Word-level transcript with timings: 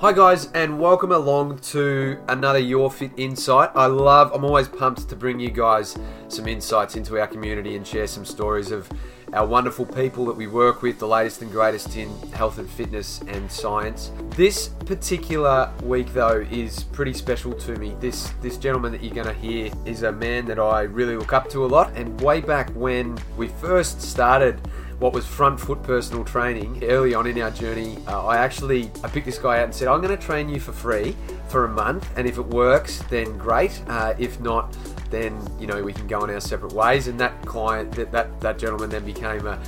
Hi 0.00 0.14
guys, 0.14 0.50
and 0.52 0.80
welcome 0.80 1.12
along 1.12 1.58
to 1.58 2.18
another 2.26 2.58
Your 2.58 2.90
Fit 2.90 3.10
Insight. 3.18 3.68
I 3.74 3.84
love, 3.84 4.32
I'm 4.32 4.46
always 4.46 4.66
pumped 4.66 5.06
to 5.10 5.14
bring 5.14 5.38
you 5.38 5.50
guys 5.50 5.94
some 6.28 6.48
insights 6.48 6.96
into 6.96 7.20
our 7.20 7.26
community 7.26 7.76
and 7.76 7.86
share 7.86 8.06
some 8.06 8.24
stories 8.24 8.70
of 8.70 8.88
our 9.34 9.46
wonderful 9.46 9.84
people 9.84 10.24
that 10.24 10.32
we 10.32 10.46
work 10.46 10.80
with, 10.80 10.98
the 10.98 11.06
latest 11.06 11.42
and 11.42 11.52
greatest 11.52 11.98
in 11.98 12.08
health 12.32 12.56
and 12.56 12.70
fitness 12.70 13.20
and 13.28 13.52
science. 13.52 14.10
This 14.30 14.68
particular 14.86 15.70
week 15.82 16.14
though 16.14 16.46
is 16.50 16.84
pretty 16.84 17.12
special 17.12 17.52
to 17.52 17.76
me. 17.76 17.94
This 18.00 18.30
this 18.40 18.56
gentleman 18.56 18.92
that 18.92 19.04
you're 19.04 19.22
to 19.22 19.34
hear 19.34 19.70
is 19.84 20.02
a 20.02 20.12
man 20.12 20.46
that 20.46 20.58
I 20.58 20.80
really 20.80 21.14
look 21.14 21.34
up 21.34 21.50
to 21.50 21.66
a 21.66 21.68
lot 21.68 21.94
and 21.94 22.18
way 22.22 22.40
back 22.40 22.70
when 22.70 23.18
we 23.36 23.48
first 23.48 24.00
started 24.00 24.62
what 25.00 25.12
was 25.12 25.26
front 25.26 25.58
foot 25.58 25.82
personal 25.82 26.24
training 26.24 26.82
early 26.84 27.14
on 27.14 27.26
in 27.26 27.40
our 27.40 27.50
journey 27.50 27.98
uh, 28.06 28.24
i 28.26 28.36
actually 28.36 28.90
i 29.02 29.08
picked 29.08 29.26
this 29.26 29.38
guy 29.38 29.58
out 29.58 29.64
and 29.64 29.74
said 29.74 29.88
i'm 29.88 30.00
going 30.00 30.16
to 30.16 30.24
train 30.24 30.48
you 30.48 30.60
for 30.60 30.72
free 30.72 31.16
for 31.50 31.64
a 31.64 31.68
month 31.68 32.08
and 32.16 32.28
if 32.28 32.38
it 32.38 32.46
works 32.46 33.02
then 33.10 33.36
great. 33.36 33.82
Uh, 33.88 34.14
if 34.18 34.40
not 34.40 34.76
then 35.10 35.36
you 35.58 35.66
know 35.66 35.82
we 35.82 35.92
can 35.92 36.06
go 36.06 36.20
on 36.20 36.30
our 36.30 36.40
separate 36.40 36.72
ways. 36.72 37.08
And 37.08 37.18
that 37.20 37.44
client 37.44 37.92
that 37.92 38.12
that, 38.12 38.40
that 38.40 38.58
gentleman 38.58 38.90
then 38.90 39.04
became 39.04 39.46
a, 39.46 39.60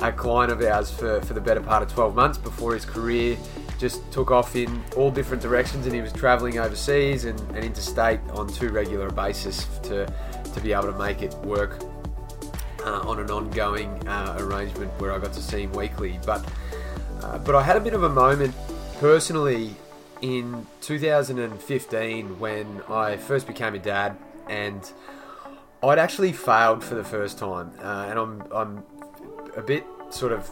a 0.00 0.10
client 0.10 0.50
of 0.50 0.62
ours 0.62 0.90
for, 0.90 1.20
for 1.20 1.34
the 1.34 1.40
better 1.40 1.60
part 1.60 1.82
of 1.82 1.92
12 1.92 2.14
months 2.14 2.38
before 2.38 2.74
his 2.74 2.84
career 2.84 3.36
just 3.78 4.10
took 4.10 4.30
off 4.30 4.56
in 4.56 4.82
all 4.96 5.10
different 5.10 5.42
directions 5.42 5.84
and 5.84 5.94
he 5.94 6.00
was 6.00 6.12
traveling 6.14 6.58
overseas 6.58 7.26
and, 7.26 7.38
and 7.54 7.62
interstate 7.62 8.20
on 8.30 8.48
too 8.48 8.70
regular 8.70 9.08
a 9.08 9.12
basis 9.12 9.66
to, 9.82 10.06
to 10.54 10.60
be 10.62 10.72
able 10.72 10.90
to 10.90 10.98
make 10.98 11.20
it 11.20 11.34
work 11.44 11.78
uh, 12.86 13.00
on 13.00 13.18
an 13.18 13.30
ongoing 13.30 13.90
uh, 14.08 14.36
arrangement 14.38 14.90
where 15.00 15.12
I 15.12 15.18
got 15.18 15.32
to 15.34 15.42
see 15.42 15.62
him 15.62 15.72
weekly. 15.72 16.18
But 16.24 16.48
uh, 17.22 17.38
but 17.38 17.54
I 17.54 17.62
had 17.62 17.76
a 17.76 17.80
bit 17.80 17.92
of 17.92 18.04
a 18.04 18.08
moment 18.08 18.54
personally 19.00 19.74
in 20.22 20.66
2015 20.80 22.38
when 22.38 22.82
I 22.88 23.16
first 23.16 23.46
became 23.46 23.74
a 23.74 23.78
dad, 23.78 24.16
and 24.48 24.90
I'd 25.82 25.98
actually 25.98 26.32
failed 26.32 26.82
for 26.82 26.94
the 26.94 27.04
first 27.04 27.38
time, 27.38 27.72
uh, 27.82 28.06
and 28.08 28.18
I'm 28.18 28.42
I'm 28.52 28.84
a 29.56 29.62
bit 29.62 29.84
sort 30.10 30.32
of 30.32 30.50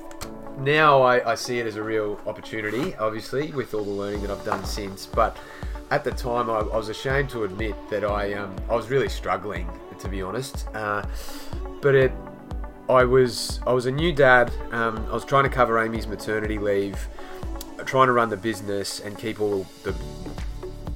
now 0.58 1.02
I, 1.02 1.32
I 1.32 1.34
see 1.34 1.58
it 1.58 1.66
as 1.66 1.76
a 1.76 1.82
real 1.82 2.20
opportunity, 2.26 2.94
obviously, 2.96 3.50
with 3.52 3.74
all 3.74 3.84
the 3.84 3.90
learning 3.90 4.22
that 4.22 4.30
I've 4.30 4.44
done 4.44 4.64
since. 4.64 5.06
But 5.06 5.36
at 5.90 6.04
the 6.04 6.12
time, 6.12 6.48
I, 6.50 6.58
I 6.58 6.76
was 6.76 6.88
ashamed 6.88 7.30
to 7.30 7.44
admit 7.44 7.74
that 7.90 8.04
I 8.04 8.34
um, 8.34 8.54
I 8.68 8.74
was 8.74 8.88
really 8.88 9.08
struggling, 9.08 9.68
to 10.04 10.10
be 10.10 10.22
honest. 10.22 10.68
Uh, 10.74 11.04
but 11.82 11.94
it, 11.94 12.12
I 12.88 13.04
was 13.04 13.60
I 13.66 13.72
was 13.72 13.86
a 13.86 13.90
new 13.90 14.12
dad. 14.12 14.52
Um, 14.70 15.06
I 15.10 15.14
was 15.14 15.24
trying 15.24 15.44
to 15.44 15.50
cover 15.50 15.78
Amy's 15.78 16.06
maternity 16.06 16.58
leave, 16.58 17.08
trying 17.84 18.06
to 18.06 18.12
run 18.12 18.28
the 18.28 18.36
business 18.36 19.00
and 19.00 19.18
keep 19.18 19.40
all 19.40 19.66
the 19.82 19.94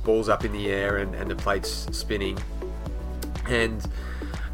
balls 0.04 0.28
up 0.28 0.44
in 0.44 0.52
the 0.52 0.70
air 0.70 0.98
and, 0.98 1.14
and 1.14 1.30
the 1.30 1.36
plates 1.36 1.86
spinning, 1.92 2.38
and 3.46 3.86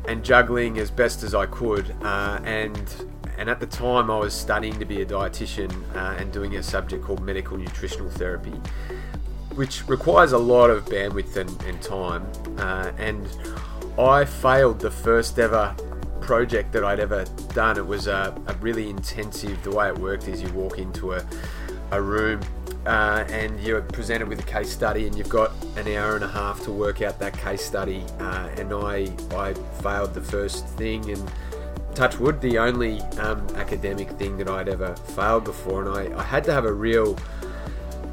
and 0.06 0.24
juggling 0.24 0.78
as 0.78 0.90
best 0.90 1.22
as 1.22 1.34
I 1.34 1.46
could. 1.46 1.94
Uh, 2.02 2.40
and 2.44 2.94
and 3.36 3.50
at 3.50 3.58
the 3.58 3.66
time, 3.66 4.10
I 4.10 4.18
was 4.18 4.32
studying 4.32 4.78
to 4.78 4.84
be 4.84 5.02
a 5.02 5.06
dietitian 5.06 5.72
uh, 5.96 6.16
and 6.18 6.32
doing 6.32 6.54
a 6.56 6.62
subject 6.62 7.04
called 7.04 7.20
medical 7.20 7.56
nutritional 7.56 8.10
therapy, 8.10 8.54
which 9.56 9.86
requires 9.88 10.32
a 10.32 10.38
lot 10.38 10.70
of 10.70 10.84
bandwidth 10.84 11.36
and, 11.36 11.62
and 11.64 11.82
time. 11.82 12.26
Uh, 12.58 12.92
and 12.96 13.26
I 13.98 14.24
failed 14.24 14.80
the 14.80 14.90
first 14.90 15.38
ever 15.38 15.74
project 16.20 16.72
that 16.72 16.84
I'd 16.84 17.00
ever 17.00 17.24
done. 17.52 17.76
It 17.78 17.86
was 17.86 18.06
a, 18.06 18.34
a 18.46 18.54
really 18.54 18.90
intensive. 18.90 19.62
The 19.62 19.70
way 19.70 19.88
it 19.88 19.98
worked 19.98 20.26
is 20.26 20.42
you 20.42 20.48
walk 20.52 20.78
into 20.78 21.12
a, 21.12 21.24
a 21.92 22.00
room 22.02 22.40
uh, 22.86 23.24
and 23.28 23.58
you're 23.60 23.82
presented 23.82 24.28
with 24.28 24.40
a 24.40 24.44
case 24.44 24.70
study, 24.70 25.06
and 25.06 25.16
you've 25.16 25.28
got 25.28 25.52
an 25.76 25.88
hour 25.88 26.16
and 26.16 26.24
a 26.24 26.28
half 26.28 26.62
to 26.64 26.72
work 26.72 27.02
out 27.02 27.18
that 27.20 27.36
case 27.38 27.64
study. 27.64 28.04
Uh, 28.18 28.48
and 28.56 28.72
I 28.72 29.12
I 29.30 29.54
failed 29.80 30.12
the 30.12 30.20
first 30.20 30.66
thing, 30.70 31.08
and 31.10 31.30
touch 31.94 32.18
wood, 32.18 32.40
the 32.40 32.58
only 32.58 33.00
um, 33.18 33.46
academic 33.56 34.10
thing 34.10 34.36
that 34.38 34.48
I'd 34.48 34.68
ever 34.68 34.94
failed 34.96 35.44
before, 35.44 35.84
and 35.84 36.14
I, 36.14 36.18
I 36.18 36.22
had 36.22 36.44
to 36.44 36.52
have 36.52 36.64
a 36.64 36.72
real 36.72 37.16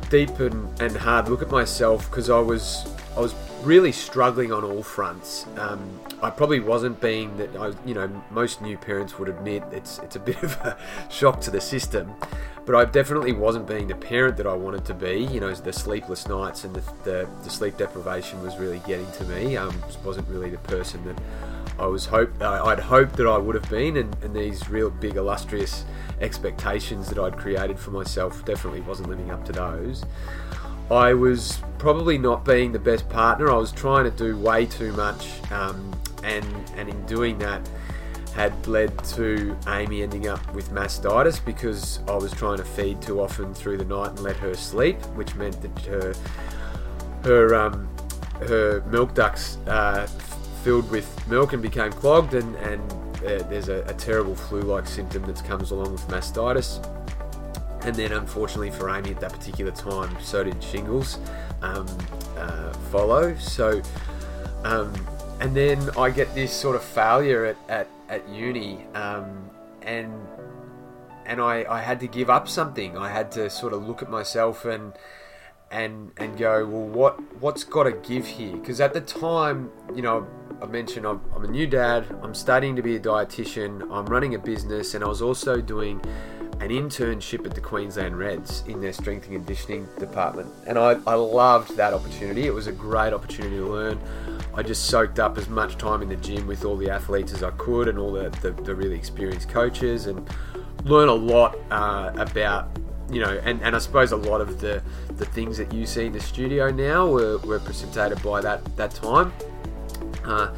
deep 0.09 0.39
and, 0.39 0.81
and 0.81 0.95
hard 0.95 1.29
look 1.29 1.41
at 1.41 1.49
myself 1.49 2.09
because 2.09 2.29
I 2.29 2.39
was 2.39 2.85
I 3.17 3.21
was 3.21 3.33
really 3.63 3.91
struggling 3.91 4.51
on 4.51 4.63
all 4.63 4.83
fronts. 4.83 5.45
Um, 5.57 5.99
I 6.21 6.29
probably 6.29 6.59
wasn't 6.59 6.99
being 6.99 7.35
that 7.37 7.55
I, 7.55 7.73
you 7.85 7.93
know, 7.93 8.09
most 8.29 8.61
new 8.61 8.77
parents 8.77 9.17
would 9.19 9.29
admit 9.29 9.63
it's 9.71 9.99
it's 9.99 10.15
a 10.15 10.19
bit 10.19 10.41
of 10.43 10.53
a 10.61 10.77
shock 11.09 11.41
to 11.41 11.51
the 11.51 11.61
system, 11.61 12.13
but 12.65 12.75
I 12.75 12.85
definitely 12.85 13.33
wasn't 13.33 13.67
being 13.67 13.87
the 13.87 13.95
parent 13.95 14.37
that 14.37 14.47
I 14.47 14.53
wanted 14.53 14.85
to 14.85 14.93
be. 14.93 15.23
You 15.25 15.39
know, 15.39 15.53
the 15.53 15.73
sleepless 15.73 16.27
nights 16.27 16.63
and 16.63 16.75
the, 16.75 16.81
the, 17.03 17.29
the 17.43 17.49
sleep 17.49 17.77
deprivation 17.77 18.41
was 18.41 18.57
really 18.57 18.79
getting 18.79 19.11
to 19.13 19.23
me. 19.25 19.57
Um, 19.57 19.75
wasn't 20.03 20.27
really 20.27 20.49
the 20.49 20.57
person 20.59 21.03
that 21.05 21.17
I 21.79 21.85
was 21.85 22.05
hope 22.05 22.31
uh, 22.41 22.63
I'd 22.65 22.79
hoped 22.79 23.15
that 23.17 23.27
I 23.27 23.37
would 23.37 23.55
have 23.55 23.69
been, 23.69 23.97
and, 23.97 24.15
and 24.23 24.35
these 24.35 24.69
real 24.69 24.89
big 24.89 25.15
illustrious 25.15 25.85
expectations 26.19 27.09
that 27.09 27.17
I'd 27.17 27.37
created 27.37 27.79
for 27.79 27.91
myself 27.91 28.45
definitely 28.45 28.81
wasn't 28.81 29.09
living 29.09 29.31
up 29.31 29.45
to 29.45 29.51
those. 29.51 30.05
I 30.91 31.13
was 31.13 31.59
probably 31.81 32.15
not 32.15 32.45
being 32.45 32.71
the 32.71 32.77
best 32.77 33.09
partner. 33.09 33.49
I 33.49 33.55
was 33.55 33.71
trying 33.71 34.03
to 34.03 34.11
do 34.11 34.37
way 34.37 34.67
too 34.67 34.93
much, 34.93 35.27
um, 35.51 35.91
and 36.23 36.45
and 36.77 36.87
in 36.87 37.05
doing 37.07 37.39
that, 37.39 37.67
had 38.35 38.67
led 38.67 39.03
to 39.15 39.57
Amy 39.67 40.03
ending 40.03 40.27
up 40.27 40.53
with 40.53 40.69
mastitis 40.69 41.43
because 41.43 41.99
I 42.07 42.13
was 42.17 42.31
trying 42.33 42.57
to 42.57 42.63
feed 42.63 43.01
too 43.01 43.19
often 43.19 43.55
through 43.55 43.77
the 43.77 43.85
night 43.85 44.09
and 44.09 44.19
let 44.19 44.35
her 44.37 44.53
sleep, 44.53 44.97
which 45.15 45.33
meant 45.33 45.59
that 45.63 45.85
her 45.85 46.13
her 47.23 47.55
um, 47.55 47.89
her 48.41 48.83
milk 48.91 49.15
ducts 49.15 49.57
uh, 49.65 50.05
filled 50.63 50.89
with 50.91 51.27
milk 51.27 51.53
and 51.53 51.63
became 51.63 51.91
clogged, 51.93 52.35
and 52.35 52.55
and 52.57 52.91
uh, 53.25 53.41
there's 53.49 53.69
a, 53.69 53.81
a 53.87 53.93
terrible 53.95 54.35
flu-like 54.35 54.85
symptom 54.85 55.23
that 55.25 55.43
comes 55.45 55.71
along 55.71 55.91
with 55.91 56.07
mastitis 56.09 56.79
and 57.83 57.95
then 57.95 58.11
unfortunately 58.11 58.71
for 58.71 58.89
Amy 58.89 59.11
at 59.11 59.19
that 59.19 59.31
particular 59.31 59.71
time, 59.71 60.15
so 60.21 60.43
did 60.43 60.61
shingles 60.63 61.19
um, 61.61 61.87
uh, 62.37 62.73
follow. 62.91 63.35
So, 63.37 63.81
um, 64.63 64.93
and 65.39 65.55
then 65.55 65.89
I 65.97 66.09
get 66.09 66.33
this 66.35 66.51
sort 66.51 66.75
of 66.75 66.83
failure 66.83 67.45
at, 67.45 67.57
at, 67.69 67.87
at 68.09 68.29
uni, 68.29 68.85
um, 68.93 69.49
and 69.81 70.13
and 71.25 71.39
I, 71.39 71.65
I 71.69 71.81
had 71.81 71.99
to 72.01 72.07
give 72.07 72.29
up 72.29 72.47
something. 72.47 72.97
I 72.97 73.09
had 73.09 73.31
to 73.33 73.49
sort 73.49 73.73
of 73.73 73.87
look 73.87 74.01
at 74.01 74.09
myself 74.09 74.65
and 74.65 74.93
and 75.71 76.11
and 76.17 76.37
go, 76.37 76.65
well, 76.65 76.87
what 76.87 77.41
what's 77.41 77.63
got 77.63 77.83
to 77.83 77.91
give 77.91 78.27
here? 78.27 78.57
Because 78.57 78.81
at 78.81 78.93
the 78.93 79.01
time, 79.01 79.71
you 79.95 80.01
know, 80.01 80.27
I 80.61 80.65
mentioned 80.65 81.07
I'm, 81.07 81.21
I'm 81.35 81.43
a 81.43 81.47
new 81.47 81.65
dad. 81.65 82.05
I'm 82.21 82.35
studying 82.35 82.75
to 82.75 82.81
be 82.81 82.97
a 82.97 82.99
dietitian. 82.99 83.81
I'm 83.91 84.05
running 84.05 84.35
a 84.35 84.39
business, 84.39 84.93
and 84.93 85.03
I 85.03 85.07
was 85.07 85.21
also 85.21 85.61
doing 85.61 86.01
an 86.61 86.69
internship 86.69 87.45
at 87.45 87.55
the 87.55 87.61
Queensland 87.61 88.17
Reds 88.17 88.63
in 88.67 88.81
their 88.81 88.93
strength 88.93 89.27
and 89.27 89.35
conditioning 89.35 89.87
department. 89.97 90.47
And 90.67 90.77
I, 90.77 90.97
I 91.07 91.15
loved 91.15 91.75
that 91.77 91.93
opportunity. 91.93 92.45
It 92.45 92.53
was 92.53 92.67
a 92.67 92.71
great 92.71 93.13
opportunity 93.13 93.57
to 93.57 93.65
learn. 93.65 93.99
I 94.53 94.61
just 94.61 94.85
soaked 94.85 95.17
up 95.17 95.37
as 95.37 95.49
much 95.49 95.77
time 95.77 96.01
in 96.03 96.09
the 96.09 96.17
gym 96.17 96.45
with 96.45 96.63
all 96.63 96.77
the 96.77 96.89
athletes 96.89 97.33
as 97.33 97.41
I 97.41 97.49
could 97.51 97.87
and 97.87 97.97
all 97.97 98.11
the, 98.11 98.29
the, 98.41 98.51
the 98.51 98.75
really 98.75 98.95
experienced 98.95 99.49
coaches 99.49 100.05
and 100.05 100.29
learn 100.83 101.09
a 101.09 101.13
lot 101.13 101.57
uh, 101.71 102.11
about, 102.15 102.69
you 103.09 103.21
know, 103.21 103.41
and, 103.43 103.61
and 103.63 103.75
I 103.75 103.79
suppose 103.79 104.11
a 104.11 104.17
lot 104.17 104.39
of 104.39 104.61
the, 104.61 104.83
the 105.15 105.25
things 105.25 105.57
that 105.57 105.73
you 105.73 105.87
see 105.87 106.05
in 106.05 106.13
the 106.13 106.19
studio 106.21 106.69
now 106.69 107.07
were, 107.07 107.39
were 107.39 107.59
precipitated 107.59 108.21
by 108.21 108.39
that, 108.41 108.63
that 108.77 108.91
time. 108.91 109.33
Uh, 110.23 110.53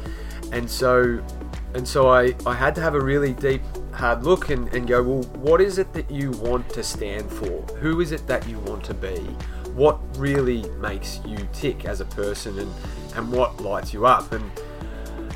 and 0.52 0.70
so 0.70 1.22
and 1.74 1.86
so 1.86 2.08
I, 2.08 2.34
I 2.46 2.54
had 2.54 2.74
to 2.76 2.80
have 2.80 2.94
a 2.94 3.00
really 3.00 3.32
deep 3.32 3.62
hard 3.94 4.24
look 4.24 4.50
and, 4.50 4.72
and 4.74 4.86
go, 4.86 5.02
well, 5.02 5.22
what 5.38 5.60
is 5.60 5.78
it 5.78 5.92
that 5.92 6.10
you 6.10 6.32
want 6.32 6.68
to 6.70 6.82
stand 6.82 7.30
for? 7.30 7.62
Who 7.76 8.00
is 8.00 8.12
it 8.12 8.26
that 8.26 8.46
you 8.48 8.58
want 8.60 8.84
to 8.84 8.94
be? 8.94 9.16
What 9.74 9.98
really 10.16 10.68
makes 10.78 11.20
you 11.24 11.38
tick 11.52 11.84
as 11.84 12.00
a 12.00 12.04
person 12.04 12.58
and, 12.58 12.72
and 13.16 13.32
what 13.32 13.60
lights 13.60 13.92
you 13.92 14.06
up? 14.06 14.32
And 14.32 14.50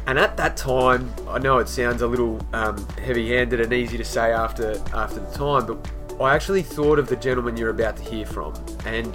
and 0.07 0.19
at 0.19 0.39
that 0.39 0.57
time, 0.57 1.13
I 1.29 1.39
know 1.39 1.59
it 1.59 1.69
sounds 1.69 2.01
a 2.01 2.07
little 2.07 2.41
um, 2.55 2.83
heavy-handed 2.97 3.61
and 3.61 3.71
easy 3.75 3.99
to 3.99 4.05
say 4.05 4.33
after 4.33 4.81
after 4.95 5.21
the 5.21 5.31
time, 5.37 5.67
but 5.67 5.93
I 6.19 6.35
actually 6.35 6.63
thought 6.63 6.99
of 6.99 7.09
the 7.09 7.17
gentleman 7.17 7.59
you're 7.59 7.71
about 7.71 7.99
to 7.99 8.03
hear 8.03 8.25
from. 8.25 8.55
And 8.87 9.15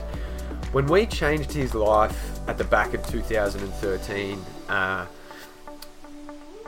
when 0.71 0.85
we 0.85 1.07
changed 1.07 1.51
his 1.51 1.73
life 1.73 2.39
at 2.47 2.57
the 2.57 2.63
back 2.63 2.93
of 2.93 3.05
2013, 3.07 4.39
uh, 4.69 5.05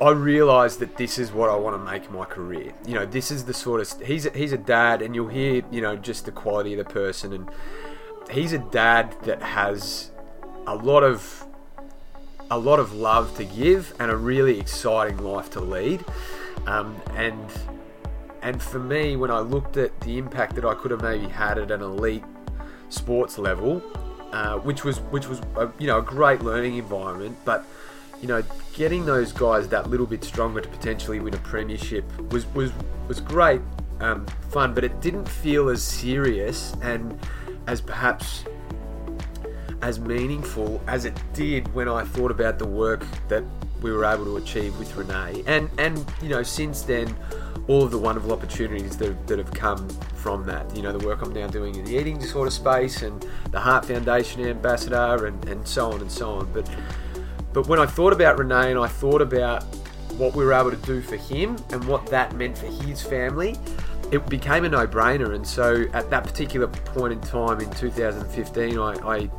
I 0.01 0.09
realised 0.09 0.79
that 0.79 0.97
this 0.97 1.17
is 1.17 1.31
what 1.31 1.49
I 1.49 1.55
want 1.55 1.75
to 1.75 1.91
make 1.91 2.11
my 2.11 2.25
career. 2.25 2.73
You 2.85 2.95
know, 2.95 3.05
this 3.05 3.31
is 3.31 3.45
the 3.45 3.53
sort 3.53 3.79
of 3.79 4.01
he's 4.01 4.25
a, 4.25 4.29
he's 4.31 4.51
a 4.51 4.57
dad, 4.57 5.01
and 5.01 5.15
you'll 5.15 5.29
hear 5.29 5.63
you 5.71 5.81
know 5.81 5.95
just 5.95 6.25
the 6.25 6.31
quality 6.31 6.73
of 6.73 6.85
the 6.85 6.93
person, 6.93 7.31
and 7.31 7.49
he's 8.29 8.51
a 8.51 8.59
dad 8.59 9.15
that 9.23 9.41
has 9.41 10.11
a 10.67 10.75
lot 10.75 11.03
of 11.03 11.45
a 12.51 12.59
lot 12.59 12.79
of 12.79 12.93
love 12.93 13.35
to 13.37 13.45
give 13.45 13.93
and 13.99 14.11
a 14.11 14.17
really 14.17 14.59
exciting 14.59 15.17
life 15.19 15.49
to 15.51 15.61
lead, 15.61 16.03
um, 16.67 17.01
and 17.15 17.49
and 18.41 18.61
for 18.61 18.79
me, 18.79 19.15
when 19.15 19.31
I 19.31 19.39
looked 19.39 19.77
at 19.77 19.97
the 20.01 20.17
impact 20.17 20.55
that 20.55 20.65
I 20.65 20.73
could 20.73 20.91
have 20.91 21.01
maybe 21.01 21.27
had 21.27 21.57
at 21.57 21.71
an 21.71 21.81
elite 21.81 22.23
sports 22.89 23.37
level, 23.37 23.81
uh, 24.33 24.57
which 24.57 24.83
was 24.83 24.99
which 24.99 25.27
was 25.27 25.39
a, 25.55 25.71
you 25.79 25.87
know 25.87 25.99
a 25.99 26.03
great 26.03 26.41
learning 26.41 26.75
environment. 26.75 27.37
But 27.45 27.65
you 28.25 28.29
know, 28.29 28.43
getting 28.73 29.05
those 29.05 29.31
guys 29.31 29.67
that 29.67 29.87
little 29.91 30.07
bit 30.07 30.23
stronger 30.23 30.59
to 30.59 30.67
potentially 30.67 31.19
win 31.19 31.35
a 31.35 31.37
premiership 31.37 32.03
was 32.31 32.47
was 32.55 32.71
was 33.07 33.19
great 33.19 33.61
um, 33.99 34.25
fun, 34.49 34.73
but 34.73 34.83
it 34.83 34.99
didn't 34.99 35.29
feel 35.29 35.69
as 35.69 35.83
serious 35.83 36.75
and 36.81 37.19
as 37.67 37.81
perhaps 37.81 38.43
as 39.83 39.99
meaningful 39.99 40.81
as 40.87 41.05
it 41.05 41.13
did 41.33 41.71
when 41.75 41.87
I 41.87 42.03
thought 42.03 42.31
about 42.31 42.57
the 42.57 42.65
work 42.65 43.05
that 43.27 43.43
we 43.83 43.91
were 43.91 44.03
able 44.03 44.25
to 44.25 44.37
achieve 44.37 44.75
with 44.79 44.95
Renee. 44.95 45.43
And 45.45 45.69
and 45.77 46.03
you 46.19 46.29
know, 46.29 46.41
since 46.41 46.81
then, 46.81 47.15
all 47.67 47.83
of 47.83 47.91
the 47.91 47.99
wonderful 47.99 48.33
opportunities 48.33 48.97
that, 48.97 49.27
that 49.27 49.37
have 49.37 49.53
come 49.53 49.87
from 50.15 50.47
that. 50.47 50.75
You 50.75 50.81
know, 50.81 50.97
the 50.97 51.05
work 51.05 51.21
I'm 51.21 51.31
now 51.31 51.45
doing 51.45 51.75
in 51.75 51.85
the 51.85 51.95
eating 51.95 52.17
disorder 52.17 52.49
space 52.49 53.03
and 53.03 53.23
the 53.51 53.59
Heart 53.59 53.85
Foundation 53.85 54.43
ambassador 54.47 55.27
and, 55.27 55.47
and 55.47 55.67
so 55.67 55.91
on 55.91 56.01
and 56.01 56.11
so 56.11 56.31
on. 56.31 56.51
But 56.51 56.67
but 57.55 57.67
when 57.67 57.79
I 57.79 57.85
thought 57.85 58.11
about 58.11 58.37
Renee 58.37 58.71
and 58.71 58.77
I 58.77 58.87
thought 58.87 59.21
about 59.21 59.63
what 60.17 60.35
we 60.35 60.43
were 60.43 60.51
able 60.51 60.71
to 60.71 60.77
do 60.77 61.01
for 61.01 61.15
him 61.15 61.55
and 61.71 61.81
what 61.87 62.05
that 62.07 62.35
meant 62.35 62.57
for 62.57 62.65
his 62.65 63.01
family, 63.01 63.55
it 64.11 64.27
became 64.27 64.65
a 64.65 64.69
no-brainer. 64.69 65.33
And 65.33 65.47
so 65.47 65.85
at 65.93 66.09
that 66.09 66.25
particular 66.25 66.67
point 66.67 67.13
in 67.13 67.21
time 67.21 67.61
in 67.61 67.69
2015, 67.71 68.77
I, 68.77 68.93
I 69.07 69.29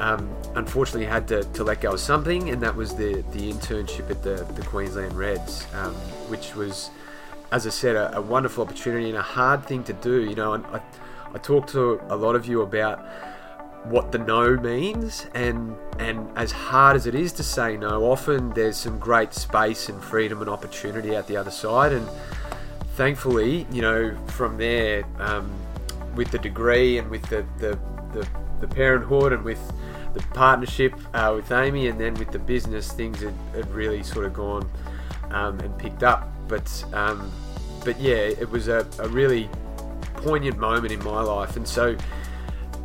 um, 0.00 0.30
unfortunately 0.54 1.06
had 1.06 1.26
to, 1.28 1.44
to, 1.44 1.64
let 1.64 1.80
go 1.80 1.92
of 1.92 2.00
something, 2.00 2.50
and 2.50 2.62
that 2.62 2.76
was 2.76 2.94
the, 2.94 3.24
the 3.32 3.50
internship 3.50 4.10
at 4.10 4.22
the, 4.22 4.46
the 4.52 4.62
Queensland 4.66 5.14
Reds, 5.14 5.66
um, 5.72 5.94
which 6.28 6.54
was, 6.54 6.90
as 7.52 7.66
I 7.66 7.70
said, 7.70 7.96
a, 7.96 8.18
a, 8.18 8.20
wonderful 8.20 8.64
opportunity 8.64 9.08
and 9.08 9.16
a 9.16 9.22
hard 9.22 9.64
thing 9.64 9.82
to 9.84 9.94
do. 9.94 10.28
You 10.28 10.34
know, 10.34 10.54
I, 10.56 10.80
I 11.32 11.38
talked 11.38 11.70
to 11.70 12.02
a 12.10 12.16
lot 12.16 12.36
of 12.36 12.46
you 12.46 12.60
about 12.60 13.02
what 13.90 14.12
the 14.12 14.18
no 14.18 14.56
means 14.56 15.26
and 15.34 15.76
and 15.98 16.28
as 16.36 16.50
hard 16.50 16.96
as 16.96 17.06
it 17.06 17.14
is 17.14 17.32
to 17.32 17.42
say 17.42 17.76
no 17.76 18.04
often 18.10 18.50
there's 18.50 18.76
some 18.76 18.98
great 18.98 19.32
space 19.32 19.88
and 19.88 20.02
freedom 20.02 20.40
and 20.40 20.50
opportunity 20.50 21.14
at 21.14 21.26
the 21.26 21.36
other 21.36 21.50
side 21.50 21.92
and 21.92 22.08
thankfully 22.94 23.66
you 23.70 23.80
know 23.82 24.16
from 24.26 24.58
there 24.58 25.04
um, 25.18 25.50
with 26.14 26.30
the 26.30 26.38
degree 26.38 26.98
and 26.98 27.10
with 27.10 27.22
the 27.28 27.44
the, 27.58 27.78
the, 28.12 28.26
the 28.60 28.68
parenthood 28.68 29.32
and 29.32 29.44
with 29.44 29.60
the 30.16 30.22
partnership 30.28 30.94
uh, 31.12 31.32
with 31.36 31.52
Amy 31.52 31.88
and 31.88 32.00
then 32.00 32.14
with 32.14 32.30
the 32.32 32.38
business 32.38 32.90
things 32.90 33.20
had, 33.20 33.34
had 33.54 33.70
really 33.70 34.02
sort 34.02 34.24
of 34.24 34.32
gone 34.32 34.68
um, 35.30 35.60
and 35.60 35.78
picked 35.78 36.02
up. 36.02 36.32
But 36.48 36.84
um, 36.94 37.30
but 37.84 38.00
yeah 38.00 38.14
it 38.14 38.48
was 38.48 38.68
a, 38.68 38.86
a 38.98 39.08
really 39.08 39.50
poignant 40.14 40.58
moment 40.58 40.92
in 40.92 41.04
my 41.04 41.20
life. 41.20 41.56
And 41.56 41.68
so 41.68 41.96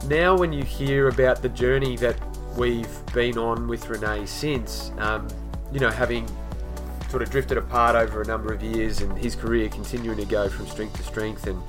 now 0.07 0.38
when 0.38 0.51
you 0.53 0.63
hear 0.63 1.07
about 1.07 1.42
the 1.42 1.50
journey 1.50 1.95
that 1.98 2.18
we've 2.57 3.06
been 3.13 3.38
on 3.38 3.68
with 3.68 3.88
Renee 3.89 4.25
since, 4.25 4.92
um, 4.98 5.27
you 5.71 5.80
know, 5.80 5.89
having 5.89 6.27
sort 7.09 7.21
of 7.21 7.30
drifted 7.30 7.57
apart 7.57 7.95
over 7.95 8.21
a 8.21 8.25
number 8.25 8.53
of 8.53 8.63
years 8.63 9.01
and 9.01 9.18
his 9.18 9.36
career 9.36 9.68
continuing 9.69 10.18
to 10.18 10.25
go 10.25 10.48
from 10.48 10.65
strength 10.68 10.95
to 10.95 11.03
strength 11.03 11.48
and 11.48 11.62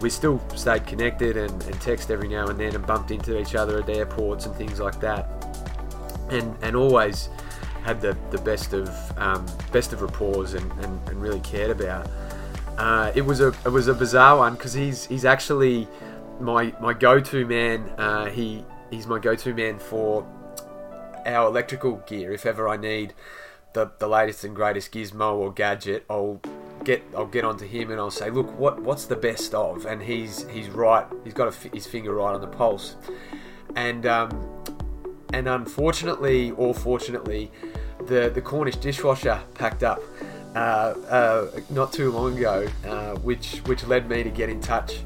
we 0.00 0.08
still 0.08 0.40
stayed 0.54 0.86
connected 0.86 1.36
and, 1.36 1.62
and 1.64 1.80
text 1.80 2.10
every 2.10 2.28
now 2.28 2.46
and 2.46 2.60
then 2.60 2.74
and 2.74 2.86
bumped 2.86 3.10
into 3.10 3.38
each 3.40 3.54
other 3.54 3.80
at 3.80 3.88
airports 3.88 4.46
and 4.46 4.54
things 4.54 4.78
like 4.78 5.00
that 5.00 5.28
and 6.30 6.56
and 6.62 6.76
always 6.76 7.28
had 7.82 8.00
the, 8.00 8.16
the 8.30 8.38
best 8.38 8.72
of 8.72 8.88
um, 9.18 9.44
best 9.72 9.92
of 9.92 10.00
rapport 10.00 10.44
and, 10.44 10.72
and, 10.84 11.08
and 11.08 11.22
really 11.22 11.40
cared 11.40 11.70
about. 11.70 12.08
Uh, 12.78 13.12
it 13.14 13.22
was 13.22 13.40
a 13.40 13.48
it 13.64 13.70
was 13.70 13.88
a 13.88 13.94
bizarre 13.94 14.38
one 14.38 14.54
because 14.54 14.72
he's 14.72 15.06
he's 15.06 15.24
actually 15.24 15.86
my 16.40 16.74
my 16.80 16.92
go-to 16.92 17.46
man. 17.46 17.88
Uh, 17.98 18.26
he 18.26 18.64
he's 18.90 19.06
my 19.06 19.18
go-to 19.18 19.54
man 19.54 19.78
for 19.78 20.26
our 21.26 21.48
electrical 21.48 21.96
gear. 22.06 22.32
If 22.32 22.46
ever 22.46 22.68
I 22.68 22.76
need 22.76 23.14
the, 23.72 23.90
the 23.98 24.08
latest 24.08 24.44
and 24.44 24.54
greatest 24.54 24.92
gizmo 24.92 25.34
or 25.34 25.52
gadget, 25.52 26.04
I'll 26.08 26.40
get 26.84 27.02
I'll 27.16 27.26
get 27.26 27.44
onto 27.44 27.66
him 27.66 27.90
and 27.90 28.00
I'll 28.00 28.10
say, 28.10 28.30
look, 28.30 28.58
what 28.58 28.80
what's 28.82 29.06
the 29.06 29.16
best 29.16 29.54
of? 29.54 29.86
And 29.86 30.02
he's 30.02 30.46
he's 30.48 30.68
right. 30.68 31.06
He's 31.24 31.34
got 31.34 31.54
his 31.54 31.86
finger 31.86 32.14
right 32.14 32.34
on 32.34 32.40
the 32.40 32.46
pulse. 32.46 32.96
And 33.76 34.06
um, 34.06 34.48
and 35.32 35.48
unfortunately 35.48 36.52
or 36.52 36.74
fortunately, 36.74 37.50
the 38.06 38.30
the 38.32 38.42
Cornish 38.42 38.76
dishwasher 38.76 39.40
packed 39.54 39.82
up. 39.82 40.02
Uh, 40.54 40.94
uh, 41.10 41.60
not 41.70 41.92
too 41.92 42.12
long 42.12 42.38
ago, 42.38 42.64
uh, 42.86 43.16
which 43.16 43.56
which 43.66 43.84
led 43.88 44.08
me 44.08 44.22
to 44.22 44.30
get 44.30 44.48
in 44.48 44.60
touch 44.60 45.00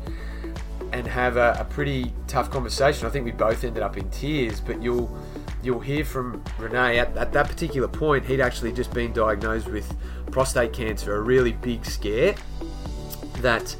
and 0.92 1.06
have 1.06 1.36
a, 1.36 1.56
a, 1.60 1.64
pretty 1.64 2.12
tough 2.26 2.50
conversation. 2.50 3.06
I 3.06 3.10
think 3.10 3.24
we 3.24 3.32
both 3.32 3.64
ended 3.64 3.82
up 3.82 3.96
in 3.96 4.08
tears, 4.10 4.60
but 4.60 4.82
you'll 4.82 5.14
you'll 5.62 5.80
hear 5.80 6.04
from 6.04 6.42
Renee 6.58 6.98
at, 6.98 7.16
at 7.16 7.32
that 7.32 7.48
particular 7.48 7.88
point. 7.88 8.24
He'd 8.24 8.40
actually 8.40 8.72
just 8.72 8.92
been 8.92 9.12
diagnosed 9.12 9.68
with 9.68 9.94
prostate 10.30 10.72
cancer, 10.72 11.16
a 11.16 11.20
really 11.20 11.52
big 11.52 11.84
scare 11.84 12.34
that 13.40 13.74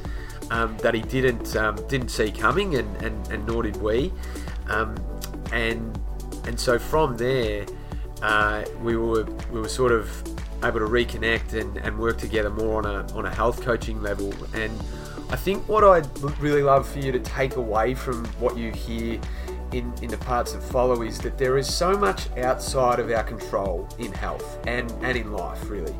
um, 0.51 0.77
that 0.77 0.93
he 0.93 1.01
didn't 1.01 1.55
um, 1.55 1.75
didn't 1.87 2.09
see 2.09 2.31
coming, 2.31 2.75
and, 2.75 3.03
and, 3.03 3.27
and 3.29 3.45
nor 3.45 3.63
did 3.63 3.77
we. 3.77 4.11
Um, 4.67 4.95
and 5.51 5.99
and 6.45 6.59
so 6.59 6.79
from 6.79 7.17
there, 7.17 7.65
uh, 8.21 8.65
we 8.81 8.97
were 8.97 9.25
we 9.51 9.59
were 9.59 9.69
sort 9.69 9.91
of 9.91 10.09
able 10.63 10.79
to 10.79 10.85
reconnect 10.85 11.53
and, 11.53 11.77
and 11.77 11.97
work 11.97 12.17
together 12.17 12.49
more 12.49 12.83
on 12.83 12.85
a 12.85 13.13
on 13.13 13.25
a 13.25 13.33
health 13.33 13.61
coaching 13.61 14.01
level 14.01 14.33
and 14.53 14.71
I 15.31 15.35
think 15.35 15.67
what 15.69 15.83
I'd 15.83 16.07
really 16.39 16.63
love 16.63 16.89
for 16.89 16.97
you 16.99 17.11
to 17.11 17.19
take 17.19 17.55
away 17.55 17.93
from 17.93 18.25
what 18.39 18.57
you 18.57 18.71
hear 18.71 19.21
in, 19.71 19.93
in 20.01 20.09
the 20.09 20.17
parts 20.17 20.53
that 20.53 20.63
follow 20.63 21.03
is 21.03 21.19
that 21.19 21.37
there 21.37 21.59
is 21.59 21.71
so 21.71 21.95
much 21.95 22.35
outside 22.37 22.99
of 22.99 23.11
our 23.11 23.23
control 23.23 23.87
in 23.99 24.11
health 24.11 24.57
and, 24.65 24.91
and 25.03 25.15
in 25.15 25.31
life, 25.31 25.69
really. 25.69 25.93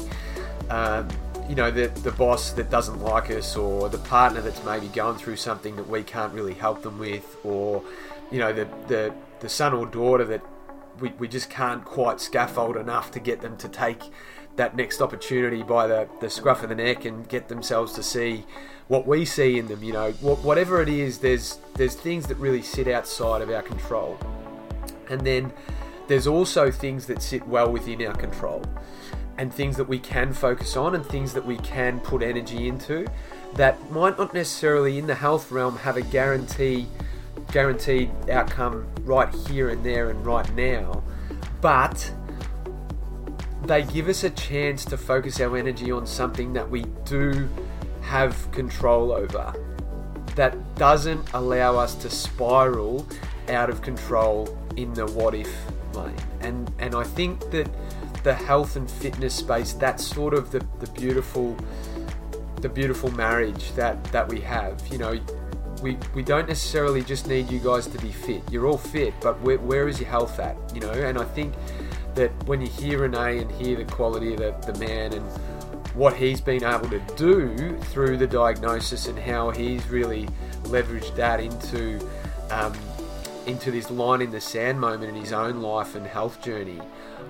Um, 0.72 1.08
you 1.48 1.54
know, 1.54 1.70
the, 1.70 1.88
the 2.02 2.12
boss 2.14 2.52
that 2.54 2.72
doesn't 2.72 3.02
like 3.02 3.30
us, 3.30 3.56
or 3.56 3.88
the 3.90 4.00
partner 4.00 4.42
that's 4.42 4.64
maybe 4.64 4.88
going 4.88 5.18
through 5.18 5.36
something 5.36 5.76
that 5.76 5.88
we 5.88 6.02
can't 6.02 6.34
really 6.34 6.56
help 6.56 6.82
them 6.82 6.98
with, 6.98 7.38
or, 7.44 7.84
you 8.32 8.40
know, 8.40 8.52
the, 8.52 8.68
the, 8.88 9.14
the 9.42 9.50
son 9.50 9.74
or 9.74 9.86
daughter 9.86 10.26
that 10.26 10.42
we, 11.00 11.10
we 11.20 11.28
just 11.28 11.52
can't 11.52 11.86
quite 11.86 12.20
scaffold 12.20 12.78
enough 12.78 13.12
to 13.12 13.20
get 13.20 13.42
them 13.42 13.58
to 13.58 13.70
take 13.70 14.02
that 14.56 14.76
next 14.76 15.02
opportunity 15.02 15.62
by 15.64 15.88
the, 15.88 16.10
the 16.20 16.30
scruff 16.30 16.64
of 16.64 16.70
the 16.70 16.76
neck 16.76 17.06
and 17.06 17.30
get 17.30 17.48
themselves 17.48 17.94
to 17.94 18.04
see 18.04 18.46
what 18.90 19.08
we 19.08 19.24
see 19.24 19.58
in 19.58 19.68
them. 19.68 19.82
You 19.82 19.94
know, 19.94 20.12
whatever 20.12 20.82
it 20.82 20.90
is, 20.90 21.20
there's 21.20 21.60
there's 21.76 21.96
things 21.96 22.28
that 22.28 22.36
really 22.36 22.62
sit 22.62 22.90
outside 22.90 23.42
of 23.42 23.50
our 23.50 23.62
control, 23.62 24.20
and 25.10 25.22
then 25.22 25.54
there's 26.08 26.28
also 26.28 26.70
things 26.70 27.06
that 27.06 27.22
sit 27.22 27.48
well 27.48 27.72
within 27.72 28.06
our 28.06 28.16
control, 28.16 28.64
and 29.38 29.54
things 29.54 29.78
that 29.78 29.88
we 29.88 30.00
can 30.00 30.34
focus 30.34 30.76
on, 30.76 30.96
and 30.96 31.06
things 31.06 31.34
that 31.34 31.46
we 31.46 31.58
can 31.58 32.00
put 32.02 32.22
energy 32.22 32.68
into, 32.68 33.08
that 33.54 33.92
might 33.92 34.18
not 34.18 34.34
necessarily 34.34 34.98
in 34.98 35.08
the 35.08 35.16
health 35.16 35.52
realm 35.52 35.78
have 35.78 35.96
a 35.96 36.02
guarantee 36.02 36.88
guaranteed 37.52 38.12
outcome 38.30 38.86
right 39.06 39.34
here 39.48 39.70
and 39.70 39.84
there 39.84 40.10
and 40.10 40.26
right 40.26 40.54
now, 40.56 41.02
but 41.62 42.12
they 43.66 43.84
give 43.84 44.08
us 44.08 44.24
a 44.24 44.30
chance 44.32 44.86
to 44.86 44.98
focus 44.98 45.40
our 45.40 45.58
energy 45.58 45.92
on 45.92 46.06
something 46.06 46.54
that 46.54 46.70
we 46.70 46.84
do 47.06 47.50
have 48.10 48.52
control 48.52 49.12
over 49.12 49.54
that 50.36 50.54
doesn't 50.76 51.32
allow 51.34 51.78
us 51.78 51.94
to 51.94 52.10
spiral 52.10 53.08
out 53.50 53.70
of 53.70 53.84
control 53.84 54.58
in 54.78 54.94
the 54.94 55.06
what 55.08 55.36
if 55.36 55.52
lane. 55.94 56.16
And 56.42 56.72
and 56.80 56.96
I 56.96 57.04
think 57.04 57.52
that 57.52 57.70
the 58.24 58.34
health 58.34 58.76
and 58.76 58.90
fitness 58.90 59.36
space, 59.36 59.74
that's 59.74 60.04
sort 60.04 60.34
of 60.34 60.52
the, 60.52 60.66
the 60.80 60.88
beautiful 60.92 61.56
the 62.62 62.70
beautiful 62.70 63.12
marriage 63.12 63.72
that, 63.74 64.04
that 64.06 64.28
we 64.28 64.42
have. 64.42 64.86
You 64.92 64.98
know, 64.98 65.20
we, 65.82 65.98
we 66.14 66.24
don't 66.24 66.48
necessarily 66.48 67.02
just 67.02 67.28
need 67.28 67.50
you 67.50 67.60
guys 67.60 67.88
to 67.88 67.98
be 68.00 68.12
fit. 68.12 68.42
You're 68.52 68.66
all 68.66 68.78
fit, 68.78 69.14
but 69.22 69.40
where, 69.42 69.60
where 69.60 69.88
is 69.88 70.00
your 70.00 70.10
health 70.10 70.40
at? 70.40 70.58
You 70.74 70.82
know, 70.82 70.92
and 70.92 71.18
I 71.18 71.24
think 71.24 71.54
that 72.16 72.32
when 72.48 72.60
you 72.60 72.68
hear 72.68 73.00
Renee 73.00 73.40
and 73.40 73.52
hear 73.52 73.78
the 73.78 73.86
quality 73.86 74.34
of 74.34 74.40
the, 74.40 74.72
the 74.72 74.78
man 74.80 75.14
and 75.14 75.26
what 76.00 76.16
he's 76.16 76.40
been 76.40 76.64
able 76.64 76.90
to 76.90 77.02
do 77.18 77.78
through 77.92 78.16
the 78.16 78.26
diagnosis 78.26 79.08
and 79.08 79.20
how 79.20 79.50
he's 79.50 79.86
really 79.90 80.26
leveraged 80.64 81.14
that 81.18 81.42
into 81.42 82.00
um, 82.52 82.74
into 83.46 83.70
this 83.70 83.92
line 83.92 84.22
in 84.22 84.32
the 84.32 84.40
sand 84.40 84.80
moment 84.80 85.10
in 85.10 85.16
his 85.16 85.34
own 85.34 85.62
life 85.62 85.96
and 85.96 86.08
health 86.08 86.42
journey. 86.42 86.80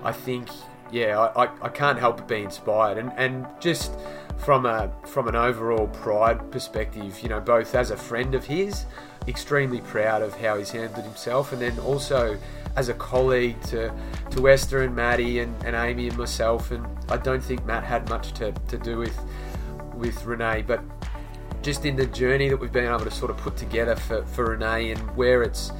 I 0.04 0.12
think, 0.12 0.48
yeah, 0.92 1.18
I, 1.18 1.46
I, 1.46 1.50
I 1.62 1.68
can't 1.68 1.98
help 1.98 2.18
but 2.18 2.28
be 2.28 2.42
inspired 2.42 2.96
and, 2.96 3.10
and 3.16 3.44
just 3.58 3.92
from 4.38 4.66
a 4.66 4.92
from 5.04 5.26
an 5.26 5.34
overall 5.34 5.88
pride 5.88 6.52
perspective, 6.52 7.20
you 7.22 7.28
know, 7.28 7.40
both 7.40 7.74
as 7.74 7.90
a 7.90 7.96
friend 7.96 8.36
of 8.36 8.44
his, 8.44 8.86
extremely 9.26 9.80
proud 9.80 10.22
of 10.22 10.36
how 10.36 10.56
he's 10.56 10.70
handled 10.70 11.04
himself, 11.04 11.52
and 11.52 11.60
then 11.60 11.76
also 11.80 12.38
as 12.76 12.88
a 12.88 12.94
colleague 12.94 13.60
to, 13.62 13.92
to 14.30 14.48
Esther 14.48 14.82
and 14.82 14.94
Maddie 14.94 15.40
and, 15.40 15.54
and 15.64 15.74
Amy 15.76 16.08
and 16.08 16.16
myself. 16.16 16.70
And 16.70 16.86
I 17.08 17.16
don't 17.16 17.42
think 17.42 17.64
Matt 17.66 17.84
had 17.84 18.08
much 18.08 18.32
to, 18.34 18.52
to 18.52 18.78
do 18.78 18.98
with 18.98 19.18
with 19.94 20.24
Renee, 20.24 20.62
but 20.66 20.82
just 21.62 21.84
in 21.84 21.94
the 21.94 22.06
journey 22.06 22.48
that 22.48 22.56
we've 22.56 22.72
been 22.72 22.86
able 22.86 23.00
to 23.00 23.10
sort 23.10 23.30
of 23.30 23.36
put 23.36 23.56
together 23.56 23.94
for, 23.94 24.24
for 24.24 24.46
Renee 24.46 24.92
and 24.92 25.16
where 25.16 25.42
it's 25.42 25.72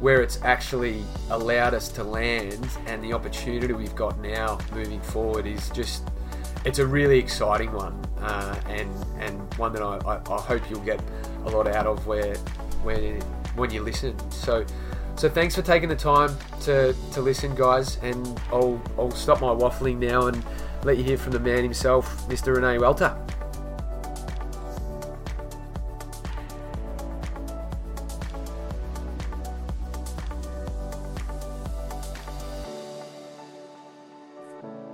where 0.00 0.22
it's 0.22 0.40
actually 0.42 1.02
allowed 1.30 1.72
us 1.72 1.88
to 1.88 2.04
land 2.04 2.68
and 2.86 3.02
the 3.02 3.12
opportunity 3.12 3.72
we've 3.72 3.94
got 3.94 4.18
now 4.20 4.58
moving 4.72 5.00
forward 5.00 5.46
is 5.46 5.70
just 5.70 6.08
it's 6.64 6.78
a 6.78 6.86
really 6.86 7.18
exciting 7.18 7.72
one 7.72 7.94
uh, 8.20 8.60
and 8.66 8.90
and 9.18 9.54
one 9.54 9.72
that 9.72 9.82
I, 9.82 9.96
I, 10.06 10.16
I, 10.16 10.40
hope 10.40 10.68
you'll 10.68 10.80
get 10.80 11.00
a 11.44 11.50
lot 11.50 11.66
out 11.66 11.86
of 11.86 12.06
where 12.06 12.34
where 12.82 13.18
when 13.54 13.70
you 13.70 13.82
listen 13.82 14.18
so 14.30 14.64
so 15.16 15.28
thanks 15.28 15.54
for 15.54 15.62
taking 15.62 15.88
the 15.88 15.96
time 15.96 16.36
to, 16.60 16.94
to 17.12 17.20
listen 17.20 17.54
guys 17.54 17.96
and 18.02 18.40
I'll, 18.52 18.80
I'll 18.98 19.10
stop 19.10 19.40
my 19.40 19.48
waffling 19.48 19.98
now 19.98 20.26
and 20.26 20.44
let 20.84 20.98
you 20.98 21.04
hear 21.04 21.16
from 21.16 21.32
the 21.32 21.40
man 21.40 21.62
himself 21.62 22.28
Mr. 22.28 22.54
Renee 22.56 22.78
Welter 22.78 23.16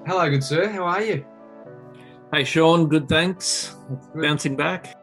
Hello, 0.06 0.28
good 0.28 0.42
sir. 0.42 0.68
How 0.68 0.84
are 0.84 1.02
you? 1.02 1.24
Hey, 2.32 2.44
Sean. 2.44 2.88
Good, 2.88 3.08
thanks. 3.08 3.76
Good. 3.88 4.22
Bouncing 4.22 4.56
back. 4.56 4.94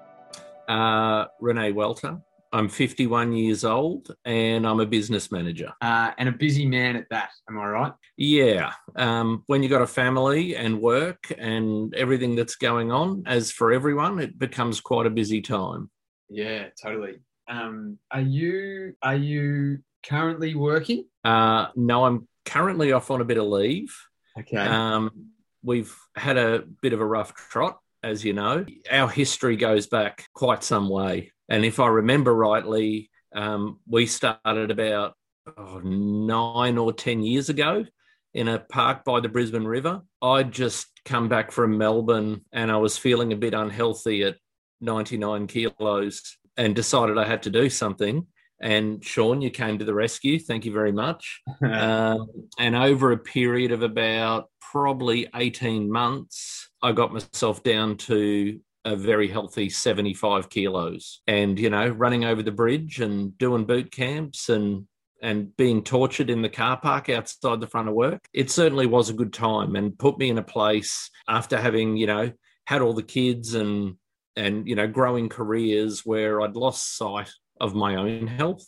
Uh, 0.67 1.25
Renee 1.39 1.71
Welter. 1.71 2.21
I'm 2.57 2.69
51 2.69 3.33
years 3.33 3.63
old 3.63 4.15
and 4.25 4.65
I'm 4.65 4.79
a 4.79 4.85
business 4.87 5.31
manager. 5.31 5.71
Uh, 5.79 6.09
and 6.17 6.27
a 6.27 6.31
busy 6.31 6.65
man 6.65 6.95
at 6.95 7.05
that. 7.11 7.29
Am 7.47 7.59
I 7.59 7.67
right? 7.67 7.93
Yeah. 8.17 8.71
Um, 8.95 9.43
when 9.45 9.61
you've 9.61 9.69
got 9.69 9.83
a 9.83 9.87
family 9.87 10.55
and 10.55 10.81
work 10.81 11.31
and 11.37 11.93
everything 11.93 12.35
that's 12.35 12.55
going 12.55 12.91
on, 12.91 13.21
as 13.27 13.51
for 13.51 13.71
everyone, 13.71 14.17
it 14.17 14.39
becomes 14.39 14.81
quite 14.81 15.05
a 15.05 15.11
busy 15.11 15.39
time. 15.39 15.91
Yeah, 16.29 16.69
totally. 16.81 17.19
Um, 17.47 17.99
are 18.09 18.21
you 18.21 18.95
are 19.03 19.15
you 19.15 19.83
currently 20.03 20.55
working? 20.55 21.05
Uh, 21.23 21.67
no, 21.75 22.05
I'm 22.05 22.27
currently 22.43 22.91
off 22.91 23.11
on 23.11 23.21
a 23.21 23.25
bit 23.25 23.37
of 23.37 23.45
leave. 23.45 23.95
Okay. 24.39 24.57
Um, 24.57 25.27
we've 25.61 25.95
had 26.15 26.37
a 26.37 26.63
bit 26.81 26.93
of 26.93 27.01
a 27.01 27.05
rough 27.05 27.35
trot, 27.35 27.77
as 28.01 28.25
you 28.25 28.33
know. 28.33 28.65
Our 28.91 29.09
history 29.09 29.57
goes 29.57 29.85
back 29.85 30.27
quite 30.33 30.63
some 30.63 30.89
way. 30.89 31.31
And 31.49 31.65
if 31.65 31.79
I 31.79 31.87
remember 31.87 32.33
rightly, 32.33 33.09
um, 33.35 33.79
we 33.87 34.05
started 34.05 34.71
about 34.71 35.13
oh, 35.57 35.79
nine 35.79 36.77
or 36.77 36.93
10 36.93 37.23
years 37.23 37.49
ago 37.49 37.85
in 38.33 38.47
a 38.47 38.59
park 38.59 39.03
by 39.03 39.19
the 39.19 39.29
Brisbane 39.29 39.65
River. 39.65 40.01
I'd 40.21 40.51
just 40.51 40.87
come 41.05 41.29
back 41.29 41.51
from 41.51 41.77
Melbourne 41.77 42.41
and 42.51 42.71
I 42.71 42.77
was 42.77 42.97
feeling 42.97 43.31
a 43.33 43.37
bit 43.37 43.53
unhealthy 43.53 44.23
at 44.23 44.35
99 44.81 45.47
kilos 45.47 46.37
and 46.57 46.75
decided 46.75 47.17
I 47.17 47.25
had 47.25 47.43
to 47.43 47.49
do 47.49 47.69
something. 47.69 48.27
And 48.59 49.03
Sean, 49.03 49.41
you 49.41 49.51
came 49.51 49.77
to 49.77 49.85
the 49.85 49.93
rescue. 49.93 50.39
Thank 50.39 50.65
you 50.65 50.73
very 50.73 50.91
much. 50.91 51.41
um, 51.61 52.27
and 52.57 52.75
over 52.75 53.11
a 53.11 53.17
period 53.17 53.71
of 53.71 53.83
about 53.83 54.49
probably 54.59 55.27
18 55.35 55.91
months, 55.91 56.69
I 56.81 56.91
got 56.91 57.13
myself 57.13 57.63
down 57.63 57.97
to 57.97 58.59
a 58.87 58.95
very 58.95 59.27
healthy 59.27 59.69
75 59.69 60.49
kilos. 60.49 61.21
And, 61.27 61.59
you 61.59 61.69
know, 61.69 61.89
running 61.89 62.23
over 62.23 62.41
the 62.41 62.53
bridge 62.53 63.01
and 63.01 63.37
doing 63.37 63.65
boot 63.65 63.91
camps 63.91 64.49
and 64.49 64.87
and 65.21 65.55
being 65.57 65.83
tortured 65.83 66.29
in 66.29 66.43
the 66.43 66.49
car 66.49 66.79
park 66.79 67.09
outside 67.09 67.59
the 67.59 67.67
front 67.67 67.89
of 67.89 67.95
work. 67.95 68.23
It 68.33 68.51
certainly 68.51 68.85
was 68.85 69.09
a 69.09 69.15
good 69.15 69.33
time 69.33 69.75
and 69.75 69.97
put 69.97 70.17
me 70.19 70.29
in 70.29 70.37
a 70.37 70.43
place 70.43 71.09
after 71.27 71.57
having, 71.57 71.97
you 71.97 72.05
know, 72.05 72.31
had 72.65 72.81
all 72.81 72.93
the 72.93 73.03
kids 73.03 73.55
and 73.55 73.95
and 74.35 74.67
you 74.67 74.75
know 74.75 74.87
growing 74.87 75.27
careers 75.27 76.05
where 76.05 76.41
I'd 76.41 76.55
lost 76.55 76.95
sight 76.97 77.31
of 77.59 77.75
my 77.75 77.95
own 77.95 78.27
health. 78.27 78.65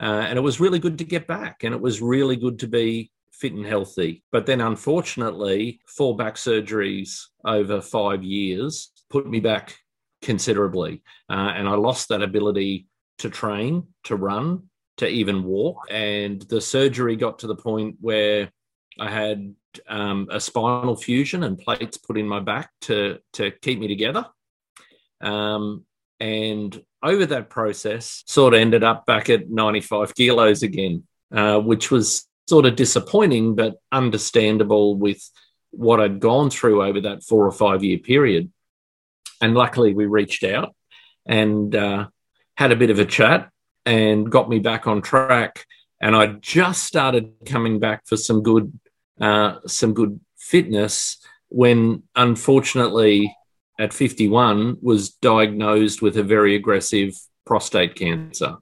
Uh, 0.00 0.26
and 0.28 0.38
it 0.38 0.42
was 0.42 0.60
really 0.60 0.78
good 0.78 0.98
to 0.98 1.04
get 1.04 1.26
back 1.26 1.64
and 1.64 1.74
it 1.74 1.80
was 1.80 2.00
really 2.00 2.36
good 2.36 2.60
to 2.60 2.68
be 2.68 3.10
fit 3.32 3.54
and 3.54 3.66
healthy. 3.66 4.22
But 4.30 4.46
then, 4.46 4.60
unfortunately, 4.60 5.80
four 5.88 6.16
back 6.16 6.36
surgeries 6.36 7.22
over 7.44 7.80
five 7.80 8.22
years 8.22 8.92
put 9.10 9.28
me 9.28 9.40
back 9.40 9.76
considerably. 10.22 11.02
Uh, 11.28 11.52
and 11.54 11.68
I 11.68 11.74
lost 11.74 12.08
that 12.08 12.22
ability 12.22 12.86
to 13.18 13.30
train, 13.30 13.84
to 14.04 14.16
run, 14.16 14.64
to 14.98 15.08
even 15.08 15.44
walk. 15.44 15.86
And 15.90 16.42
the 16.42 16.60
surgery 16.60 17.16
got 17.16 17.40
to 17.40 17.46
the 17.46 17.56
point 17.56 17.96
where 18.00 18.50
I 18.98 19.10
had 19.10 19.54
um, 19.88 20.28
a 20.30 20.40
spinal 20.40 20.96
fusion 20.96 21.44
and 21.44 21.58
plates 21.58 21.98
put 21.98 22.18
in 22.18 22.26
my 22.26 22.40
back 22.40 22.70
to, 22.82 23.18
to 23.34 23.50
keep 23.50 23.78
me 23.78 23.88
together. 23.88 24.26
Um, 25.20 25.84
and 26.20 26.80
over 27.02 27.26
that 27.26 27.48
process, 27.50 28.24
sort 28.26 28.54
of 28.54 28.60
ended 28.60 28.82
up 28.82 29.06
back 29.06 29.30
at 29.30 29.48
95 29.48 30.14
kilos 30.14 30.62
again, 30.62 31.04
uh, 31.32 31.60
which 31.60 31.90
was 31.90 32.26
sort 32.48 32.66
of 32.66 32.76
disappointing, 32.76 33.54
but 33.54 33.76
understandable 33.92 34.96
with 34.96 35.22
what 35.70 36.00
I'd 36.00 36.18
gone 36.18 36.50
through 36.50 36.82
over 36.82 37.00
that 37.02 37.22
four 37.22 37.46
or 37.46 37.52
five 37.52 37.84
year 37.84 37.98
period. 37.98 38.50
And 39.40 39.54
luckily, 39.54 39.94
we 39.94 40.06
reached 40.06 40.44
out 40.44 40.74
and 41.26 41.74
uh, 41.74 42.08
had 42.56 42.72
a 42.72 42.76
bit 42.76 42.90
of 42.90 42.98
a 42.98 43.04
chat 43.04 43.50
and 43.86 44.30
got 44.30 44.48
me 44.48 44.58
back 44.58 44.86
on 44.86 45.02
track. 45.02 45.64
And 46.00 46.14
I 46.14 46.26
just 46.26 46.84
started 46.84 47.32
coming 47.46 47.78
back 47.78 48.06
for 48.06 48.16
some 48.16 48.42
good, 48.42 48.78
uh, 49.20 49.56
some 49.66 49.94
good 49.94 50.20
fitness 50.36 51.18
when, 51.48 52.02
unfortunately, 52.14 53.34
at 53.78 53.92
51 53.92 54.78
was 54.82 55.10
diagnosed 55.10 56.02
with 56.02 56.16
a 56.16 56.22
very 56.22 56.56
aggressive 56.56 57.14
prostate 57.46 57.94
cancer. 57.94 58.56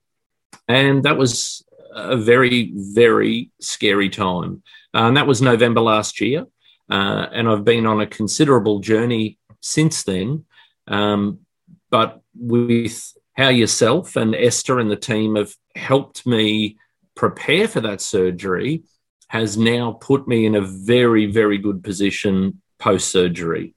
And 0.68 1.04
that 1.04 1.16
was 1.16 1.64
a 1.92 2.16
very, 2.16 2.72
very 2.74 3.50
scary 3.60 4.08
time. 4.08 4.62
Uh, 4.94 5.08
and 5.08 5.16
that 5.16 5.26
was 5.26 5.40
November 5.40 5.80
last 5.80 6.20
year. 6.20 6.46
Uh, 6.90 7.26
and 7.32 7.48
I've 7.48 7.64
been 7.64 7.86
on 7.86 8.00
a 8.00 8.06
considerable 8.06 8.80
journey 8.80 9.38
since 9.60 10.04
then. 10.04 10.44
Um, 10.86 11.40
but 11.90 12.20
with 12.34 13.12
how 13.34 13.48
yourself 13.48 14.16
and 14.16 14.34
Esther 14.34 14.78
and 14.80 14.90
the 14.90 14.96
team 14.96 15.36
have 15.36 15.54
helped 15.74 16.26
me 16.26 16.78
prepare 17.14 17.68
for 17.68 17.80
that 17.80 18.00
surgery 18.00 18.84
has 19.28 19.56
now 19.56 19.92
put 19.92 20.28
me 20.28 20.46
in 20.46 20.54
a 20.54 20.60
very, 20.60 21.26
very 21.26 21.58
good 21.58 21.82
position 21.82 22.62
post 22.78 23.10
surgery. 23.10 23.74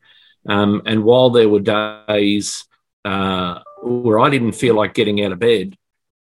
Um, 0.47 0.81
and 0.85 1.03
while 1.03 1.29
there 1.31 1.49
were 1.49 1.59
days 1.59 2.65
uh, 3.03 3.59
where 3.81 4.19
I 4.19 4.29
didn't 4.29 4.53
feel 4.53 4.75
like 4.75 4.93
getting 4.93 5.23
out 5.23 5.31
of 5.31 5.39
bed, 5.39 5.75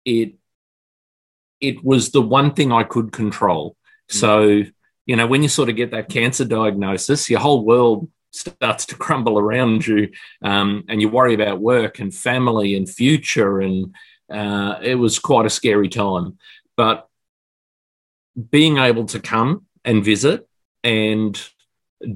it 0.05 0.35
it 1.59 1.83
was 1.83 2.11
the 2.11 2.21
one 2.21 2.53
thing 2.53 2.71
I 2.71 2.83
could 2.83 3.11
control. 3.11 3.75
Mm. 4.09 4.15
So, 4.15 4.63
you 5.05 5.15
know, 5.17 5.27
when 5.27 5.43
you 5.43 5.49
sort 5.49 5.69
of 5.69 5.75
get 5.75 5.91
that 5.91 6.07
cancer 6.07 6.45
diagnosis, 6.45 7.29
your 7.29 7.41
whole 7.41 7.65
world 7.65 8.09
starts 8.31 8.85
to 8.87 8.95
crumble 8.95 9.39
around 9.39 9.85
you, 9.85 10.09
um, 10.41 10.83
and 10.87 11.01
you 11.01 11.09
worry 11.09 11.33
about 11.33 11.59
work 11.59 11.99
and 11.99 12.13
family 12.13 12.75
and 12.75 12.89
future, 12.89 13.59
and 13.59 13.95
uh, 14.31 14.79
it 14.81 14.95
was 14.95 15.19
quite 15.19 15.45
a 15.45 15.49
scary 15.49 15.89
time. 15.89 16.37
But 16.77 17.07
being 18.49 18.77
able 18.77 19.05
to 19.05 19.19
come 19.19 19.65
and 19.83 20.03
visit 20.03 20.47
and 20.83 21.41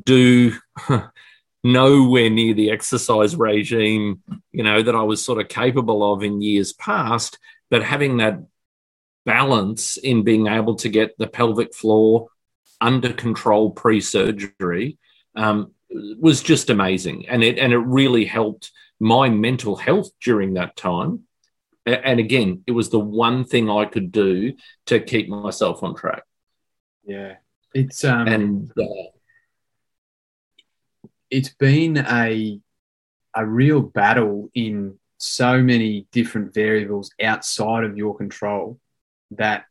do 0.05 0.53
nowhere 1.63 2.29
near 2.29 2.53
the 2.53 2.71
exercise 2.71 3.35
regime, 3.35 4.21
you 4.51 4.63
know, 4.63 4.81
that 4.81 4.95
I 4.95 5.03
was 5.03 5.23
sort 5.23 5.41
of 5.41 5.49
capable 5.49 6.13
of 6.13 6.23
in 6.23 6.41
years 6.41 6.73
past. 6.73 7.37
But 7.69 7.83
having 7.83 8.17
that 8.17 8.39
balance 9.25 9.97
in 9.97 10.23
being 10.23 10.47
able 10.47 10.75
to 10.75 10.89
get 10.89 11.17
the 11.17 11.27
pelvic 11.27 11.73
floor 11.73 12.27
under 12.81 13.13
control 13.13 13.71
pre-surgery 13.71 14.97
um, 15.35 15.71
was 16.19 16.41
just 16.41 16.69
amazing, 16.69 17.27
and 17.27 17.43
it 17.43 17.57
and 17.59 17.73
it 17.73 17.77
really 17.77 18.25
helped 18.25 18.71
my 18.99 19.29
mental 19.29 19.75
health 19.75 20.09
during 20.21 20.53
that 20.53 20.75
time. 20.75 21.23
And 21.85 22.19
again, 22.19 22.63
it 22.65 22.71
was 22.71 22.89
the 22.89 22.99
one 22.99 23.43
thing 23.43 23.69
I 23.69 23.85
could 23.85 24.11
do 24.11 24.53
to 24.85 24.99
keep 25.01 25.27
myself 25.27 25.83
on 25.83 25.95
track. 25.95 26.23
Yeah, 27.05 27.35
it's 27.73 28.03
um, 28.03 28.27
and 28.27 28.71
uh, 28.79 29.09
it's 31.29 31.49
been 31.49 31.97
a 31.97 32.59
a 33.35 33.45
real 33.45 33.81
battle 33.81 34.49
in 34.53 34.99
so 35.17 35.61
many 35.61 36.05
different 36.11 36.53
variables 36.53 37.11
outside 37.21 37.83
of 37.83 37.97
your 37.97 38.15
control 38.15 38.79
that 39.31 39.65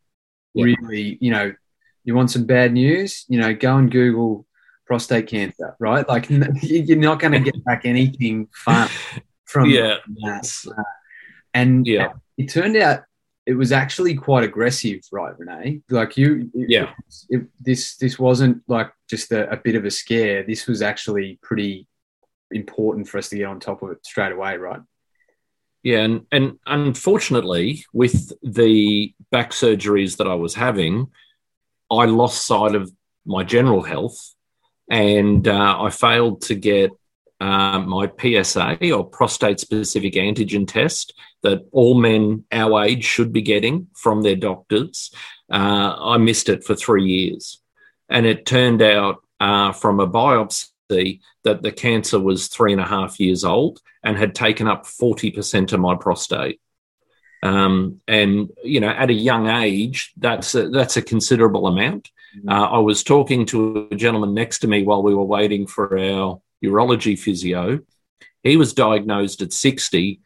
yeah. 0.54 0.64
really, 0.64 1.18
you 1.20 1.30
know, 1.30 1.54
you 2.04 2.14
want 2.14 2.30
some 2.30 2.44
bad 2.44 2.72
news, 2.72 3.24
you 3.28 3.38
know, 3.38 3.54
go 3.54 3.76
and 3.76 3.90
Google 3.90 4.46
prostate 4.86 5.28
cancer, 5.28 5.76
right? 5.78 6.08
Like 6.08 6.28
you're 6.62 6.96
not 6.96 7.20
going 7.20 7.32
to 7.32 7.40
get 7.40 7.64
back 7.64 7.84
anything 7.84 8.48
fun 8.52 8.88
from 9.44 9.70
yeah. 9.70 9.96
that. 10.22 10.84
And 11.54 11.86
yeah. 11.86 12.12
it 12.36 12.48
turned 12.48 12.76
out 12.76 13.04
it 13.44 13.54
was 13.54 13.72
actually 13.72 14.14
quite 14.14 14.44
aggressive, 14.44 15.00
right, 15.10 15.36
Renee? 15.38 15.80
Like 15.90 16.16
you, 16.16 16.50
yeah. 16.54 16.92
It, 17.28 17.40
it, 17.40 17.46
this 17.60 17.96
this 17.96 18.18
wasn't 18.18 18.62
like 18.68 18.92
just 19.10 19.32
a, 19.32 19.50
a, 19.50 19.56
bit 19.56 19.74
of 19.74 19.84
a 19.84 19.90
scare. 19.90 20.44
This 20.44 20.66
was 20.66 20.80
actually 20.80 21.38
pretty 21.42 21.88
important 22.52 23.08
for 23.08 23.18
us 23.18 23.28
to 23.30 23.36
get 23.36 23.46
on 23.46 23.58
top 23.58 23.82
of 23.82 23.90
it 23.90 24.06
straight 24.06 24.32
away, 24.32 24.56
right? 24.56 24.80
Yeah, 25.82 25.98
and, 25.98 26.26
and 26.30 26.58
unfortunately, 26.66 27.84
with 27.92 28.32
the 28.42 29.12
back 29.32 29.50
surgeries 29.50 30.18
that 30.18 30.28
I 30.28 30.34
was 30.34 30.54
having, 30.54 31.08
I 31.90 32.04
lost 32.04 32.46
sight 32.46 32.76
of 32.76 32.92
my 33.26 33.42
general 33.42 33.82
health 33.82 34.34
and 34.92 35.48
uh, 35.48 35.82
I 35.82 35.88
failed 35.88 36.42
to 36.42 36.54
get 36.54 36.90
uh, 37.40 37.78
my 37.80 38.12
PSA 38.20 38.92
or 38.92 39.08
prostate 39.08 39.58
specific 39.58 40.12
antigen 40.14 40.68
test 40.68 41.14
that 41.42 41.66
all 41.72 41.94
men 41.94 42.44
our 42.52 42.84
age 42.84 43.02
should 43.02 43.32
be 43.32 43.40
getting 43.40 43.88
from 43.96 44.20
their 44.20 44.36
doctors. 44.36 45.10
Uh, 45.50 45.96
I 45.98 46.18
missed 46.18 46.50
it 46.50 46.62
for 46.62 46.74
three 46.74 47.06
years. 47.06 47.58
And 48.10 48.26
it 48.26 48.44
turned 48.44 48.82
out 48.82 49.22
uh, 49.40 49.72
from 49.72 49.98
a 49.98 50.06
biopsy 50.06 51.20
that 51.42 51.62
the 51.62 51.72
cancer 51.72 52.20
was 52.20 52.48
three 52.48 52.72
and 52.72 52.80
a 52.80 52.86
half 52.86 53.18
years 53.18 53.44
old 53.44 53.80
and 54.04 54.18
had 54.18 54.34
taken 54.34 54.68
up 54.68 54.84
40% 54.84 55.72
of 55.72 55.80
my 55.80 55.96
prostate. 55.96 56.60
Um, 57.42 58.02
and 58.06 58.50
you 58.62 58.80
know, 58.80 58.90
at 58.90 59.08
a 59.08 59.14
young 59.14 59.48
age, 59.48 60.12
that's 60.18 60.54
a, 60.54 60.68
that's 60.68 60.98
a 60.98 61.02
considerable 61.02 61.66
amount. 61.66 62.10
Uh, 62.48 62.52
I 62.52 62.78
was 62.78 63.02
talking 63.02 63.44
to 63.46 63.88
a 63.90 63.94
gentleman 63.94 64.34
next 64.34 64.60
to 64.60 64.68
me 64.68 64.82
while 64.82 65.02
we 65.02 65.14
were 65.14 65.24
waiting 65.24 65.66
for 65.66 65.98
our 65.98 66.40
urology 66.64 67.18
physio. 67.18 67.80
He 68.42 68.56
was 68.56 68.72
diagnosed 68.72 69.42
at 69.42 69.52
60 69.52 70.20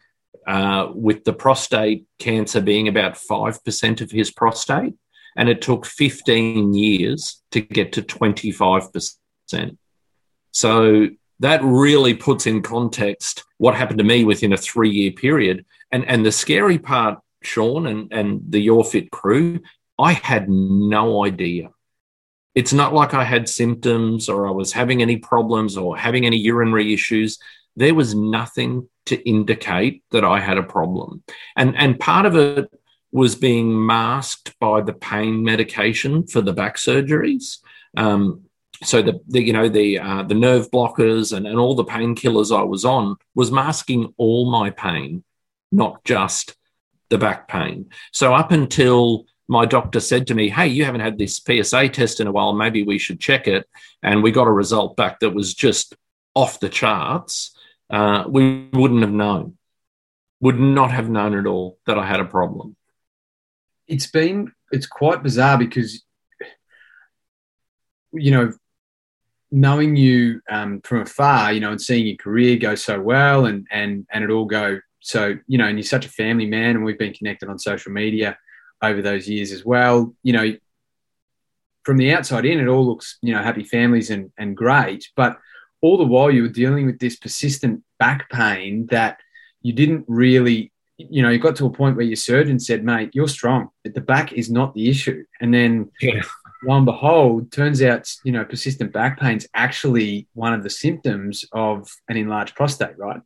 uh, 0.46 0.88
with 0.94 1.24
the 1.24 1.32
prostate 1.32 2.06
cancer 2.18 2.60
being 2.60 2.88
about 2.88 3.14
5% 3.14 4.00
of 4.00 4.10
his 4.10 4.30
prostate. 4.30 4.94
And 5.36 5.48
it 5.48 5.60
took 5.60 5.84
15 5.84 6.72
years 6.72 7.42
to 7.50 7.60
get 7.60 7.92
to 7.92 8.02
25%. 8.02 9.76
So 10.52 11.08
that 11.40 11.60
really 11.62 12.14
puts 12.14 12.46
in 12.46 12.62
context 12.62 13.44
what 13.58 13.74
happened 13.74 13.98
to 13.98 14.04
me 14.04 14.24
within 14.24 14.54
a 14.54 14.56
three 14.56 14.90
year 14.90 15.12
period. 15.12 15.66
And, 15.92 16.06
and 16.06 16.24
the 16.24 16.32
scary 16.32 16.78
part, 16.78 17.18
Sean 17.42 17.86
and, 17.86 18.12
and 18.12 18.40
the 18.48 18.60
Your 18.60 18.84
Fit 18.84 19.10
crew, 19.10 19.60
I 19.98 20.12
had 20.12 20.48
no 20.48 21.24
idea. 21.24 21.70
It's 22.56 22.72
not 22.72 22.92
like 22.92 23.14
I 23.14 23.22
had 23.22 23.48
symptoms 23.48 24.28
or 24.28 24.48
I 24.48 24.50
was 24.50 24.72
having 24.72 25.02
any 25.02 25.18
problems 25.18 25.76
or 25.76 25.96
having 25.96 26.26
any 26.26 26.38
urinary 26.38 26.92
issues. 26.92 27.38
There 27.76 27.94
was 27.94 28.14
nothing 28.14 28.88
to 29.06 29.16
indicate 29.28 30.02
that 30.10 30.24
I 30.24 30.40
had 30.40 30.58
a 30.58 30.62
problem. 30.64 31.22
And, 31.54 31.76
and 31.76 32.00
part 32.00 32.26
of 32.26 32.34
it 32.34 32.68
was 33.12 33.36
being 33.36 33.86
masked 33.86 34.58
by 34.58 34.80
the 34.80 34.92
pain 34.92 35.44
medication 35.44 36.26
for 36.26 36.40
the 36.40 36.52
back 36.52 36.76
surgeries. 36.76 37.58
Um, 37.96 38.42
so 38.82 39.02
the, 39.02 39.20
the, 39.28 39.42
you 39.42 39.52
know 39.52 39.68
the 39.68 39.98
uh, 39.98 40.22
the 40.24 40.34
nerve 40.34 40.70
blockers 40.70 41.34
and, 41.34 41.46
and 41.46 41.58
all 41.58 41.74
the 41.74 41.84
painkillers 41.84 42.54
I 42.54 42.62
was 42.62 42.84
on 42.84 43.16
was 43.34 43.50
masking 43.50 44.12
all 44.18 44.50
my 44.50 44.70
pain, 44.70 45.24
not 45.72 46.04
just 46.04 46.54
the 47.08 47.18
back 47.18 47.48
pain. 47.48 47.90
So 48.12 48.34
up 48.34 48.52
until 48.52 49.24
my 49.48 49.64
doctor 49.64 50.00
said 50.00 50.26
to 50.26 50.34
me, 50.34 50.48
Hey, 50.48 50.68
you 50.68 50.84
haven't 50.84 51.00
had 51.00 51.18
this 51.18 51.40
PSA 51.40 51.88
test 51.90 52.20
in 52.20 52.26
a 52.26 52.32
while. 52.32 52.52
Maybe 52.52 52.82
we 52.82 52.98
should 52.98 53.20
check 53.20 53.46
it. 53.46 53.68
And 54.02 54.22
we 54.22 54.32
got 54.32 54.48
a 54.48 54.52
result 54.52 54.96
back 54.96 55.20
that 55.20 55.30
was 55.30 55.54
just 55.54 55.94
off 56.34 56.60
the 56.60 56.68
charts. 56.68 57.56
Uh, 57.88 58.24
we 58.28 58.68
wouldn't 58.72 59.02
have 59.02 59.12
known, 59.12 59.56
would 60.40 60.58
not 60.58 60.90
have 60.90 61.08
known 61.08 61.38
at 61.38 61.46
all 61.46 61.78
that 61.86 61.98
I 61.98 62.06
had 62.06 62.20
a 62.20 62.24
problem. 62.24 62.76
It's 63.86 64.08
been, 64.08 64.52
it's 64.72 64.86
quite 64.86 65.22
bizarre 65.22 65.58
because, 65.58 66.02
you 68.12 68.32
know, 68.32 68.52
knowing 69.52 69.94
you 69.94 70.40
um, 70.50 70.80
from 70.82 71.02
afar, 71.02 71.52
you 71.52 71.60
know, 71.60 71.70
and 71.70 71.80
seeing 71.80 72.08
your 72.08 72.16
career 72.16 72.56
go 72.56 72.74
so 72.74 73.00
well 73.00 73.46
and, 73.46 73.68
and, 73.70 74.06
and 74.10 74.24
it 74.24 74.30
all 74.30 74.46
go 74.46 74.80
so, 74.98 75.38
you 75.46 75.56
know, 75.56 75.66
and 75.66 75.78
you're 75.78 75.84
such 75.84 76.04
a 76.04 76.10
family 76.10 76.46
man 76.46 76.70
and 76.70 76.84
we've 76.84 76.98
been 76.98 77.14
connected 77.14 77.48
on 77.48 77.60
social 77.60 77.92
media 77.92 78.36
over 78.82 79.02
those 79.02 79.28
years 79.28 79.52
as 79.52 79.64
well. 79.64 80.14
You 80.22 80.32
know, 80.32 80.56
from 81.84 81.96
the 81.96 82.12
outside 82.12 82.44
in, 82.44 82.60
it 82.60 82.66
all 82.66 82.86
looks, 82.86 83.18
you 83.22 83.32
know, 83.32 83.42
happy 83.42 83.64
families 83.64 84.10
and, 84.10 84.32
and 84.36 84.56
great. 84.56 85.08
But 85.14 85.38
all 85.80 85.96
the 85.96 86.04
while 86.04 86.30
you 86.30 86.42
were 86.42 86.48
dealing 86.48 86.86
with 86.86 86.98
this 86.98 87.16
persistent 87.16 87.82
back 87.98 88.28
pain 88.30 88.86
that 88.90 89.18
you 89.62 89.72
didn't 89.72 90.04
really, 90.08 90.72
you 90.96 91.22
know, 91.22 91.28
you 91.28 91.38
got 91.38 91.56
to 91.56 91.66
a 91.66 91.70
point 91.70 91.96
where 91.96 92.04
your 92.04 92.16
surgeon 92.16 92.58
said, 92.58 92.84
mate, 92.84 93.10
you're 93.12 93.28
strong. 93.28 93.68
The 93.84 94.00
back 94.00 94.32
is 94.32 94.50
not 94.50 94.74
the 94.74 94.88
issue. 94.88 95.24
And 95.40 95.54
then 95.54 95.90
yeah. 96.00 96.22
lo 96.64 96.76
and 96.76 96.86
behold, 96.86 97.52
turns 97.52 97.82
out, 97.82 98.12
you 98.24 98.32
know, 98.32 98.44
persistent 98.44 98.92
back 98.92 99.20
pain 99.20 99.36
is 99.36 99.48
actually 99.54 100.26
one 100.34 100.54
of 100.54 100.62
the 100.62 100.70
symptoms 100.70 101.44
of 101.52 101.88
an 102.08 102.16
enlarged 102.16 102.54
prostate, 102.54 102.98
right? 102.98 103.20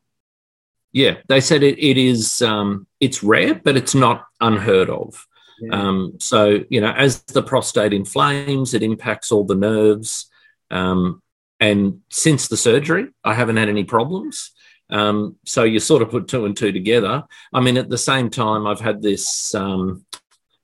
Yeah, 0.93 1.19
they 1.29 1.41
said 1.41 1.63
it, 1.63 1.79
it 1.79 1.97
is 1.97 2.43
um, 2.43 2.87
it's 2.99 3.23
rare, 3.23 3.55
but 3.55 3.77
it's 3.77 3.95
not 3.95 4.27
unheard 4.41 4.91
of. 4.91 5.25
Um, 5.71 6.15
so, 6.19 6.65
you 6.71 6.81
know, 6.81 6.93
as 6.93 7.23
the 7.23 7.43
prostate 7.43 7.93
inflames, 7.93 8.75
it 8.75 8.83
impacts 8.83 9.33
all 9.33 9.45
the 9.45 9.55
nerves. 9.55 10.31
Um, 10.71 11.23
and 11.59 12.01
since 12.11 12.49
the 12.49 12.57
surgery, 12.57 13.09
I 13.25 13.35
haven't 13.35 13.57
had 13.57 13.69
any 13.69 13.85
problems. 13.85 14.53
Um, 14.89 15.37
so 15.45 15.65
you 15.65 15.79
sort 15.81 16.03
of 16.03 16.11
put 16.11 16.29
two 16.29 16.47
and 16.47 16.57
two 16.57 16.73
together. 16.73 17.25
I 17.53 17.61
mean, 17.61 17.77
at 17.77 17.89
the 17.89 17.99
same 17.99 18.31
time, 18.31 18.67
I've 18.67 18.81
had 18.81 19.03
this 19.03 19.55
um, 19.55 20.05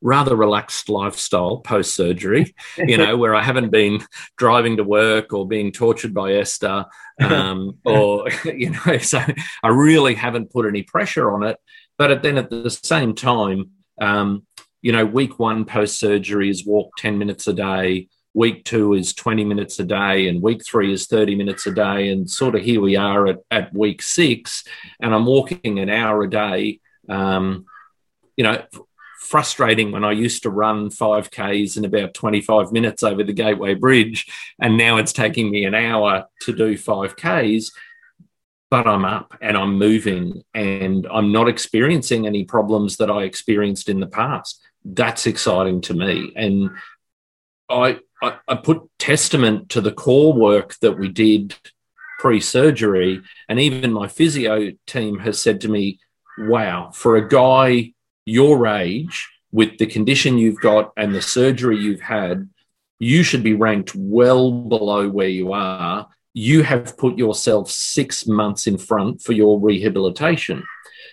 rather 0.01 0.37
relaxed 0.37 0.89
lifestyle 0.89 1.59
post 1.59 1.95
surgery, 1.95 2.55
you 2.79 2.99
know, 2.99 3.17
where 3.17 3.35
I 3.35 3.43
haven't 3.43 3.71
been 3.71 4.05
driving 4.37 4.77
to 4.77 4.85
work 4.85 5.33
or 5.33 5.47
being 5.47 5.73
tortured 5.73 6.13
by 6.13 6.35
Esther, 6.35 6.87
um, 7.21 7.79
or, 7.85 8.29
you 8.45 8.71
know, 8.71 8.99
so 9.01 9.23
I 9.63 9.69
really 9.69 10.15
haven't 10.15 10.51
put 10.51 10.67
any 10.67 10.83
pressure 10.83 11.33
on 11.33 11.43
it. 11.45 11.59
But 11.99 12.23
then 12.23 12.37
at 12.37 12.51
the 12.51 12.71
same 12.71 13.15
time, 13.15 13.71
um, 14.01 14.47
you 14.83 14.93
know, 14.93 15.05
week 15.05 15.39
one 15.39 15.65
post 15.65 15.99
surgery 15.99 16.51
is 16.51 16.67
walk 16.67 16.93
10 16.99 17.19
minutes 17.19 17.47
a 17.47 17.53
day, 17.53 18.09
week 18.35 18.65
two 18.65 18.93
is 18.93 19.15
20 19.15 19.45
minutes 19.45 19.81
a 19.81 19.85
day, 19.85 20.29
and 20.29 20.43
week 20.43 20.65
three 20.65 20.93
is 20.93 21.07
30 21.07 21.35
minutes 21.35 21.67
a 21.67 21.73
day. 21.73 22.11
And 22.11 22.31
sort 22.31 22.55
of 22.55 22.63
here 22.63 22.81
we 22.81 22.95
are 22.95 23.27
at, 23.27 23.39
at 23.51 23.75
week 23.75 24.03
six, 24.03 24.63
and 25.01 25.15
I'm 25.15 25.27
walking 25.27 25.79
an 25.79 25.89
hour 25.89 26.23
a 26.23 26.31
day. 26.31 26.81
Um, 27.09 27.65
you 28.37 28.45
know, 28.45 28.63
frustrating 29.27 29.91
when 29.91 30.05
I 30.05 30.13
used 30.13 30.43
to 30.43 30.51
run 30.51 30.91
5Ks 30.91 31.77
in 31.77 31.85
about 31.85 32.15
25 32.15 32.73
minutes 32.73 33.03
over 33.03 33.25
the 33.25 33.33
Gateway 33.33 33.75
Bridge, 33.75 34.27
and 34.61 34.77
now 34.77 34.99
it's 34.99 35.13
taking 35.13 35.51
me 35.51 35.65
an 35.65 35.75
hour 35.75 36.27
to 36.43 36.53
do 36.55 36.77
5Ks. 36.77 37.73
But 38.69 38.89
I'm 38.89 39.05
up 39.05 39.37
and 39.41 39.57
I'm 39.57 39.79
moving, 39.79 40.43
and 40.55 41.07
I'm 41.11 41.31
not 41.33 41.49
experiencing 41.49 42.27
any 42.27 42.45
problems 42.45 42.97
that 42.97 43.11
I 43.11 43.23
experienced 43.23 43.89
in 43.89 44.01
the 44.01 44.07
past 44.07 44.61
that's 44.95 45.27
exciting 45.27 45.81
to 45.83 45.95
me. 45.95 46.33
And 46.37 46.71
I, 47.69 47.99
I, 48.23 48.37
I 48.47 48.55
put 48.57 48.89
testament 48.99 49.71
to 49.71 49.81
the 49.81 49.93
core 49.93 50.33
work 50.33 50.77
that 50.81 50.99
we 50.99 51.09
did 51.09 51.55
pre 52.19 52.41
surgery. 52.41 53.23
And 53.49 53.59
even 53.59 53.93
my 53.93 54.09
physio 54.09 54.73
team 54.87 55.19
has 55.19 55.43
said 55.43 55.61
to 55.63 55.69
me, 55.69 55.99
wow, 56.39 56.91
for 56.93 57.17
a 57.17 57.29
guy 57.29 57.93
your 58.25 58.67
age, 58.67 59.29
with 59.53 59.79
the 59.79 59.87
condition 59.87 60.39
you've 60.39 60.61
got 60.61 60.93
and 60.97 61.15
the 61.15 61.23
surgery 61.23 61.79
you've 61.79 62.01
had, 62.01 62.49
you 62.99 63.23
should 63.23 63.43
be 63.43 63.55
ranked 63.55 63.95
well 63.95 64.51
below 64.51 65.09
where 65.09 65.29
you 65.29 65.53
are. 65.53 66.09
You 66.37 66.63
have 66.63 66.99
put 66.99 67.17
yourself 67.17 67.71
six 67.71 68.27
months 68.27 68.67
in 68.67 68.77
front 68.77 69.23
for 69.23 69.33
your 69.33 69.59
rehabilitation. 69.59 70.63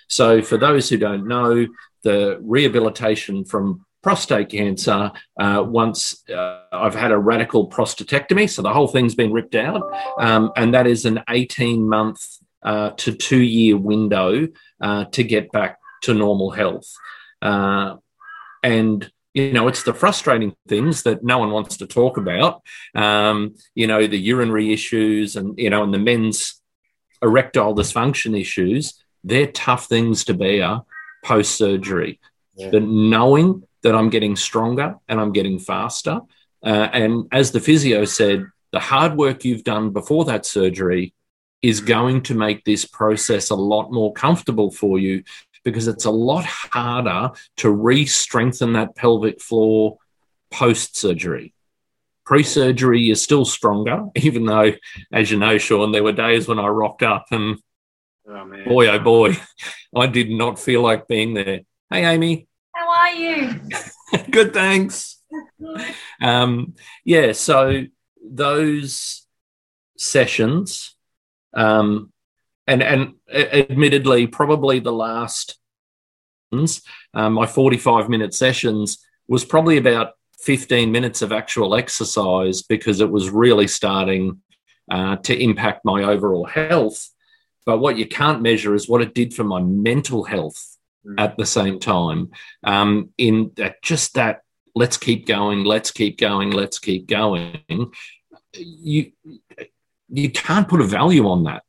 So, 0.10 0.42
for 0.42 0.58
those 0.58 0.90
who 0.90 0.98
don't 0.98 1.26
know, 1.28 1.66
the 2.04 2.38
rehabilitation 2.42 3.46
from 3.46 3.86
prostate 4.02 4.50
cancer 4.50 5.12
uh, 5.40 5.64
once 5.66 6.30
uh, 6.30 6.60
I've 6.74 6.94
had 6.94 7.12
a 7.12 7.18
radical 7.18 7.70
prostatectomy. 7.70 8.50
So 8.50 8.62
the 8.62 8.74
whole 8.74 8.90
thing's 8.90 9.16
been 9.16 9.32
ripped 9.32 9.56
out. 9.56 9.82
Um, 10.20 10.52
and 10.58 10.74
that 10.74 10.86
is 10.86 11.06
an 11.06 11.22
18 11.30 11.88
month 11.88 12.22
uh, 12.62 12.92
to 12.98 13.14
two 13.14 13.42
year 13.42 13.78
window 13.78 14.50
uh, 14.82 15.06
to 15.06 15.24
get 15.24 15.52
back 15.52 15.80
to 16.04 16.14
normal 16.14 16.52
health. 16.52 16.94
Uh, 17.42 17.96
and 18.62 19.10
you 19.34 19.52
know, 19.52 19.68
it's 19.68 19.84
the 19.84 19.94
frustrating 19.94 20.56
things 20.68 21.04
that 21.04 21.24
no 21.24 21.40
one 21.40 21.52
wants 21.52 21.78
to 21.78 21.88
talk 21.88 22.18
about. 22.18 22.62
Um, 22.94 23.56
you 23.74 23.88
know, 23.88 24.06
the 24.06 24.20
urinary 24.20 24.72
issues 24.72 25.36
and, 25.36 25.58
you 25.58 25.70
know, 25.70 25.84
and 25.84 25.94
the 25.94 26.00
men's 26.00 26.62
erectile 27.22 27.76
dysfunction 27.76 28.40
issues, 28.40 29.04
they're 29.24 29.48
tough 29.48 29.88
things 29.88 30.26
to 30.26 30.34
bear 30.34 30.82
post 31.24 31.56
surgery. 31.56 32.20
Yeah. 32.56 32.70
But 32.72 32.84
knowing 32.84 33.64
that 33.82 33.96
I'm 33.96 34.10
getting 34.10 34.36
stronger 34.36 34.96
and 35.08 35.20
I'm 35.20 35.34
getting 35.34 35.60
faster. 35.60 36.22
Uh, 36.64 36.90
and 36.94 37.28
as 37.32 37.52
the 37.52 37.60
physio 37.60 38.06
said, 38.06 38.46
the 38.72 38.80
hard 38.80 39.16
work 39.16 39.44
you've 39.46 39.64
done 39.64 39.92
before 39.92 40.26
that 40.26 40.46
surgery 40.46 41.14
is 41.62 41.80
going 41.80 42.22
to 42.24 42.36
make 42.36 42.64
this 42.66 42.86
process 42.86 43.50
a 43.50 43.56
lot 43.56 43.92
more 43.92 44.14
comfortable 44.14 44.70
for 44.72 45.00
you 45.00 45.24
because 45.64 45.88
it's 45.88 46.06
a 46.06 46.12
lot 46.12 46.46
harder 46.46 47.32
to 47.58 47.70
re 47.70 48.06
strengthen 48.06 48.74
that 48.74 48.96
pelvic 48.96 49.42
floor 49.42 49.98
post 50.52 50.98
surgery. 50.98 51.54
Pre 52.26 52.44
surgery 52.44 53.10
is 53.10 53.22
still 53.22 53.46
stronger, 53.46 54.06
even 54.16 54.46
though, 54.46 54.74
as 55.12 55.32
you 55.32 55.38
know, 55.38 55.58
Sean, 55.58 55.92
there 55.92 56.04
were 56.04 56.12
days 56.12 56.48
when 56.48 56.60
I 56.60 56.68
rocked 56.68 57.04
up 57.04 57.26
and 57.32 57.58
Oh, 58.26 58.50
boy, 58.66 58.88
oh 58.88 59.00
boy, 59.00 59.38
I 59.96 60.08
did 60.08 60.30
not 60.30 60.58
feel 60.58 60.82
like 60.82 61.08
being 61.08 61.34
there. 61.34 61.62
Hey, 61.90 62.06
Amy. 62.06 62.48
How 62.74 62.90
are 62.90 63.12
you? 63.12 63.60
Good, 64.32 64.54
thanks. 64.54 65.22
Um, 66.22 66.76
yeah, 67.04 67.34
so 67.34 67.84
those 68.24 69.28
sessions, 69.98 70.96
um, 71.54 72.13
and 72.68 72.82
and 72.84 73.14
admittedly, 73.32 74.28
probably 74.28 74.80
the 74.80 74.94
last 74.94 75.58
um, 77.14 77.34
my 77.34 77.46
forty-five 77.46 78.10
minute 78.10 78.34
sessions 78.34 79.04
was 79.28 79.44
probably 79.46 79.78
about 79.78 80.14
fifteen 80.40 80.92
minutes 80.92 81.22
of 81.22 81.32
actual 81.32 81.76
exercise 81.76 82.62
because 82.62 83.02
it 83.02 83.10
was 83.10 83.30
really 83.30 83.68
starting 83.68 84.42
uh, 84.92 85.16
to 85.18 85.34
impact 85.42 85.84
my 85.84 86.04
overall 86.04 86.46
health. 86.46 87.10
But 87.66 87.80
what 87.80 87.98
you 87.98 88.06
can't 88.06 88.42
measure 88.42 88.76
is 88.76 88.90
what 88.90 89.02
it 89.02 89.16
did 89.16 89.34
for 89.34 89.44
my 89.44 89.62
mental 89.62 90.24
health 90.24 90.78
mm. 91.06 91.16
at 91.18 91.38
the 91.38 91.46
same 91.46 91.80
time. 91.80 92.32
Um, 92.64 93.10
in 93.18 93.52
that, 93.56 93.82
just 93.82 94.16
that, 94.16 94.42
let's 94.76 94.98
keep 94.98 95.26
going, 95.26 95.64
let's 95.64 95.92
keep 95.92 96.18
going, 96.18 96.52
let's 96.52 96.78
keep 96.80 97.08
going. 97.08 97.62
You 98.54 99.12
you 100.10 100.30
can't 100.30 100.68
put 100.68 100.82
a 100.82 100.86
value 100.86 101.28
on 101.28 101.46
that. 101.46 101.64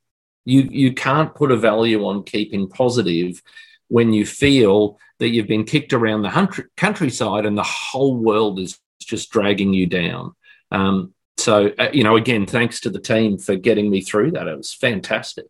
You 0.45 0.61
you 0.61 0.93
can't 0.93 1.33
put 1.35 1.51
a 1.51 1.57
value 1.57 2.05
on 2.05 2.23
keeping 2.23 2.69
positive 2.69 3.41
when 3.87 4.13
you 4.13 4.25
feel 4.25 4.99
that 5.19 5.29
you've 5.29 5.47
been 5.47 5.63
kicked 5.63 5.93
around 5.93 6.21
the 6.21 6.65
countryside 6.77 7.45
and 7.45 7.57
the 7.57 7.63
whole 7.63 8.17
world 8.17 8.59
is 8.59 8.79
just 8.99 9.31
dragging 9.31 9.73
you 9.73 9.85
down. 9.85 10.33
Um, 10.71 11.13
so 11.37 11.71
uh, 11.77 11.89
you 11.93 12.03
know, 12.03 12.15
again, 12.15 12.45
thanks 12.45 12.79
to 12.81 12.89
the 12.89 12.99
team 12.99 13.37
for 13.37 13.55
getting 13.55 13.89
me 13.89 14.01
through 14.01 14.31
that. 14.31 14.47
It 14.47 14.57
was 14.57 14.73
fantastic. 14.73 15.45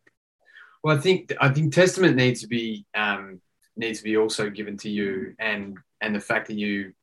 Well, 0.84 0.97
I 0.97 0.99
think 0.99 1.34
I 1.39 1.49
think 1.49 1.73
testament 1.73 2.15
needs 2.15 2.41
to 2.41 2.47
be 2.47 2.86
um, 2.95 3.41
needs 3.75 3.99
to 3.99 4.03
be 4.03 4.17
also 4.17 4.49
given 4.49 4.77
to 4.77 4.89
you, 4.89 5.36
and 5.39 5.77
and 6.01 6.15
the 6.15 6.19
fact 6.19 6.47
that 6.47 6.58
you 6.58 6.93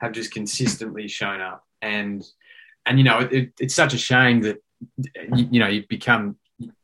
have 0.00 0.12
just 0.12 0.32
consistently 0.32 1.08
shown 1.08 1.40
up, 1.40 1.64
and 1.80 2.24
and 2.86 2.98
you 2.98 3.04
know, 3.04 3.18
it, 3.20 3.52
it's 3.58 3.74
such 3.74 3.94
a 3.94 3.98
shame 3.98 4.42
that 4.42 4.62
you, 5.34 5.48
you 5.50 5.60
know 5.60 5.68
you've 5.68 5.88
become 5.88 6.36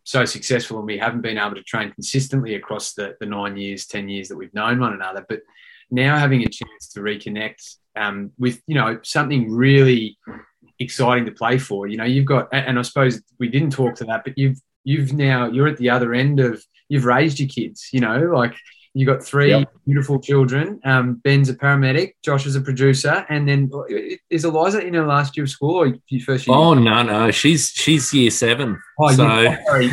so 0.08 0.24
successful 0.24 0.78
and 0.78 0.86
we 0.86 0.96
haven't 0.96 1.20
been 1.20 1.36
able 1.36 1.54
to 1.54 1.62
train 1.62 1.92
consistently 1.92 2.54
across 2.54 2.94
the, 2.94 3.14
the 3.20 3.26
nine 3.26 3.58
years, 3.58 3.84
10 3.84 4.08
years 4.08 4.28
that 4.28 4.38
we've 4.38 4.54
known 4.54 4.80
one 4.80 4.94
another. 4.94 5.22
But 5.28 5.42
now 5.90 6.16
having 6.16 6.40
a 6.40 6.48
chance 6.48 6.88
to 6.94 7.00
reconnect 7.00 7.76
um, 7.94 8.32
with, 8.38 8.62
you 8.66 8.74
know, 8.74 9.00
something 9.02 9.52
really 9.52 10.16
exciting 10.78 11.26
to 11.26 11.32
play 11.32 11.58
for, 11.58 11.88
you 11.88 11.98
know, 11.98 12.06
you've 12.06 12.24
got, 12.24 12.48
and 12.52 12.78
I 12.78 12.82
suppose 12.82 13.20
we 13.38 13.48
didn't 13.48 13.72
talk 13.72 13.96
to 13.96 14.04
that, 14.04 14.24
but 14.24 14.38
you've, 14.38 14.58
you've 14.82 15.12
now, 15.12 15.46
you're 15.46 15.68
at 15.68 15.76
the 15.76 15.90
other 15.90 16.14
end 16.14 16.40
of, 16.40 16.64
you've 16.88 17.04
raised 17.04 17.38
your 17.38 17.50
kids, 17.50 17.90
you 17.92 18.00
know, 18.00 18.18
like 18.34 18.54
you 18.98 19.06
got 19.06 19.22
three 19.22 19.50
yep. 19.50 19.72
beautiful 19.86 20.18
children. 20.18 20.80
Um, 20.82 21.14
Ben's 21.22 21.48
a 21.48 21.54
paramedic. 21.54 22.14
Josh 22.24 22.46
is 22.46 22.56
a 22.56 22.60
producer, 22.60 23.24
and 23.28 23.48
then 23.48 23.70
is 24.28 24.44
Eliza 24.44 24.84
in 24.84 24.94
her 24.94 25.06
last 25.06 25.36
year 25.36 25.44
of 25.44 25.50
school 25.50 25.76
or 25.76 25.86
your 26.08 26.20
first 26.22 26.48
year? 26.48 26.56
Oh 26.56 26.74
no, 26.74 27.04
no, 27.04 27.30
she's 27.30 27.70
she's 27.70 28.12
year 28.12 28.32
seven. 28.32 28.76
Oh, 28.98 29.12
so 29.12 29.40
yeah, 29.40 29.64
sorry, 29.64 29.90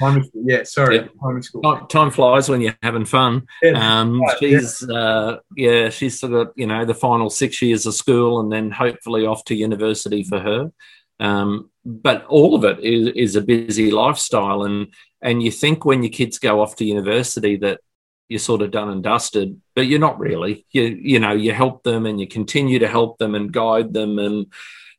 primary 0.00 0.24
school. 0.26 0.42
Yeah, 0.44 0.62
sorry, 0.64 0.96
yeah. 0.96 1.40
school. 1.40 1.86
Time 1.86 2.10
flies 2.10 2.48
when 2.48 2.60
you're 2.60 2.76
having 2.82 3.04
fun. 3.04 3.46
Yeah. 3.62 4.00
Um, 4.00 4.20
she's 4.40 4.84
yeah. 4.88 4.96
Uh, 4.98 5.38
yeah, 5.56 5.88
she's 5.90 6.16
still 6.16 6.30
got 6.30 6.48
you 6.56 6.66
know 6.66 6.84
the 6.84 6.94
final 6.94 7.30
six 7.30 7.62
years 7.62 7.86
of 7.86 7.94
school, 7.94 8.40
and 8.40 8.50
then 8.50 8.72
hopefully 8.72 9.24
off 9.24 9.44
to 9.44 9.54
university 9.54 10.24
for 10.24 10.40
her. 10.40 10.72
Um, 11.20 11.70
but 11.84 12.24
all 12.26 12.56
of 12.56 12.64
it 12.64 12.80
is, 12.80 13.08
is 13.14 13.36
a 13.36 13.40
busy 13.40 13.92
lifestyle, 13.92 14.64
and 14.64 14.92
and 15.22 15.44
you 15.44 15.52
think 15.52 15.84
when 15.84 16.02
your 16.02 16.10
kids 16.10 16.40
go 16.40 16.60
off 16.60 16.74
to 16.76 16.84
university 16.84 17.56
that 17.58 17.82
you're 18.28 18.38
sort 18.38 18.62
of 18.62 18.70
done 18.70 18.90
and 18.90 19.02
dusted, 19.02 19.60
but 19.74 19.86
you're 19.86 19.98
not 19.98 20.18
really. 20.18 20.66
You 20.70 20.82
you 20.82 21.18
know 21.18 21.32
you 21.32 21.52
help 21.52 21.82
them 21.82 22.06
and 22.06 22.20
you 22.20 22.28
continue 22.28 22.78
to 22.78 22.88
help 22.88 23.18
them 23.18 23.34
and 23.34 23.52
guide 23.52 23.92
them 23.92 24.18
and. 24.18 24.46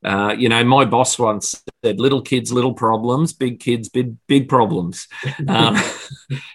Uh, 0.02 0.34
you 0.38 0.48
know, 0.48 0.64
my 0.64 0.86
boss 0.86 1.20
once 1.20 1.62
said, 1.84 2.00
"Little 2.00 2.22
kids, 2.22 2.54
little 2.54 2.74
problems; 2.74 3.34
big 3.34 3.60
kids, 3.60 3.90
big 3.90 4.16
big 4.28 4.48
problems." 4.48 5.10
um, 5.50 5.76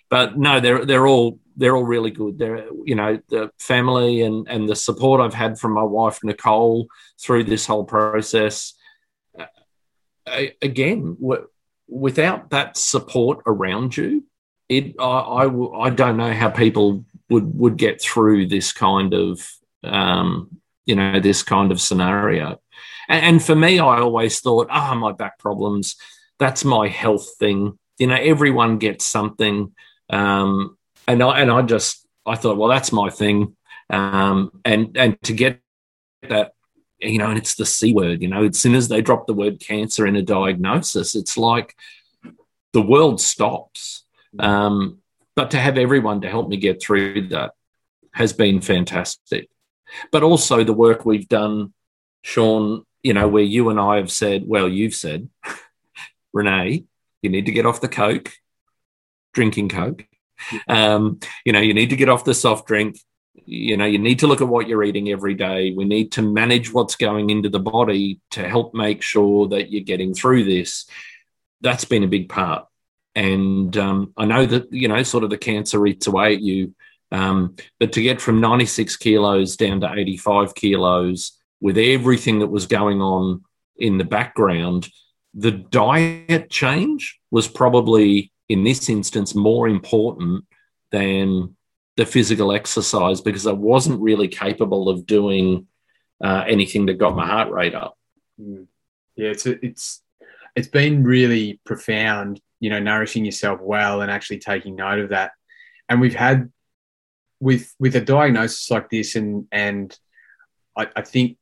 but 0.08 0.38
no, 0.38 0.60
they're 0.60 0.86
they're 0.86 1.06
all 1.06 1.38
they're 1.54 1.76
all 1.76 1.84
really 1.84 2.10
good. 2.10 2.38
They're 2.38 2.66
you 2.84 2.94
know 2.94 3.20
the 3.28 3.50
family 3.58 4.22
and 4.22 4.48
and 4.48 4.66
the 4.66 4.74
support 4.74 5.20
I've 5.20 5.34
had 5.34 5.58
from 5.58 5.72
my 5.72 5.82
wife 5.82 6.20
Nicole 6.24 6.86
through 7.20 7.44
this 7.44 7.66
whole 7.66 7.84
process. 7.84 8.72
Uh, 9.38 10.44
again, 10.62 11.18
without 11.86 12.48
that 12.48 12.78
support 12.78 13.42
around 13.46 13.94
you, 13.94 14.24
it 14.68 14.94
I, 14.98 15.04
I, 15.04 15.86
I 15.86 15.90
don't 15.90 16.16
know 16.16 16.32
how 16.32 16.50
people 16.50 17.04
would 17.30 17.58
would 17.58 17.76
get 17.76 18.00
through 18.00 18.48
this 18.48 18.72
kind 18.72 19.14
of 19.14 19.48
um, 19.82 20.60
you 20.86 20.96
know 20.96 21.20
this 21.20 21.42
kind 21.42 21.72
of 21.72 21.80
scenario. 21.80 22.60
And, 23.08 23.24
and 23.24 23.42
for 23.42 23.54
me, 23.54 23.78
I 23.78 24.00
always 24.00 24.40
thought, 24.40 24.68
ah, 24.70 24.92
oh, 24.92 24.94
my 24.94 25.12
back 25.12 25.38
problems, 25.38 25.96
that's 26.38 26.64
my 26.64 26.88
health 26.88 27.36
thing. 27.38 27.78
You 27.98 28.08
know, 28.08 28.16
everyone 28.16 28.78
gets 28.78 29.04
something, 29.04 29.72
um, 30.10 30.76
and 31.06 31.22
I 31.22 31.40
and 31.40 31.50
I 31.50 31.62
just 31.62 32.06
I 32.26 32.36
thought, 32.36 32.56
well, 32.56 32.68
that's 32.68 32.92
my 32.92 33.10
thing. 33.10 33.56
Um, 33.90 34.60
and 34.64 34.96
and 34.96 35.20
to 35.22 35.32
get 35.32 35.60
that 36.28 36.54
you 37.00 37.18
know, 37.18 37.28
and 37.28 37.38
it's 37.38 37.54
the 37.54 37.66
C 37.66 37.92
word, 37.92 38.22
you 38.22 38.28
know, 38.28 38.44
as 38.44 38.58
soon 38.58 38.74
as 38.74 38.88
they 38.88 39.02
drop 39.02 39.26
the 39.26 39.34
word 39.34 39.60
cancer 39.60 40.06
in 40.06 40.16
a 40.16 40.22
diagnosis, 40.22 41.14
it's 41.14 41.36
like 41.36 41.76
the 42.72 42.82
world 42.82 43.20
stops. 43.20 44.03
Um, 44.38 44.98
but 45.36 45.50
to 45.50 45.58
have 45.58 45.78
everyone 45.78 46.20
to 46.22 46.30
help 46.30 46.48
me 46.48 46.56
get 46.56 46.82
through 46.82 47.28
that 47.28 47.52
has 48.12 48.32
been 48.32 48.60
fantastic. 48.60 49.48
But 50.12 50.22
also 50.22 50.64
the 50.64 50.72
work 50.72 51.04
we've 51.04 51.28
done, 51.28 51.72
Sean, 52.22 52.84
you 53.02 53.12
know, 53.12 53.28
where 53.28 53.42
you 53.42 53.68
and 53.70 53.78
I 53.78 53.96
have 53.96 54.10
said, 54.10 54.44
well, 54.46 54.68
you've 54.68 54.94
said, 54.94 55.28
Renee, 56.32 56.84
you 57.22 57.30
need 57.30 57.46
to 57.46 57.52
get 57.52 57.66
off 57.66 57.80
the 57.80 57.88
Coke, 57.88 58.32
drinking 59.32 59.68
Coke. 59.68 60.06
Um, 60.68 61.20
you 61.44 61.52
know, 61.52 61.60
you 61.60 61.74
need 61.74 61.90
to 61.90 61.96
get 61.96 62.08
off 62.08 62.24
the 62.24 62.34
soft 62.34 62.66
drink. 62.66 62.98
You 63.46 63.76
know, 63.76 63.84
you 63.84 63.98
need 63.98 64.20
to 64.20 64.26
look 64.26 64.40
at 64.40 64.48
what 64.48 64.68
you're 64.68 64.84
eating 64.84 65.10
every 65.10 65.34
day. 65.34 65.72
We 65.72 65.84
need 65.84 66.12
to 66.12 66.22
manage 66.22 66.72
what's 66.72 66.96
going 66.96 67.30
into 67.30 67.48
the 67.48 67.60
body 67.60 68.20
to 68.32 68.48
help 68.48 68.74
make 68.74 69.02
sure 69.02 69.48
that 69.48 69.70
you're 69.70 69.82
getting 69.82 70.14
through 70.14 70.44
this. 70.44 70.86
That's 71.60 71.84
been 71.84 72.04
a 72.04 72.08
big 72.08 72.28
part. 72.28 72.66
And 73.14 73.76
um, 73.76 74.12
I 74.16 74.24
know 74.24 74.44
that, 74.46 74.72
you 74.72 74.88
know, 74.88 75.02
sort 75.02 75.24
of 75.24 75.30
the 75.30 75.38
cancer 75.38 75.86
eats 75.86 76.06
away 76.06 76.34
at 76.34 76.40
you. 76.40 76.74
Um, 77.12 77.56
but 77.78 77.92
to 77.92 78.02
get 78.02 78.20
from 78.20 78.40
96 78.40 78.96
kilos 78.96 79.56
down 79.56 79.80
to 79.80 79.92
85 79.92 80.54
kilos 80.54 81.38
with 81.60 81.78
everything 81.78 82.40
that 82.40 82.48
was 82.48 82.66
going 82.66 83.00
on 83.00 83.44
in 83.76 83.98
the 83.98 84.04
background, 84.04 84.88
the 85.32 85.52
diet 85.52 86.50
change 86.50 87.20
was 87.30 87.46
probably, 87.46 88.32
in 88.48 88.64
this 88.64 88.88
instance, 88.88 89.34
more 89.34 89.68
important 89.68 90.44
than 90.90 91.56
the 91.96 92.06
physical 92.06 92.52
exercise 92.52 93.20
because 93.20 93.46
I 93.46 93.52
wasn't 93.52 94.00
really 94.00 94.28
capable 94.28 94.88
of 94.88 95.06
doing 95.06 95.66
uh, 96.22 96.44
anything 96.46 96.86
that 96.86 96.98
got 96.98 97.16
my 97.16 97.26
heart 97.26 97.50
rate 97.50 97.74
up. 97.74 97.96
Mm. 98.40 98.66
Yeah, 99.16 99.28
it's 99.28 99.46
it's 99.46 100.02
it's 100.56 100.68
been 100.68 101.04
really 101.04 101.60
profound 101.64 102.40
you 102.64 102.70
know 102.70 102.80
nourishing 102.80 103.26
yourself 103.26 103.60
well 103.60 104.00
and 104.00 104.10
actually 104.10 104.38
taking 104.38 104.74
note 104.74 104.98
of 104.98 105.10
that 105.10 105.32
and 105.90 106.00
we've 106.00 106.14
had 106.14 106.50
with 107.38 107.74
with 107.78 107.94
a 107.94 108.00
diagnosis 108.00 108.70
like 108.70 108.88
this 108.88 109.16
and 109.16 109.46
and 109.52 109.98
I, 110.74 110.88
I 110.96 111.02
think 111.02 111.36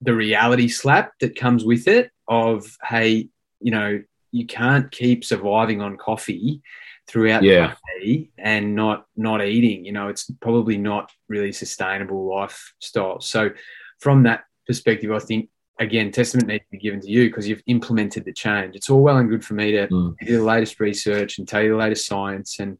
the 0.00 0.16
reality 0.16 0.66
slap 0.66 1.12
that 1.20 1.36
comes 1.36 1.64
with 1.64 1.86
it 1.86 2.10
of 2.26 2.66
hey 2.82 3.28
you 3.60 3.70
know 3.70 4.02
you 4.32 4.44
can't 4.44 4.90
keep 4.90 5.24
surviving 5.24 5.80
on 5.80 5.96
coffee 5.96 6.62
throughout 7.06 7.44
yeah. 7.44 7.74
the 8.00 8.00
day 8.00 8.30
and 8.38 8.74
not 8.74 9.06
not 9.16 9.40
eating 9.40 9.84
you 9.84 9.92
know 9.92 10.08
it's 10.08 10.28
probably 10.40 10.78
not 10.78 11.12
really 11.28 11.52
sustainable 11.52 12.28
lifestyle 12.28 13.20
so 13.20 13.50
from 14.00 14.24
that 14.24 14.42
perspective 14.66 15.12
i 15.12 15.20
think 15.20 15.48
again, 15.78 16.10
testament 16.10 16.48
needs 16.48 16.64
to 16.64 16.70
be 16.72 16.78
given 16.78 17.00
to 17.00 17.08
you 17.08 17.28
because 17.28 17.48
you've 17.48 17.62
implemented 17.66 18.24
the 18.24 18.32
change. 18.32 18.74
It's 18.74 18.90
all 18.90 19.02
well 19.02 19.18
and 19.18 19.28
good 19.28 19.44
for 19.44 19.54
me 19.54 19.72
to 19.72 19.88
mm. 19.88 20.14
do 20.24 20.38
the 20.38 20.44
latest 20.44 20.80
research 20.80 21.38
and 21.38 21.46
tell 21.46 21.62
you 21.62 21.70
the 21.70 21.76
latest 21.76 22.06
science 22.06 22.58
and 22.58 22.78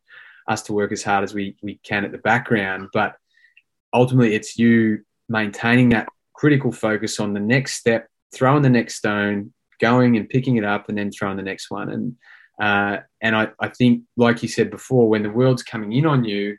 us 0.48 0.62
to 0.62 0.72
work 0.72 0.92
as 0.92 1.02
hard 1.02 1.24
as 1.24 1.34
we, 1.34 1.56
we 1.62 1.78
can 1.84 2.04
at 2.04 2.12
the 2.12 2.18
background. 2.18 2.88
But 2.92 3.16
ultimately, 3.92 4.34
it's 4.34 4.58
you 4.58 5.04
maintaining 5.28 5.90
that 5.90 6.08
critical 6.32 6.72
focus 6.72 7.20
on 7.20 7.34
the 7.34 7.40
next 7.40 7.74
step, 7.74 8.08
throwing 8.34 8.62
the 8.62 8.70
next 8.70 8.96
stone, 8.96 9.52
going 9.80 10.16
and 10.16 10.28
picking 10.28 10.56
it 10.56 10.64
up, 10.64 10.88
and 10.88 10.98
then 10.98 11.10
throwing 11.10 11.36
the 11.36 11.42
next 11.42 11.70
one. 11.70 11.90
And 11.90 12.16
uh, 12.60 13.02
and 13.20 13.36
I, 13.36 13.48
I 13.60 13.68
think, 13.68 14.02
like 14.16 14.42
you 14.42 14.48
said 14.48 14.70
before, 14.70 15.08
when 15.08 15.22
the 15.22 15.30
world's 15.30 15.62
coming 15.62 15.92
in 15.92 16.06
on 16.06 16.24
you 16.24 16.56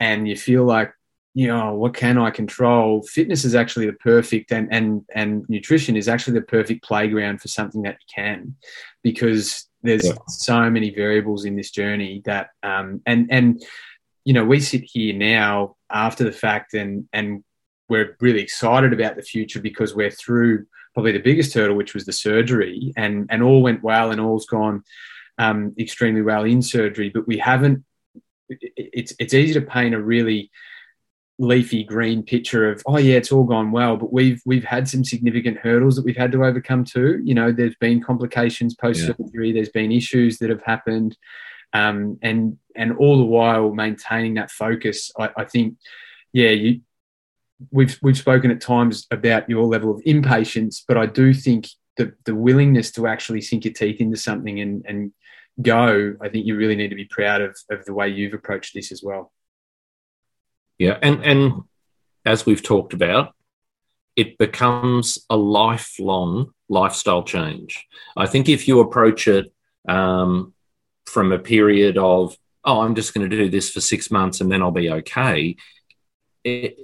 and 0.00 0.26
you 0.26 0.36
feel 0.36 0.64
like 0.64 0.92
you 1.32 1.46
know, 1.46 1.74
what 1.74 1.94
can 1.94 2.18
I 2.18 2.30
control? 2.30 3.02
Fitness 3.02 3.44
is 3.44 3.54
actually 3.54 3.86
the 3.86 3.94
perfect 3.94 4.50
and 4.52 4.68
and 4.72 5.04
and 5.14 5.44
nutrition 5.48 5.96
is 5.96 6.08
actually 6.08 6.34
the 6.34 6.46
perfect 6.46 6.82
playground 6.82 7.40
for 7.40 7.48
something 7.48 7.82
that 7.82 7.98
you 8.00 8.22
can, 8.22 8.56
because 9.02 9.68
there's 9.82 10.06
yeah. 10.06 10.14
so 10.28 10.68
many 10.68 10.90
variables 10.90 11.44
in 11.44 11.56
this 11.56 11.70
journey 11.70 12.20
that 12.24 12.50
um 12.62 13.00
and 13.06 13.28
and 13.30 13.62
you 14.24 14.34
know 14.34 14.44
we 14.44 14.60
sit 14.60 14.82
here 14.84 15.14
now 15.14 15.76
after 15.90 16.24
the 16.24 16.32
fact 16.32 16.74
and 16.74 17.08
and 17.12 17.44
we're 17.88 18.16
really 18.20 18.40
excited 18.40 18.92
about 18.92 19.16
the 19.16 19.22
future 19.22 19.60
because 19.60 19.94
we're 19.94 20.10
through 20.10 20.64
probably 20.94 21.12
the 21.12 21.18
biggest 21.18 21.54
hurdle, 21.54 21.76
which 21.76 21.94
was 21.94 22.06
the 22.06 22.12
surgery, 22.12 22.92
and 22.96 23.26
and 23.30 23.42
all 23.42 23.62
went 23.62 23.82
well 23.82 24.10
and 24.10 24.20
all's 24.20 24.46
gone 24.46 24.82
um, 25.38 25.74
extremely 25.78 26.22
well 26.22 26.44
in 26.44 26.62
surgery, 26.62 27.10
but 27.12 27.26
we 27.26 27.38
haven't. 27.38 27.84
It's 28.48 29.14
it's 29.18 29.34
easy 29.34 29.54
to 29.54 29.66
paint 29.66 29.94
a 29.94 30.00
really 30.00 30.50
leafy 31.40 31.82
green 31.82 32.22
picture 32.22 32.70
of 32.70 32.82
oh 32.84 32.98
yeah 32.98 33.16
it's 33.16 33.32
all 33.32 33.44
gone 33.44 33.72
well 33.72 33.96
but 33.96 34.12
we've 34.12 34.42
we've 34.44 34.62
had 34.62 34.86
some 34.86 35.02
significant 35.02 35.56
hurdles 35.56 35.96
that 35.96 36.04
we've 36.04 36.16
had 36.16 36.30
to 36.30 36.44
overcome 36.44 36.84
too 36.84 37.18
you 37.24 37.34
know 37.34 37.50
there's 37.50 37.74
been 37.76 38.02
complications 38.02 38.74
post 38.74 39.06
surgery 39.06 39.48
yeah. 39.48 39.54
there's 39.54 39.70
been 39.70 39.90
issues 39.90 40.36
that 40.36 40.50
have 40.50 40.62
happened 40.64 41.16
um, 41.72 42.18
and 42.20 42.58
and 42.76 42.94
all 42.98 43.16
the 43.16 43.24
while 43.24 43.72
maintaining 43.72 44.34
that 44.34 44.50
focus 44.50 45.10
I, 45.18 45.30
I 45.34 45.44
think 45.46 45.76
yeah 46.34 46.50
you 46.50 46.82
we've 47.70 47.98
we've 48.02 48.18
spoken 48.18 48.50
at 48.50 48.60
times 48.60 49.06
about 49.10 49.48
your 49.48 49.64
level 49.64 49.94
of 49.94 50.02
impatience 50.04 50.84
but 50.86 50.98
I 50.98 51.06
do 51.06 51.32
think 51.32 51.68
the 51.96 52.12
the 52.26 52.34
willingness 52.34 52.90
to 52.92 53.06
actually 53.06 53.40
sink 53.40 53.64
your 53.64 53.72
teeth 53.72 53.98
into 53.98 54.18
something 54.18 54.60
and 54.60 54.84
and 54.86 55.10
go 55.62 56.16
I 56.20 56.28
think 56.28 56.44
you 56.44 56.56
really 56.56 56.76
need 56.76 56.88
to 56.88 56.96
be 56.96 57.06
proud 57.06 57.40
of 57.40 57.56
of 57.70 57.82
the 57.86 57.94
way 57.94 58.08
you've 58.08 58.34
approached 58.34 58.74
this 58.74 58.92
as 58.92 59.02
well 59.02 59.32
yeah, 60.80 60.96
and 61.02 61.22
and 61.22 61.62
as 62.24 62.46
we've 62.46 62.62
talked 62.62 62.94
about, 62.94 63.34
it 64.16 64.38
becomes 64.38 65.18
a 65.28 65.36
lifelong 65.36 66.54
lifestyle 66.70 67.22
change. 67.22 67.86
I 68.16 68.26
think 68.26 68.48
if 68.48 68.66
you 68.66 68.80
approach 68.80 69.28
it 69.28 69.52
um, 69.86 70.54
from 71.04 71.32
a 71.32 71.38
period 71.38 71.98
of 71.98 72.34
oh, 72.64 72.80
I'm 72.80 72.94
just 72.94 73.12
going 73.12 73.28
to 73.28 73.36
do 73.36 73.50
this 73.50 73.70
for 73.70 73.82
six 73.82 74.10
months 74.10 74.40
and 74.40 74.50
then 74.50 74.62
I'll 74.62 74.70
be 74.70 74.90
okay. 74.90 75.56
It, 76.44 76.78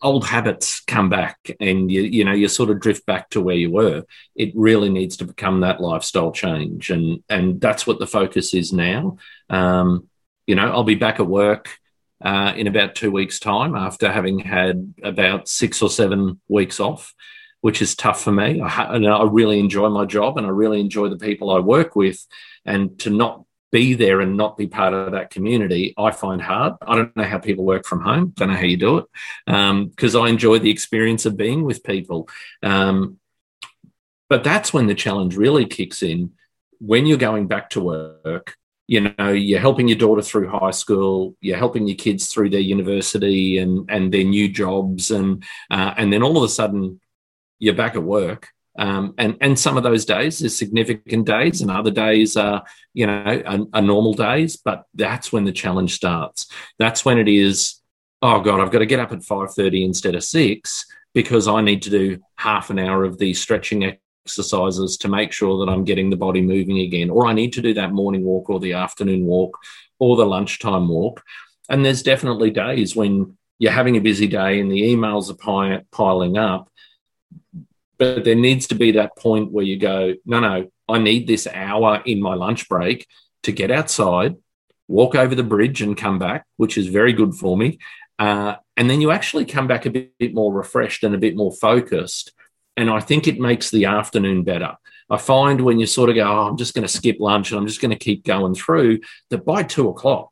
old 0.00 0.26
habits 0.26 0.80
come 0.80 1.10
back 1.10 1.50
and 1.60 1.90
you 1.90 2.02
you 2.02 2.24
know 2.24 2.32
you 2.32 2.46
sort 2.48 2.70
of 2.70 2.80
drift 2.80 3.04
back 3.04 3.28
to 3.30 3.40
where 3.40 3.56
you 3.56 3.68
were 3.68 4.04
it 4.36 4.52
really 4.54 4.88
needs 4.88 5.16
to 5.16 5.24
become 5.24 5.60
that 5.60 5.80
lifestyle 5.80 6.30
change 6.30 6.90
and 6.90 7.24
and 7.28 7.60
that's 7.60 7.84
what 7.84 7.98
the 7.98 8.06
focus 8.06 8.54
is 8.54 8.72
now 8.72 9.18
um, 9.50 10.08
you 10.46 10.54
know 10.54 10.70
i'll 10.70 10.84
be 10.84 10.94
back 10.94 11.18
at 11.18 11.26
work 11.26 11.80
uh, 12.22 12.52
in 12.56 12.66
about 12.66 12.94
two 12.94 13.10
weeks' 13.10 13.38
time 13.38 13.74
after 13.74 14.10
having 14.10 14.38
had 14.38 14.94
about 15.02 15.48
six 15.48 15.82
or 15.82 15.90
seven 15.90 16.40
weeks 16.48 16.80
off, 16.80 17.14
which 17.60 17.82
is 17.82 17.94
tough 17.94 18.22
for 18.22 18.32
me. 18.32 18.60
I, 18.60 18.68
ha- 18.68 18.92
I 18.92 19.24
really 19.24 19.58
enjoy 19.58 19.88
my 19.88 20.04
job 20.04 20.38
and 20.38 20.46
I 20.46 20.50
really 20.50 20.80
enjoy 20.80 21.08
the 21.08 21.18
people 21.18 21.50
I 21.50 21.58
work 21.58 21.96
with. 21.96 22.24
And 22.64 22.98
to 23.00 23.10
not 23.10 23.44
be 23.70 23.94
there 23.94 24.20
and 24.20 24.36
not 24.36 24.56
be 24.56 24.66
part 24.66 24.94
of 24.94 25.12
that 25.12 25.30
community, 25.30 25.94
I 25.98 26.10
find 26.10 26.40
hard. 26.40 26.74
I 26.82 26.94
don't 26.96 27.14
know 27.16 27.24
how 27.24 27.38
people 27.38 27.64
work 27.64 27.84
from 27.84 28.00
home. 28.00 28.32
Don't 28.36 28.48
know 28.48 28.56
how 28.56 28.62
you 28.62 28.76
do 28.76 28.98
it 28.98 29.06
because 29.46 30.14
um, 30.14 30.22
I 30.22 30.28
enjoy 30.28 30.58
the 30.58 30.70
experience 30.70 31.26
of 31.26 31.36
being 31.36 31.64
with 31.64 31.84
people. 31.84 32.28
Um, 32.62 33.18
but 34.28 34.42
that's 34.42 34.72
when 34.72 34.86
the 34.86 34.94
challenge 34.94 35.36
really 35.36 35.66
kicks 35.66 36.02
in 36.02 36.32
when 36.78 37.06
you're 37.06 37.18
going 37.18 37.46
back 37.46 37.70
to 37.70 37.80
work 37.80 38.56
you 38.88 39.00
know 39.00 39.32
you're 39.32 39.60
helping 39.60 39.88
your 39.88 39.98
daughter 39.98 40.22
through 40.22 40.48
high 40.48 40.70
school 40.70 41.34
you're 41.40 41.56
helping 41.56 41.86
your 41.86 41.96
kids 41.96 42.28
through 42.28 42.48
their 42.48 42.60
university 42.60 43.58
and 43.58 43.90
and 43.90 44.12
their 44.12 44.24
new 44.24 44.48
jobs 44.48 45.10
and 45.10 45.42
uh, 45.70 45.94
and 45.96 46.12
then 46.12 46.22
all 46.22 46.36
of 46.36 46.42
a 46.44 46.48
sudden 46.48 47.00
you're 47.58 47.74
back 47.74 47.94
at 47.94 48.02
work. 48.02 48.48
Um, 48.78 49.14
and 49.16 49.38
and 49.40 49.58
some 49.58 49.78
of 49.78 49.84
those 49.84 50.04
days 50.04 50.44
are 50.44 50.50
significant 50.50 51.26
days 51.26 51.62
and 51.62 51.70
other 51.70 51.90
days 51.90 52.36
are 52.36 52.62
you 52.92 53.06
know 53.06 53.42
are, 53.46 53.60
are 53.72 53.82
normal 53.82 54.12
days 54.12 54.58
but 54.58 54.84
that's 54.92 55.32
when 55.32 55.44
the 55.44 55.52
challenge 55.52 55.94
starts. 55.94 56.46
That's 56.78 57.02
when 57.02 57.18
it 57.18 57.26
is 57.26 57.80
oh 58.20 58.40
god 58.40 58.60
i've 58.60 58.70
got 58.70 58.78
to 58.80 58.86
get 58.86 59.00
up 59.00 59.12
at 59.12 59.18
5.30 59.18 59.84
instead 59.84 60.14
of 60.14 60.24
6 60.24 60.86
because 61.12 61.48
i 61.48 61.60
need 61.60 61.82
to 61.82 61.90
do 61.90 62.18
half 62.36 62.70
an 62.70 62.78
hour 62.78 63.04
of 63.04 63.18
the 63.18 63.34
stretching 63.34 63.84
exercises 64.26 64.96
to 64.98 65.08
make 65.08 65.30
sure 65.30 65.64
that 65.64 65.70
I'm 65.70 65.84
getting 65.84 66.10
the 66.10 66.16
body 66.16 66.42
moving 66.42 66.80
again, 66.80 67.10
or 67.10 67.26
I 67.26 67.32
need 67.32 67.52
to 67.52 67.62
do 67.62 67.72
that 67.74 67.92
morning 67.92 68.24
walk 68.24 68.50
or 68.50 68.58
the 68.58 68.72
afternoon 68.72 69.24
walk 69.24 69.56
or 70.00 70.16
the 70.16 70.26
lunchtime 70.26 70.88
walk. 70.88 71.22
And 71.70 71.84
there's 71.84 72.02
definitely 72.02 72.50
days 72.50 72.96
when 72.96 73.38
you're 73.60 73.72
having 73.80 73.96
a 73.96 74.00
busy 74.00 74.26
day 74.26 74.58
and 74.58 74.70
the 74.70 74.82
emails 74.82 75.30
are 75.30 75.84
piling 75.92 76.36
up. 76.36 76.68
But 77.98 78.24
there 78.24 78.34
needs 78.34 78.66
to 78.68 78.74
be 78.74 78.92
that 78.92 79.16
point 79.16 79.52
where 79.52 79.64
you 79.64 79.78
go, 79.78 80.14
no, 80.26 80.40
no, 80.40 80.70
I 80.88 80.98
need 80.98 81.26
this 81.26 81.46
hour 81.46 82.02
in 82.04 82.20
my 82.20 82.34
lunch 82.34 82.68
break 82.68 83.06
to 83.44 83.52
get 83.52 83.70
outside, 83.70 84.34
walk 84.88 85.14
over 85.14 85.34
the 85.36 85.50
bridge 85.54 85.82
and 85.82 85.96
come 85.96 86.18
back, 86.18 86.44
which 86.56 86.76
is 86.76 86.88
very 86.88 87.12
good 87.12 87.34
for 87.34 87.56
me. 87.56 87.78
Uh, 88.18 88.56
and 88.76 88.90
then 88.90 89.00
you 89.00 89.12
actually 89.12 89.44
come 89.44 89.68
back 89.68 89.86
a 89.86 89.90
bit, 89.90 90.18
bit 90.18 90.34
more 90.34 90.52
refreshed 90.52 91.04
and 91.04 91.14
a 91.14 91.18
bit 91.18 91.36
more 91.36 91.52
focused 91.52 92.32
and 92.76 92.90
I 92.90 93.00
think 93.00 93.26
it 93.26 93.40
makes 93.40 93.70
the 93.70 93.86
afternoon 93.86 94.42
better. 94.42 94.76
I 95.08 95.18
find 95.18 95.60
when 95.60 95.78
you 95.78 95.86
sort 95.86 96.10
of 96.10 96.16
go, 96.16 96.24
oh, 96.24 96.48
I'm 96.48 96.56
just 96.56 96.74
going 96.74 96.86
to 96.86 96.92
skip 96.92 97.16
lunch 97.20 97.50
and 97.50 97.60
I'm 97.60 97.66
just 97.66 97.80
going 97.80 97.92
to 97.92 97.96
keep 97.96 98.24
going 98.24 98.54
through, 98.54 99.00
that 99.30 99.44
by 99.44 99.62
two 99.62 99.88
o'clock, 99.88 100.30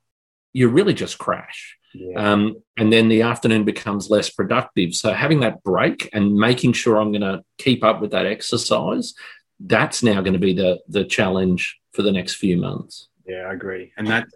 you 0.52 0.68
really 0.68 0.94
just 0.94 1.18
crash. 1.18 1.76
Yeah. 1.94 2.32
Um, 2.32 2.56
and 2.76 2.92
then 2.92 3.08
the 3.08 3.22
afternoon 3.22 3.64
becomes 3.64 4.10
less 4.10 4.28
productive. 4.28 4.94
So 4.94 5.12
having 5.12 5.40
that 5.40 5.62
break 5.62 6.10
and 6.12 6.34
making 6.34 6.72
sure 6.72 6.96
I'm 6.96 7.12
going 7.12 7.22
to 7.22 7.44
keep 7.58 7.84
up 7.84 8.00
with 8.00 8.10
that 8.10 8.26
exercise, 8.26 9.14
that's 9.60 10.02
now 10.02 10.20
going 10.20 10.32
to 10.32 10.40
be 10.40 10.52
the 10.52 10.80
the 10.88 11.04
challenge 11.04 11.78
for 11.92 12.02
the 12.02 12.10
next 12.10 12.34
few 12.34 12.56
months. 12.56 13.08
Yeah, 13.26 13.46
I 13.48 13.52
agree. 13.52 13.92
And 13.96 14.08
that 14.08 14.26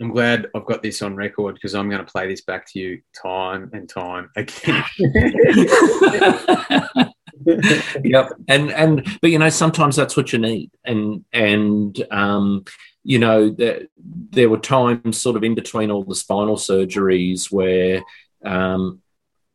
I'm 0.00 0.10
glad 0.10 0.48
I've 0.56 0.66
got 0.66 0.82
this 0.82 1.02
on 1.02 1.14
record 1.14 1.54
because 1.54 1.76
I'm 1.76 1.88
going 1.88 2.04
to 2.04 2.10
play 2.10 2.26
this 2.26 2.42
back 2.42 2.66
to 2.72 2.80
you 2.80 3.00
time 3.22 3.70
and 3.72 3.88
time 3.88 4.30
again. 4.36 4.84
yep. 8.04 8.32
And 8.48 8.70
and 8.70 9.18
but 9.20 9.30
you 9.30 9.38
know 9.38 9.48
sometimes 9.50 9.96
that's 9.96 10.16
what 10.16 10.32
you 10.32 10.38
need. 10.38 10.70
And 10.84 11.24
and 11.32 12.02
um, 12.10 12.64
you 13.02 13.18
know 13.18 13.50
there 13.50 13.82
there 13.96 14.48
were 14.48 14.58
times 14.58 15.20
sort 15.20 15.36
of 15.36 15.44
in 15.44 15.54
between 15.54 15.90
all 15.90 16.04
the 16.04 16.14
spinal 16.14 16.56
surgeries 16.56 17.50
where 17.50 18.02
um, 18.44 19.00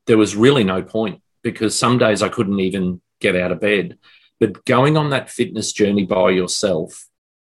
there 0.08 0.18
was 0.18 0.36
really 0.36 0.64
no 0.64 0.82
point 0.82 1.22
because 1.44 1.78
some 1.78 1.98
days 1.98 2.22
I 2.22 2.30
couldn't 2.30 2.60
even 2.60 3.02
get 3.20 3.36
out 3.36 3.52
of 3.52 3.60
bed. 3.60 3.98
But 4.40 4.66
going 4.66 4.98
on 4.98 5.10
that 5.10 5.30
fitness 5.30 5.74
journey 5.74 6.06
by 6.06 6.30
yourself 6.32 7.08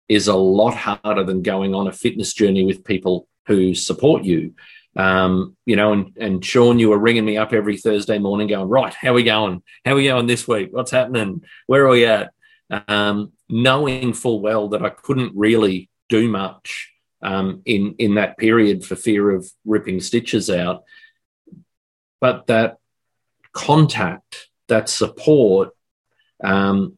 is 0.08 0.28
a 0.28 0.36
lot 0.36 0.74
harder 0.74 1.24
than 1.24 1.42
going 1.42 1.76
on 1.76 1.88
a 1.88 1.92
fitness 1.92 2.34
journey 2.34 2.66
with 2.66 2.86
people 2.86 3.28
who 3.46 3.76
support 3.76 4.24
you. 4.24 4.54
Um, 4.98 5.56
you 5.66 5.76
know, 5.76 5.94
and, 5.94 6.18
and 6.20 6.44
Sean, 6.44 6.80
you 6.80 6.90
were 6.90 6.98
ringing 6.98 7.24
me 7.24 7.38
up 7.38 7.54
every 7.54 7.78
Thursday 7.78 8.18
morning 8.18 8.48
going, 8.48 8.68
right, 8.68 8.94
how 8.94 9.12
are 9.12 9.14
we 9.14 9.24
going? 9.24 9.62
How 9.86 9.96
we 9.96 10.06
going 10.06 10.26
this 10.26 10.48
week? 10.48 10.70
What's 10.72 10.92
happening? 10.92 11.44
Where 11.68 11.86
are 11.86 11.90
we 11.90 12.06
at? 12.06 12.34
Um, 12.88 13.32
knowing 13.48 14.14
full 14.14 14.42
well 14.42 14.70
that 14.70 14.84
I 14.84 14.90
couldn't 14.90 15.34
really 15.36 15.90
do 16.10 16.28
much 16.28 16.92
um, 17.22 17.62
in, 17.66 17.94
in 18.00 18.16
that 18.16 18.38
period 18.40 18.84
for 18.84 18.96
fear 18.96 19.30
of 19.30 19.48
ripping 19.66 20.00
stitches 20.02 20.50
out. 20.50 20.84
But 22.20 22.48
that 22.48 22.78
contact, 23.52 24.48
that 24.68 24.90
support, 24.90 25.70
um, 26.44 26.98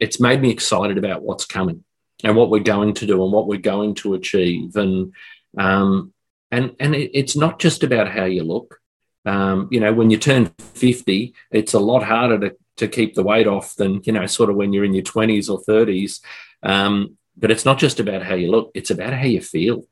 it's 0.00 0.20
made 0.20 0.42
me 0.42 0.50
excited 0.50 0.98
about 0.98 1.22
what's 1.22 1.46
coming 1.46 1.84
and 2.24 2.34
what 2.34 2.50
we're 2.50 2.58
going 2.58 2.94
to 2.94 3.06
do 3.06 3.22
and 3.22 3.32
what 3.32 3.46
we're 3.46 3.58
going 3.58 3.94
to 3.96 4.14
achieve. 4.14 4.74
And 4.74 5.12
um, 5.56 6.12
and 6.50 6.74
and 6.80 6.94
it, 6.94 7.10
it's 7.14 7.36
not 7.36 7.58
just 7.58 7.82
about 7.82 8.08
how 8.08 8.24
you 8.24 8.44
look. 8.44 8.80
Um, 9.24 9.68
you 9.70 9.80
know, 9.80 9.92
when 9.92 10.10
you 10.10 10.18
turn 10.18 10.52
fifty, 10.58 11.34
it's 11.50 11.74
a 11.74 11.80
lot 11.80 12.02
harder 12.02 12.38
to 12.38 12.56
to 12.76 12.88
keep 12.88 13.14
the 13.14 13.22
weight 13.22 13.46
off 13.46 13.74
than 13.76 14.00
you 14.04 14.12
know, 14.12 14.26
sort 14.26 14.50
of 14.50 14.56
when 14.56 14.72
you're 14.72 14.84
in 14.84 14.94
your 14.94 15.02
twenties 15.02 15.48
or 15.48 15.60
thirties. 15.60 16.20
Um, 16.62 17.16
but 17.36 17.50
it's 17.50 17.64
not 17.64 17.78
just 17.78 18.00
about 18.00 18.22
how 18.22 18.34
you 18.34 18.50
look; 18.50 18.70
it's 18.74 18.90
about 18.90 19.12
how 19.12 19.24
you 19.24 19.40
feel, 19.40 19.84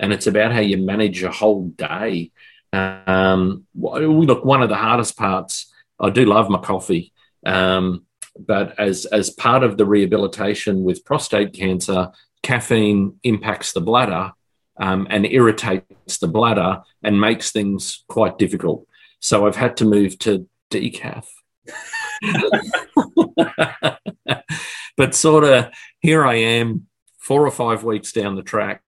and 0.00 0.12
it's 0.12 0.26
about 0.26 0.52
how 0.52 0.60
you 0.60 0.78
manage 0.78 1.20
your 1.20 1.30
whole 1.30 1.68
day. 1.68 2.32
Um, 2.72 3.66
look, 3.74 4.44
one 4.44 4.62
of 4.62 4.68
the 4.68 4.76
hardest 4.76 5.16
parts. 5.16 5.72
I 6.00 6.10
do 6.10 6.24
love 6.24 6.48
my 6.48 6.60
coffee, 6.60 7.12
um, 7.44 8.06
but 8.38 8.78
as 8.78 9.04
as 9.06 9.30
part 9.30 9.62
of 9.62 9.76
the 9.76 9.86
rehabilitation 9.86 10.84
with 10.84 11.04
prostate 11.04 11.52
cancer, 11.54 12.10
caffeine 12.42 13.18
impacts 13.24 13.72
the 13.72 13.80
bladder 13.80 14.32
um, 14.78 15.06
and 15.10 15.26
irritates 15.26 16.18
the 16.18 16.28
bladder 16.28 16.82
and 17.02 17.20
makes 17.20 17.50
things 17.50 18.04
quite 18.08 18.38
difficult. 18.38 18.86
So 19.20 19.46
I've 19.46 19.56
had 19.56 19.76
to 19.78 19.84
move 19.84 20.18
to 20.20 20.48
decaf. 20.70 21.26
but 24.96 25.14
sort 25.14 25.44
of 25.44 25.68
here 26.00 26.24
I 26.24 26.34
am, 26.34 26.86
four 27.18 27.46
or 27.46 27.50
five 27.50 27.84
weeks 27.84 28.12
down 28.12 28.36
the 28.36 28.42
track, 28.42 28.82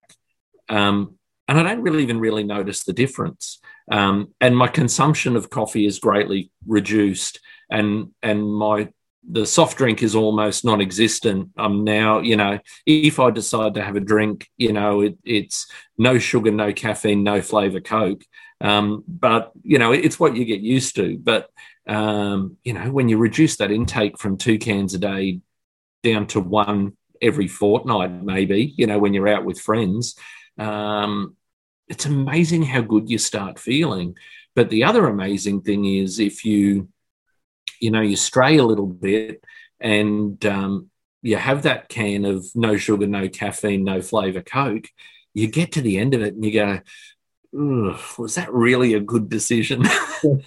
um, 0.68 1.16
and 1.46 1.58
I 1.58 1.62
don't 1.62 1.82
really 1.82 2.02
even 2.02 2.20
really 2.20 2.44
notice 2.44 2.84
the 2.84 2.92
difference. 2.92 3.60
Um, 3.90 4.34
and 4.40 4.56
my 4.56 4.68
consumption 4.68 5.34
of 5.36 5.50
coffee 5.50 5.84
is 5.84 5.98
greatly 5.98 6.50
reduced, 6.66 7.40
and 7.70 8.12
and 8.22 8.48
my 8.48 8.88
the 9.28 9.46
soft 9.46 9.76
drink 9.76 10.02
is 10.02 10.14
almost 10.14 10.64
non-existent. 10.64 11.50
I'm 11.56 11.84
now, 11.84 12.20
you 12.20 12.36
know, 12.36 12.58
if 12.86 13.20
I 13.20 13.30
decide 13.30 13.74
to 13.74 13.82
have 13.82 13.96
a 13.96 14.00
drink, 14.00 14.48
you 14.56 14.72
know, 14.72 15.02
it, 15.02 15.18
it's 15.24 15.66
no 15.98 16.18
sugar, 16.18 16.50
no 16.50 16.72
caffeine, 16.72 17.22
no 17.22 17.42
flavor 17.42 17.80
Coke. 17.80 18.22
Um, 18.60 19.04
but 19.06 19.52
you 19.62 19.78
know, 19.78 19.92
it's 19.92 20.20
what 20.20 20.36
you 20.36 20.44
get 20.44 20.60
used 20.60 20.96
to. 20.96 21.18
But 21.18 21.50
um, 21.86 22.56
you 22.64 22.72
know, 22.72 22.90
when 22.90 23.08
you 23.08 23.18
reduce 23.18 23.56
that 23.56 23.70
intake 23.70 24.18
from 24.18 24.36
two 24.36 24.58
cans 24.58 24.94
a 24.94 24.98
day 24.98 25.40
down 26.02 26.26
to 26.28 26.40
one 26.40 26.96
every 27.20 27.48
fortnight, 27.48 28.10
maybe, 28.10 28.74
you 28.76 28.86
know, 28.86 28.98
when 28.98 29.14
you're 29.14 29.28
out 29.28 29.44
with 29.44 29.60
friends, 29.60 30.16
um, 30.58 31.36
it's 31.88 32.06
amazing 32.06 32.62
how 32.62 32.80
good 32.80 33.10
you 33.10 33.18
start 33.18 33.58
feeling. 33.58 34.16
But 34.54 34.70
the 34.70 34.84
other 34.84 35.06
amazing 35.06 35.62
thing 35.62 35.84
is 35.84 36.18
if 36.18 36.44
you 36.44 36.88
you 37.80 37.90
know, 37.90 38.00
you 38.00 38.16
stray 38.16 38.56
a 38.56 38.64
little 38.64 38.86
bit 38.86 39.44
and 39.80 40.44
um, 40.46 40.90
you 41.22 41.36
have 41.36 41.62
that 41.62 41.88
can 41.88 42.24
of 42.24 42.46
no 42.54 42.76
sugar, 42.76 43.06
no 43.06 43.28
caffeine, 43.28 43.84
no 43.84 44.00
flavor 44.02 44.42
Coke, 44.42 44.88
you 45.34 45.48
get 45.48 45.72
to 45.72 45.80
the 45.80 45.98
end 45.98 46.14
of 46.14 46.22
it 46.22 46.34
and 46.34 46.44
you 46.44 46.52
go, 46.52 46.80
was 47.52 48.34
that 48.36 48.52
really 48.52 48.94
a 48.94 49.00
good 49.00 49.28
decision? 49.28 49.84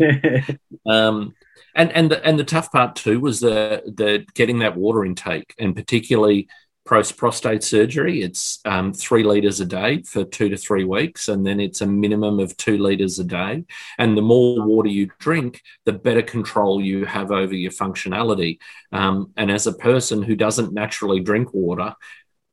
um, 0.85 1.33
and 1.75 1.91
and 1.91 2.11
the, 2.11 2.25
and 2.25 2.39
the 2.39 2.43
tough 2.43 2.71
part 2.71 2.95
too 2.95 3.19
was 3.19 3.39
the 3.39 3.81
the 3.85 4.25
getting 4.35 4.59
that 4.59 4.77
water 4.77 5.03
intake, 5.03 5.53
and 5.59 5.75
particularly 5.75 6.47
post 6.85 7.15
prostate 7.17 7.63
surgery, 7.63 8.21
it's 8.21 8.59
um, 8.65 8.93
three 8.93 9.23
litres 9.23 9.59
a 9.61 9.65
day 9.65 10.01
for 10.03 10.23
two 10.23 10.49
to 10.49 10.57
three 10.57 10.83
weeks, 10.83 11.29
and 11.29 11.45
then 11.45 11.59
it's 11.59 11.81
a 11.81 11.87
minimum 11.87 12.39
of 12.39 12.55
two 12.57 12.77
litres 12.77 13.19
a 13.19 13.23
day. 13.23 13.63
And 13.97 14.17
the 14.17 14.21
more 14.21 14.61
water 14.65 14.89
you 14.89 15.09
drink, 15.19 15.61
the 15.85 15.93
better 15.93 16.21
control 16.21 16.81
you 16.81 17.05
have 17.05 17.31
over 17.31 17.53
your 17.53 17.71
functionality. 17.71 18.59
Um, 18.91 19.31
and 19.37 19.49
as 19.49 19.67
a 19.67 19.73
person 19.73 20.21
who 20.21 20.35
doesn't 20.35 20.73
naturally 20.73 21.21
drink 21.21 21.53
water, 21.53 21.95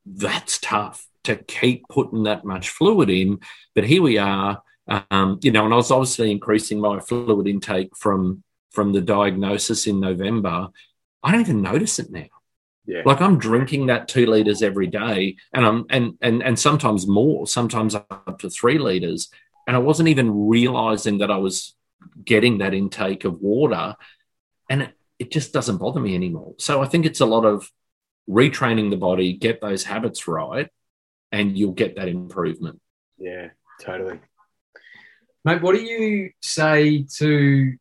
that's 0.06 0.58
tough 0.58 1.06
to 1.24 1.36
keep 1.36 1.88
putting 1.88 2.24
that 2.24 2.44
much 2.44 2.70
fluid 2.70 3.10
in. 3.10 3.40
But 3.74 3.84
here 3.84 4.02
we 4.02 4.18
are, 4.18 4.62
um, 5.10 5.38
you 5.42 5.50
know, 5.50 5.64
and 5.64 5.74
I 5.74 5.76
was 5.76 5.90
obviously 5.90 6.30
increasing 6.30 6.80
my 6.80 7.00
fluid 7.00 7.46
intake 7.46 7.96
from 7.96 8.42
from 8.70 8.92
the 8.92 9.00
diagnosis 9.00 9.88
in 9.88 9.98
November. 9.98 10.68
I 11.22 11.32
don't 11.32 11.40
even 11.40 11.62
notice 11.62 11.98
it 11.98 12.10
now. 12.10 12.26
Yeah. 12.86 13.02
Like 13.04 13.20
I'm 13.20 13.38
drinking 13.38 13.86
that 13.86 14.08
two 14.08 14.26
liters 14.26 14.62
every 14.62 14.86
day, 14.86 15.36
and 15.52 15.64
I'm 15.64 15.86
and 15.90 16.14
and 16.20 16.42
and 16.42 16.58
sometimes 16.58 17.06
more, 17.06 17.46
sometimes 17.46 17.94
up 17.94 18.38
to 18.40 18.50
three 18.50 18.78
liters, 18.78 19.30
and 19.66 19.76
I 19.76 19.78
wasn't 19.80 20.08
even 20.08 20.48
realizing 20.48 21.18
that 21.18 21.30
I 21.30 21.36
was 21.36 21.74
getting 22.24 22.58
that 22.58 22.74
intake 22.74 23.24
of 23.24 23.40
water, 23.40 23.96
and 24.68 24.82
it, 24.82 24.94
it 25.18 25.30
just 25.30 25.52
doesn't 25.52 25.78
bother 25.78 26.00
me 26.00 26.14
anymore. 26.14 26.54
So 26.58 26.82
I 26.82 26.86
think 26.86 27.06
it's 27.06 27.20
a 27.20 27.26
lot 27.26 27.44
of 27.44 27.70
retraining 28.28 28.90
the 28.90 28.96
body, 28.96 29.34
get 29.34 29.60
those 29.60 29.84
habits 29.84 30.26
right, 30.26 30.68
and 31.30 31.56
you'll 31.56 31.72
get 31.72 31.96
that 31.96 32.08
improvement. 32.08 32.80
Yeah, 33.18 33.48
totally. 33.80 34.20
Mate, 35.44 35.62
what 35.62 35.74
do 35.74 35.82
you 35.82 36.30
say 36.40 37.06
to 37.16 37.76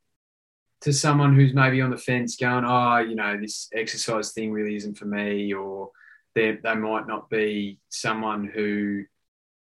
to 0.82 0.94
someone 0.94 1.36
who's 1.36 1.54
maybe 1.54 1.82
on 1.82 1.90
the 1.90 1.98
fence 1.98 2.36
going, 2.36 2.64
oh, 2.66 2.98
you 3.00 3.16
know, 3.16 3.38
this 3.40 3.70
exercise 3.74 4.32
thing 4.32 4.52
really 4.52 4.76
isn't 4.76 4.98
for 4.98 5.06
me, 5.06 5.54
or 5.54 5.92
they, 6.36 6.58
they 6.64 6.76
might 6.76 7.08
not 7.08 7.30
be 7.30 7.80
someone 7.90 8.46
who 8.46 9.04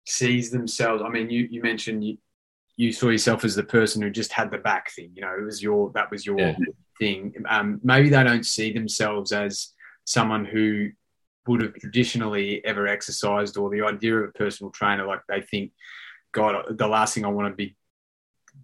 sees 0.06 0.52
themselves. 0.52 1.02
I 1.06 1.10
mean, 1.10 1.30
you, 1.30 1.48
you 1.50 1.62
mentioned 1.62 2.04
you, 2.04 2.18
you 2.76 2.92
saw 2.92 3.10
yourself 3.10 3.46
as 3.46 3.56
the 3.56 3.64
person 3.64 4.02
who 4.02 4.10
just 4.10 4.34
had 4.34 4.52
the 4.52 4.58
back 4.58 4.92
thing, 4.92 5.12
you 5.16 5.22
know, 5.22 5.34
it 5.38 5.44
was 5.44 5.64
your, 5.64 5.92
that 5.94 6.12
was 6.12 6.26
your 6.26 6.38
yeah. 6.38 6.58
thing. 7.00 7.34
Um, 7.48 7.80
maybe 7.84 8.10
they 8.10 8.24
don't 8.24 8.46
see 8.46 8.74
themselves 8.74 9.32
as 9.32 9.70
someone 10.04 10.44
who 10.44 10.90
would 11.48 11.62
have 11.62 11.76
traditionally 11.76 12.64
ever 12.66 12.88
exercised 12.88 13.56
or 13.56 13.70
the 13.70 13.84
idea 13.84 14.18
of 14.18 14.30
a 14.30 14.34
personal 14.34 14.72
trainer. 14.72 15.06
Like 15.06 15.22
they 15.30 15.42
think, 15.42 15.72
God, 16.34 16.78
the 16.78 16.88
last 16.88 17.14
thing 17.14 17.24
I 17.24 17.30
want 17.30 17.52
to 17.52 17.56
be 17.56 17.78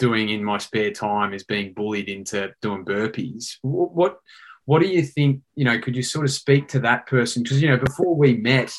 doing 0.01 0.29
in 0.29 0.43
my 0.43 0.57
spare 0.57 0.89
time 0.91 1.31
is 1.31 1.43
being 1.43 1.73
bullied 1.73 2.09
into 2.09 2.51
doing 2.59 2.83
burpees. 2.83 3.57
What 3.61 4.17
what 4.65 4.81
do 4.81 4.87
you 4.87 5.03
think? 5.03 5.41
You 5.53 5.65
know, 5.65 5.79
could 5.79 5.95
you 5.95 6.01
sort 6.01 6.25
of 6.25 6.31
speak 6.31 6.67
to 6.69 6.79
that 6.79 7.05
person? 7.05 7.43
Because 7.43 7.61
you 7.61 7.69
know, 7.69 7.77
before 7.77 8.15
we 8.15 8.35
met, 8.35 8.73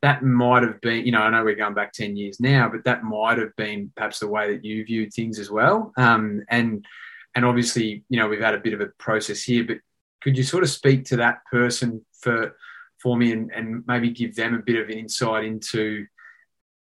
that 0.00 0.24
might 0.24 0.62
have 0.62 0.80
been. 0.80 1.04
You 1.04 1.12
know, 1.12 1.20
I 1.20 1.28
know 1.30 1.44
we're 1.44 1.56
going 1.56 1.74
back 1.74 1.92
ten 1.92 2.16
years 2.16 2.40
now, 2.40 2.70
but 2.70 2.84
that 2.84 3.04
might 3.04 3.36
have 3.36 3.54
been 3.56 3.92
perhaps 3.94 4.20
the 4.20 4.28
way 4.28 4.50
that 4.50 4.64
you 4.64 4.82
viewed 4.86 5.12
things 5.12 5.38
as 5.38 5.50
well. 5.50 5.92
Um, 5.98 6.42
and 6.48 6.86
and 7.34 7.44
obviously, 7.44 8.02
you 8.08 8.18
know, 8.18 8.28
we've 8.28 8.40
had 8.40 8.54
a 8.54 8.60
bit 8.60 8.72
of 8.72 8.80
a 8.80 8.88
process 8.98 9.42
here, 9.42 9.64
but 9.64 9.76
could 10.22 10.38
you 10.38 10.42
sort 10.42 10.62
of 10.62 10.70
speak 10.70 11.04
to 11.06 11.16
that 11.18 11.44
person 11.50 12.02
for 12.18 12.56
for 13.02 13.18
me 13.18 13.32
and, 13.32 13.50
and 13.52 13.84
maybe 13.86 14.10
give 14.10 14.34
them 14.34 14.54
a 14.54 14.62
bit 14.62 14.80
of 14.80 14.88
an 14.88 14.96
insight 14.98 15.44
into 15.44 16.06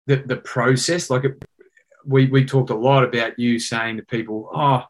the, 0.07 0.17
the 0.25 0.37
process 0.37 1.09
like 1.09 1.23
we, 2.05 2.27
we 2.27 2.45
talked 2.45 2.69
a 2.69 2.75
lot 2.75 3.03
about 3.03 3.37
you 3.39 3.59
saying 3.59 3.97
to 3.97 4.05
people, 4.05 4.49
oh, 4.53 4.83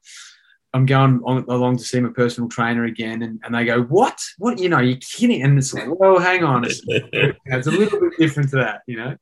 I'm 0.74 0.86
going 0.86 1.22
on, 1.26 1.46
along 1.48 1.78
to 1.78 1.84
see 1.84 2.00
my 2.02 2.10
personal 2.10 2.50
trainer 2.50 2.84
again. 2.84 3.22
And, 3.22 3.40
and 3.44 3.56
they 3.56 3.66
go, 3.66 3.84
what? 3.84 4.20
What? 4.38 4.60
You 4.60 4.70
know, 4.70 4.80
you're 4.80 4.98
kidding. 4.98 5.42
And 5.44 5.58
it's 5.58 5.74
like, 5.74 5.88
well, 5.88 6.20
hang 6.20 6.44
on. 6.44 6.66
It's, 6.66 6.82
it's 6.88 7.68
a 7.68 7.72
little 7.72 8.00
bit 8.00 8.14
different 8.20 8.50
to 8.50 8.58
that, 8.58 8.82
you 8.86 8.98
know? 8.98 9.16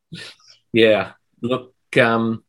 Yeah. 0.71 1.11
Look, 1.41 1.73
um, 1.97 2.43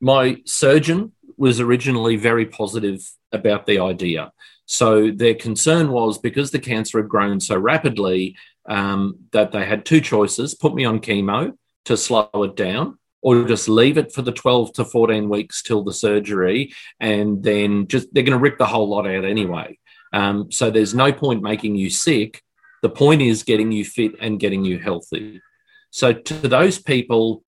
my 0.00 0.38
surgeon 0.46 1.12
was 1.36 1.60
originally 1.60 2.16
very 2.16 2.46
positive 2.46 3.06
about 3.32 3.66
the 3.66 3.80
idea. 3.80 4.32
So 4.64 5.10
their 5.10 5.34
concern 5.34 5.90
was 5.90 6.18
because 6.18 6.50
the 6.50 6.58
cancer 6.58 6.98
had 6.98 7.08
grown 7.08 7.40
so 7.40 7.56
rapidly 7.56 8.36
um, 8.66 9.18
that 9.32 9.52
they 9.52 9.64
had 9.64 9.84
two 9.84 10.00
choices 10.00 10.54
put 10.54 10.74
me 10.74 10.84
on 10.84 11.00
chemo 11.00 11.56
to 11.84 11.96
slow 11.96 12.28
it 12.34 12.56
down 12.56 12.98
or 13.26 13.42
just 13.42 13.68
leave 13.68 13.98
it 13.98 14.12
for 14.12 14.22
the 14.22 14.30
12 14.30 14.72
to 14.74 14.84
14 14.84 15.28
weeks 15.28 15.60
till 15.60 15.82
the 15.82 15.92
surgery 15.92 16.72
and 17.00 17.42
then 17.42 17.88
just 17.88 18.06
they're 18.14 18.22
going 18.22 18.38
to 18.38 18.38
rip 18.38 18.56
the 18.56 18.66
whole 18.66 18.88
lot 18.88 19.04
out 19.04 19.24
anyway. 19.24 19.76
Um, 20.12 20.52
so 20.52 20.70
there's 20.70 20.94
no 20.94 21.12
point 21.12 21.42
making 21.42 21.74
you 21.74 21.90
sick. 21.90 22.40
The 22.82 22.88
point 22.88 23.22
is 23.22 23.42
getting 23.42 23.72
you 23.72 23.84
fit 23.84 24.12
and 24.20 24.38
getting 24.38 24.64
you 24.64 24.78
healthy. 24.78 25.42
So 25.90 26.12
to 26.12 26.34
those 26.34 26.78
people 26.78 27.42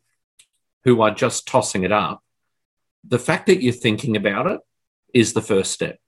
who 0.82 1.00
are 1.00 1.12
just 1.12 1.46
tossing 1.46 1.84
it 1.84 1.92
up, 1.92 2.24
the 3.06 3.20
fact 3.20 3.46
that 3.46 3.62
you're 3.62 3.72
thinking 3.72 4.16
about 4.16 4.48
it 4.48 4.60
is 5.14 5.32
the 5.32 5.42
first 5.42 5.70
step. 5.70 6.00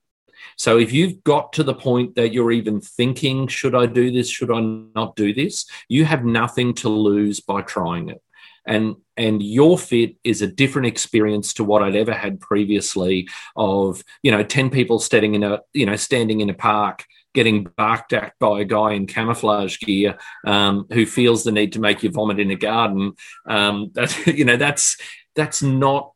So 0.56 0.78
if 0.78 0.92
you've 0.92 1.22
got 1.22 1.52
to 1.52 1.62
the 1.62 1.74
point 1.74 2.16
that 2.16 2.33
you're 2.33 2.50
even 2.50 2.80
thinking, 2.80 3.46
should 3.46 3.76
I 3.76 3.87
do 3.87 4.11
this? 4.11 4.28
Should 4.28 4.50
I 4.50 4.62
not 4.96 5.14
do 5.14 5.33
this? 5.33 5.64
You 5.88 6.06
have 6.06 6.24
nothing 6.24 6.74
to 6.83 6.88
lose 6.88 7.38
by 7.38 7.62
trying 7.62 8.09
it 8.09 8.20
and 8.66 8.96
and 9.16 9.42
your 9.42 9.79
fit 9.79 10.16
is 10.25 10.42
a 10.42 10.46
different 10.46 10.87
experience 10.87 11.55
to 11.55 11.64
what 11.64 11.83
I'd 11.83 11.96
ever 11.96 12.12
had 12.12 12.40
previously 12.40 13.29
of 13.57 14.03
you 14.23 14.31
know 14.31 14.42
10 14.42 14.70
people 14.70 14.99
standing 14.99 15.35
in 15.35 15.42
a 15.42 15.61
you 15.73 15.87
know 15.87 15.96
standing 15.96 16.40
in 16.40 16.51
a 16.51 16.55
park 16.55 17.05
getting 17.35 17.64
barked 17.77 18.12
at 18.12 18.33
by 18.40 18.61
a 18.61 18.64
guy 18.64 18.92
in 18.92 19.07
camouflage 19.07 19.79
gear 19.79 20.18
um, 20.46 20.87
who 20.92 21.07
feels 21.07 21.44
the 21.44 21.53
need 21.53 21.73
to 21.73 21.81
make 21.81 22.03
you 22.03 22.11
vomit 22.11 22.40
in 22.40 22.51
a 22.51 22.57
garden. 22.57 23.12
Um, 23.46 23.92
you 24.27 24.44
know 24.44 24.57
that's 24.57 24.96
that's 25.35 25.62
not 25.62 26.12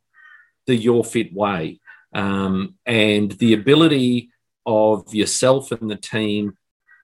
the 0.67 0.75
your 0.75 1.03
fit 1.03 1.33
way. 1.33 1.79
Um, 2.13 2.75
and 2.85 3.31
the 3.31 3.53
ability 3.53 4.29
of 4.65 5.13
yourself 5.13 5.71
and 5.71 5.89
the 5.91 5.95
team 5.95 6.57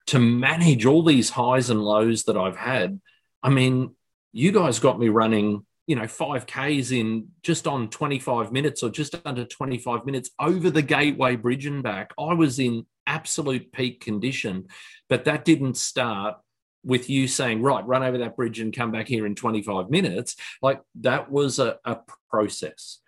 to 0.07 0.19
manage 0.19 0.85
all 0.85 1.03
these 1.03 1.29
highs 1.29 1.69
and 1.69 1.83
lows 1.83 2.23
that 2.23 2.37
I've 2.37 2.57
had 2.57 2.99
I 3.43 3.49
mean 3.49 3.95
you 4.31 4.51
guys 4.51 4.79
got 4.79 4.99
me 4.99 5.09
running 5.09 5.65
you 5.87 5.95
know 5.95 6.03
5ks 6.03 6.97
in 6.97 7.27
just 7.43 7.67
on 7.67 7.89
25 7.89 8.51
minutes 8.51 8.83
or 8.83 8.89
just 8.89 9.15
under 9.25 9.45
25 9.45 10.05
minutes 10.05 10.29
over 10.39 10.69
the 10.69 10.81
gateway 10.81 11.35
bridge 11.35 11.65
and 11.65 11.83
back. 11.83 12.11
I 12.17 12.33
was 12.33 12.59
in 12.59 12.85
absolute 13.07 13.71
peak 13.71 13.99
condition 13.99 14.67
but 15.09 15.25
that 15.25 15.43
didn't 15.43 15.75
start 15.75 16.37
with 16.83 17.09
you 17.09 17.27
saying 17.27 17.61
right 17.61 17.85
run 17.85 18.03
over 18.03 18.19
that 18.19 18.35
bridge 18.35 18.59
and 18.59 18.75
come 18.75 18.91
back 18.91 19.07
here 19.07 19.25
in 19.25 19.35
25 19.35 19.89
minutes. 19.89 20.35
Like 20.61 20.81
that 21.01 21.29
was 21.31 21.59
a, 21.59 21.77
a 21.85 21.97
process. 22.29 22.99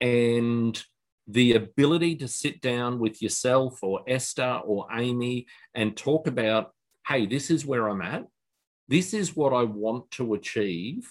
And 0.00 0.80
the 1.28 1.54
ability 1.54 2.16
to 2.16 2.28
sit 2.28 2.60
down 2.60 2.98
with 2.98 3.20
yourself 3.20 3.82
or 3.82 4.02
esther 4.06 4.60
or 4.64 4.86
amy 4.92 5.46
and 5.74 5.96
talk 5.96 6.28
about 6.28 6.72
hey 7.08 7.26
this 7.26 7.50
is 7.50 7.66
where 7.66 7.88
i'm 7.88 8.00
at 8.00 8.24
this 8.88 9.14
is 9.14 9.36
what 9.36 9.52
I 9.52 9.64
want 9.64 10.10
to 10.12 10.34
achieve. 10.34 11.08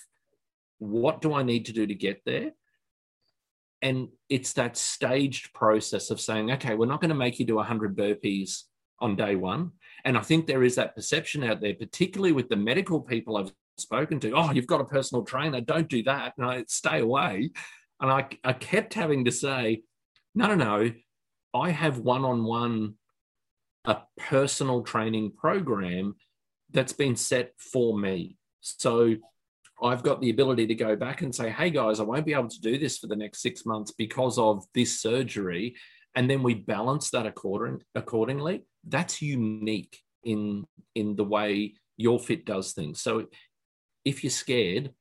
What 0.79 1.21
do 1.21 1.33
I 1.33 1.43
need 1.43 1.65
to 1.65 1.73
do 1.73 1.85
to 1.85 1.95
get 1.95 2.21
there? 2.25 2.51
And 3.81 4.09
it's 4.29 4.53
that 4.53 4.77
staged 4.77 5.53
process 5.53 6.09
of 6.09 6.19
saying, 6.19 6.51
okay, 6.51 6.75
we're 6.75 6.85
not 6.85 7.01
going 7.01 7.09
to 7.09 7.15
make 7.15 7.39
you 7.39 7.45
do 7.45 7.55
100 7.55 7.95
burpees 7.95 8.63
on 8.99 9.15
day 9.15 9.35
one. 9.35 9.71
And 10.05 10.17
I 10.17 10.21
think 10.21 10.47
there 10.47 10.63
is 10.63 10.75
that 10.75 10.95
perception 10.95 11.43
out 11.43 11.61
there, 11.61 11.75
particularly 11.75 12.31
with 12.31 12.49
the 12.49 12.55
medical 12.55 13.01
people 13.01 13.37
I've 13.37 13.51
spoken 13.77 14.19
to. 14.21 14.31
Oh, 14.31 14.51
you've 14.51 14.67
got 14.67 14.81
a 14.81 14.85
personal 14.85 15.23
trainer. 15.23 15.61
Don't 15.61 15.89
do 15.89 16.03
that. 16.03 16.33
No, 16.37 16.63
stay 16.67 16.99
away. 16.99 17.51
And 17.99 18.11
I, 18.11 18.27
I 18.43 18.53
kept 18.53 18.93
having 18.93 19.25
to 19.25 19.31
say, 19.31 19.83
no, 20.33 20.47
no, 20.47 20.55
no. 20.55 20.91
I 21.53 21.71
have 21.71 21.99
one 21.99 22.25
on 22.25 22.43
one 22.43 22.95
a 23.85 23.99
personal 24.17 24.81
training 24.81 25.31
program 25.37 26.15
that's 26.75 26.93
been 26.93 27.15
set 27.15 27.53
for 27.57 27.97
me. 27.97 28.37
So 28.61 29.15
I've 29.81 30.03
got 30.03 30.21
the 30.21 30.29
ability 30.29 30.67
to 30.67 30.75
go 30.75 30.95
back 30.95 31.21
and 31.21 31.33
say, 31.33 31.49
hey 31.49 31.69
guys, 31.69 31.99
I 31.99 32.03
won't 32.03 32.25
be 32.25 32.33
able 32.33 32.49
to 32.49 32.61
do 32.61 32.77
this 32.77 32.97
for 32.97 33.07
the 33.07 33.15
next 33.15 33.41
six 33.41 33.65
months 33.65 33.91
because 33.91 34.37
of 34.37 34.65
this 34.73 34.99
surgery. 34.99 35.75
And 36.15 36.29
then 36.29 36.43
we 36.43 36.53
balance 36.53 37.09
that 37.11 37.25
according, 37.25 37.81
accordingly. 37.93 38.63
That's 38.87 39.21
unique 39.21 39.99
in 40.23 40.65
in 40.93 41.15
the 41.15 41.23
way 41.23 41.73
your 41.97 42.19
fit 42.19 42.45
does 42.45 42.73
things. 42.73 43.01
So 43.01 43.27
if 44.05 44.23
you're 44.23 44.31
scared, 44.31 44.91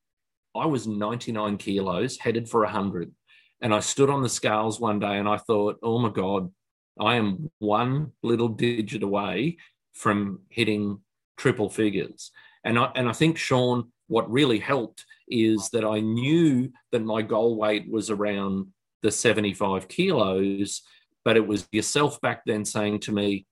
I 0.56 0.66
was 0.66 0.86
99 0.86 1.56
kilos, 1.58 2.18
headed 2.18 2.48
for 2.48 2.62
100. 2.62 3.12
And 3.60 3.74
I 3.74 3.80
stood 3.80 4.10
on 4.10 4.22
the 4.22 4.28
scales 4.28 4.80
one 4.80 4.98
day 4.98 5.18
and 5.18 5.28
I 5.28 5.36
thought, 5.38 5.78
oh 5.82 5.98
my 5.98 6.10
God, 6.10 6.52
I 7.00 7.16
am 7.16 7.50
one 7.58 8.12
little 8.22 8.48
digit 8.48 9.02
away 9.02 9.56
from 9.94 10.40
hitting 10.48 11.00
triple 11.36 11.70
figures. 11.70 12.30
And 12.64 12.78
I, 12.78 12.90
and 12.94 13.08
I 13.08 13.12
think, 13.12 13.38
Sean, 13.38 13.92
what 14.08 14.30
really 14.30 14.58
helped 14.58 15.04
is 15.28 15.70
that 15.70 15.84
I 15.84 16.00
knew 16.00 16.70
that 16.92 17.04
my 17.04 17.22
goal 17.22 17.56
weight 17.56 17.90
was 17.90 18.10
around 18.10 18.68
the 19.02 19.10
75 19.10 19.88
kilos, 19.88 20.82
but 21.24 21.36
it 21.36 21.46
was 21.46 21.68
yourself 21.72 22.20
back 22.20 22.42
then 22.46 22.64
saying 22.64 23.00
to 23.00 23.12
me, 23.12 23.46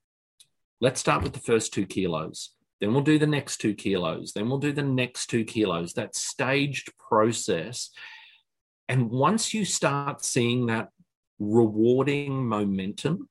let's 0.80 1.00
start 1.00 1.22
with 1.22 1.32
the 1.32 1.40
first 1.40 1.72
two 1.72 1.86
kilos. 1.86 2.50
Then 2.80 2.92
we'll 2.92 3.04
do 3.04 3.18
the 3.18 3.26
next 3.26 3.58
two 3.58 3.74
kilos. 3.74 4.32
Then 4.32 4.48
we'll 4.48 4.58
do 4.58 4.72
the 4.72 4.82
next 4.82 5.26
two 5.26 5.44
kilos. 5.44 5.92
That 5.92 6.16
staged 6.16 6.90
process. 6.98 7.90
And 8.88 9.08
once 9.08 9.54
you 9.54 9.64
start 9.64 10.24
seeing 10.24 10.66
that 10.66 10.88
rewarding 11.38 12.46
momentum, 12.46 13.28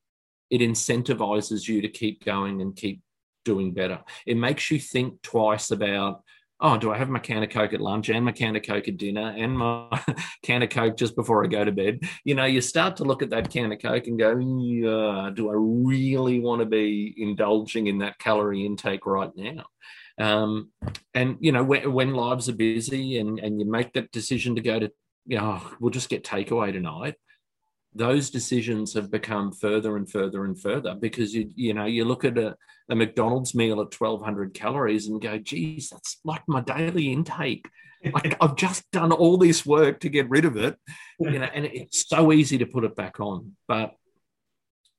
it 0.49 0.62
incentivizes 0.62 1.68
you 1.68 1.82
to 1.82 1.89
keep 1.89 2.24
going 2.24 2.62
and 2.62 2.76
keep 2.76 3.02
doing 3.43 3.73
better. 3.73 3.99
It 4.25 4.37
makes 4.37 4.69
you 4.71 4.79
think 4.79 5.21
twice 5.21 5.71
about, 5.71 6.23
oh, 6.59 6.77
do 6.77 6.91
I 6.91 6.97
have 6.97 7.09
my 7.09 7.19
can 7.19 7.43
of 7.43 7.49
Coke 7.49 7.73
at 7.73 7.81
lunch 7.81 8.09
and 8.09 8.25
my 8.25 8.31
can 8.31 8.55
of 8.55 8.63
Coke 8.63 8.87
at 8.87 8.97
dinner 8.97 9.33
and 9.35 9.57
my 9.57 9.87
can 10.43 10.61
of 10.63 10.69
Coke 10.69 10.97
just 10.97 11.15
before 11.15 11.43
I 11.43 11.47
go 11.47 11.65
to 11.65 11.71
bed? 11.71 12.01
You 12.23 12.35
know, 12.35 12.45
you 12.45 12.61
start 12.61 12.97
to 12.97 13.03
look 13.03 13.21
at 13.21 13.31
that 13.31 13.49
can 13.49 13.71
of 13.71 13.81
Coke 13.81 14.07
and 14.07 14.19
go, 14.19 14.37
yeah, 14.37 15.31
do 15.33 15.49
I 15.49 15.55
really 15.55 16.39
want 16.39 16.59
to 16.59 16.65
be 16.65 17.13
indulging 17.17 17.87
in 17.87 17.99
that 17.99 18.19
calorie 18.19 18.65
intake 18.65 19.05
right 19.05 19.31
now? 19.35 19.65
Um, 20.17 20.69
and, 21.13 21.37
you 21.39 21.51
know, 21.51 21.63
when, 21.63 21.91
when 21.93 22.13
lives 22.13 22.47
are 22.47 22.53
busy 22.53 23.17
and, 23.17 23.39
and 23.39 23.59
you 23.59 23.69
make 23.69 23.93
that 23.93 24.11
decision 24.11 24.55
to 24.55 24.61
go 24.61 24.79
to, 24.79 24.91
you 25.25 25.37
know, 25.37 25.59
oh, 25.61 25.75
we'll 25.79 25.89
just 25.91 26.09
get 26.09 26.23
takeaway 26.23 26.71
tonight 26.71 27.15
those 27.93 28.29
decisions 28.29 28.93
have 28.93 29.11
become 29.11 29.51
further 29.51 29.97
and 29.97 30.09
further 30.09 30.45
and 30.45 30.59
further 30.59 30.95
because 30.95 31.33
you 31.33 31.51
you 31.55 31.73
know 31.73 31.85
you 31.85 32.05
look 32.05 32.23
at 32.23 32.37
a, 32.37 32.55
a 32.89 32.95
McDonald's 32.95 33.53
meal 33.53 33.81
at 33.81 33.99
1200 33.99 34.53
calories 34.53 35.07
and 35.07 35.21
go 35.21 35.37
geez 35.37 35.89
that's 35.89 36.19
like 36.23 36.41
my 36.47 36.61
daily 36.61 37.11
intake. 37.11 37.67
Like 38.13 38.35
I've 38.41 38.55
just 38.55 38.89
done 38.91 39.11
all 39.11 39.37
this 39.37 39.65
work 39.65 39.99
to 40.01 40.09
get 40.09 40.29
rid 40.29 40.45
of 40.45 40.55
it 40.55 40.77
you 41.19 41.39
know 41.39 41.49
and 41.53 41.65
it's 41.65 42.07
so 42.07 42.31
easy 42.31 42.57
to 42.59 42.65
put 42.65 42.85
it 42.85 42.95
back 42.95 43.19
on. 43.19 43.57
But 43.67 43.93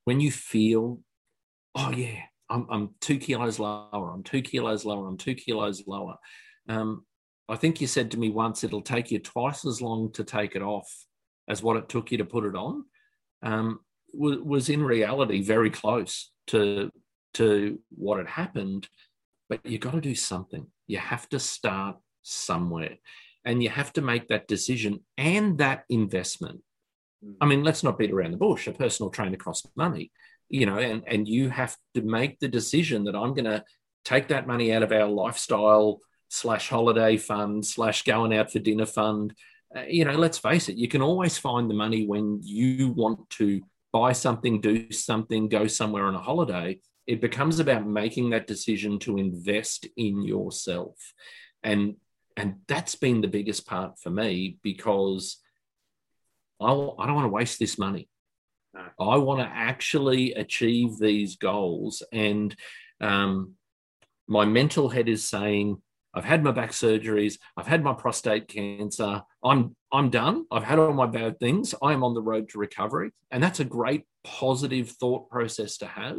when 0.04 0.20
you 0.20 0.30
feel 0.30 1.00
oh 1.74 1.90
yeah 1.92 2.20
I'm, 2.50 2.66
I'm 2.70 2.90
two 3.00 3.18
kilos 3.18 3.58
lower 3.58 4.12
I'm 4.12 4.22
two 4.22 4.42
kilos 4.42 4.84
lower 4.84 5.08
I'm 5.08 5.16
two 5.16 5.34
kilos 5.34 5.84
lower 5.86 6.16
um, 6.68 7.04
I 7.48 7.56
think 7.56 7.80
you 7.80 7.86
said 7.86 8.10
to 8.10 8.18
me 8.18 8.28
once 8.28 8.64
it'll 8.64 8.82
take 8.82 9.10
you 9.10 9.18
twice 9.18 9.64
as 9.64 9.80
long 9.80 10.12
to 10.12 10.24
take 10.24 10.54
it 10.54 10.62
off 10.62 10.90
as 11.48 11.62
what 11.62 11.76
it 11.76 11.88
took 11.88 12.12
you 12.12 12.18
to 12.18 12.24
put 12.24 12.44
it 12.44 12.54
on 12.54 12.84
um, 13.42 13.80
was, 14.12 14.38
was 14.38 14.68
in 14.68 14.82
reality 14.82 15.42
very 15.42 15.70
close 15.70 16.30
to 16.48 16.90
to 17.34 17.78
what 17.90 18.18
had 18.18 18.28
happened. 18.28 18.88
But 19.48 19.60
you've 19.64 19.80
got 19.80 19.92
to 19.92 20.00
do 20.00 20.14
something. 20.14 20.66
You 20.86 20.98
have 20.98 21.28
to 21.30 21.38
start 21.38 21.96
somewhere, 22.22 22.96
and 23.44 23.62
you 23.62 23.70
have 23.70 23.92
to 23.94 24.02
make 24.02 24.28
that 24.28 24.48
decision 24.48 25.00
and 25.18 25.58
that 25.58 25.84
investment. 25.88 26.60
I 27.40 27.46
mean, 27.46 27.62
let's 27.62 27.84
not 27.84 27.98
beat 27.98 28.10
around 28.10 28.32
the 28.32 28.36
bush. 28.36 28.66
A 28.66 28.72
personal 28.72 29.10
trainer 29.10 29.36
costs 29.36 29.70
money, 29.76 30.10
you 30.48 30.66
know, 30.66 30.78
and 30.78 31.02
and 31.06 31.28
you 31.28 31.50
have 31.50 31.76
to 31.94 32.02
make 32.02 32.38
the 32.38 32.48
decision 32.48 33.04
that 33.04 33.16
I'm 33.16 33.34
going 33.34 33.44
to 33.44 33.64
take 34.04 34.28
that 34.28 34.46
money 34.46 34.72
out 34.72 34.82
of 34.82 34.92
our 34.92 35.06
lifestyle 35.06 36.00
slash 36.28 36.68
holiday 36.68 37.16
fund 37.16 37.64
slash 37.64 38.04
going 38.04 38.34
out 38.34 38.50
for 38.50 38.58
dinner 38.58 38.86
fund 38.86 39.34
uh, 39.76 39.82
you 39.88 40.04
know, 40.04 40.14
let's 40.14 40.38
face 40.38 40.68
it, 40.68 40.76
you 40.76 40.88
can 40.88 41.02
always 41.02 41.38
find 41.38 41.68
the 41.68 41.74
money 41.74 42.06
when 42.06 42.40
you 42.42 42.92
want 42.92 43.28
to 43.30 43.62
buy 43.92 44.12
something, 44.12 44.60
do 44.60 44.90
something, 44.90 45.48
go 45.48 45.66
somewhere 45.66 46.04
on 46.04 46.14
a 46.14 46.20
holiday. 46.20 46.80
It 47.06 47.20
becomes 47.20 47.58
about 47.58 47.86
making 47.86 48.30
that 48.30 48.46
decision 48.46 48.98
to 49.00 49.18
invest 49.18 49.86
in 49.96 50.22
yourself. 50.22 50.96
And 51.62 51.96
and 52.36 52.56
that's 52.66 52.94
been 52.94 53.20
the 53.20 53.28
biggest 53.28 53.66
part 53.66 53.98
for 53.98 54.08
me 54.08 54.56
because 54.62 55.36
I, 56.60 56.70
I 56.70 57.06
don't 57.06 57.14
want 57.14 57.26
to 57.26 57.28
waste 57.28 57.58
this 57.58 57.78
money. 57.78 58.08
No. 58.72 58.82
I 58.98 59.18
want 59.18 59.40
to 59.40 59.46
actually 59.46 60.32
achieve 60.32 60.98
these 60.98 61.36
goals. 61.36 62.02
And 62.10 62.56
um, 63.02 63.54
my 64.26 64.46
mental 64.46 64.88
head 64.88 65.10
is 65.10 65.28
saying, 65.28 65.82
I've 66.14 66.24
had 66.24 66.44
my 66.44 66.52
back 66.52 66.70
surgeries. 66.72 67.38
I've 67.56 67.66
had 67.66 67.82
my 67.82 67.94
prostate 67.94 68.48
cancer. 68.48 69.22
I'm 69.42 69.76
I'm 69.92 70.10
done. 70.10 70.46
I've 70.50 70.64
had 70.64 70.78
all 70.78 70.92
my 70.92 71.06
bad 71.06 71.38
things. 71.38 71.74
I 71.82 71.92
am 71.92 72.04
on 72.04 72.14
the 72.14 72.22
road 72.22 72.48
to 72.50 72.58
recovery, 72.58 73.12
and 73.30 73.42
that's 73.42 73.60
a 73.60 73.64
great 73.64 74.04
positive 74.24 74.90
thought 74.90 75.28
process 75.30 75.78
to 75.78 75.86
have. 75.86 76.18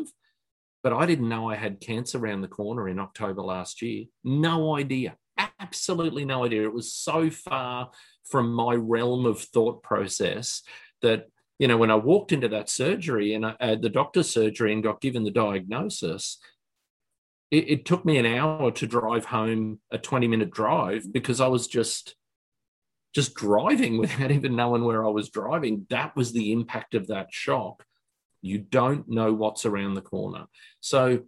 But 0.81 0.93
I 0.93 1.05
didn't 1.05 1.29
know 1.29 1.49
I 1.49 1.55
had 1.55 1.79
cancer 1.79 2.17
around 2.17 2.41
the 2.41 2.47
corner 2.47 2.89
in 2.89 2.99
October 2.99 3.41
last 3.41 3.81
year. 3.81 4.05
No 4.23 4.75
idea. 4.75 5.15
Absolutely 5.59 6.25
no 6.25 6.43
idea. 6.43 6.63
It 6.63 6.73
was 6.73 6.93
so 6.93 7.29
far 7.29 7.91
from 8.29 8.53
my 8.53 8.73
realm 8.75 9.25
of 9.25 9.41
thought 9.41 9.81
process 9.83 10.61
that 11.01 11.27
you 11.59 11.67
know 11.67 11.77
when 11.77 11.91
I 11.91 11.95
walked 11.95 12.31
into 12.31 12.49
that 12.49 12.69
surgery 12.69 13.35
and 13.35 13.45
I, 13.45 13.55
uh, 13.59 13.75
the 13.75 13.89
doctor's 13.89 14.29
surgery 14.29 14.73
and 14.73 14.83
got 14.83 15.01
given 15.01 15.23
the 15.23 15.31
diagnosis, 15.31 16.39
it, 17.53 17.69
it 17.69 17.85
took 17.85 18.03
me 18.03 18.17
an 18.17 18.25
hour 18.25 18.71
to 18.71 18.87
drive 18.87 19.25
home 19.25 19.79
a 19.91 19.99
20 19.99 20.27
minute 20.27 20.49
drive 20.49 21.13
because 21.13 21.39
I 21.39 21.47
was 21.47 21.67
just 21.67 22.15
just 23.13 23.35
driving 23.35 23.97
without 23.99 24.31
even 24.31 24.55
knowing 24.55 24.83
where 24.83 25.05
I 25.05 25.09
was 25.09 25.29
driving. 25.29 25.85
That 25.91 26.15
was 26.15 26.33
the 26.33 26.51
impact 26.51 26.95
of 26.95 27.07
that 27.07 27.27
shock. 27.31 27.85
You 28.41 28.57
don't 28.57 29.07
know 29.07 29.31
what's 29.33 29.65
around 29.65 29.93
the 29.93 30.01
corner. 30.01 30.45
So 30.79 31.21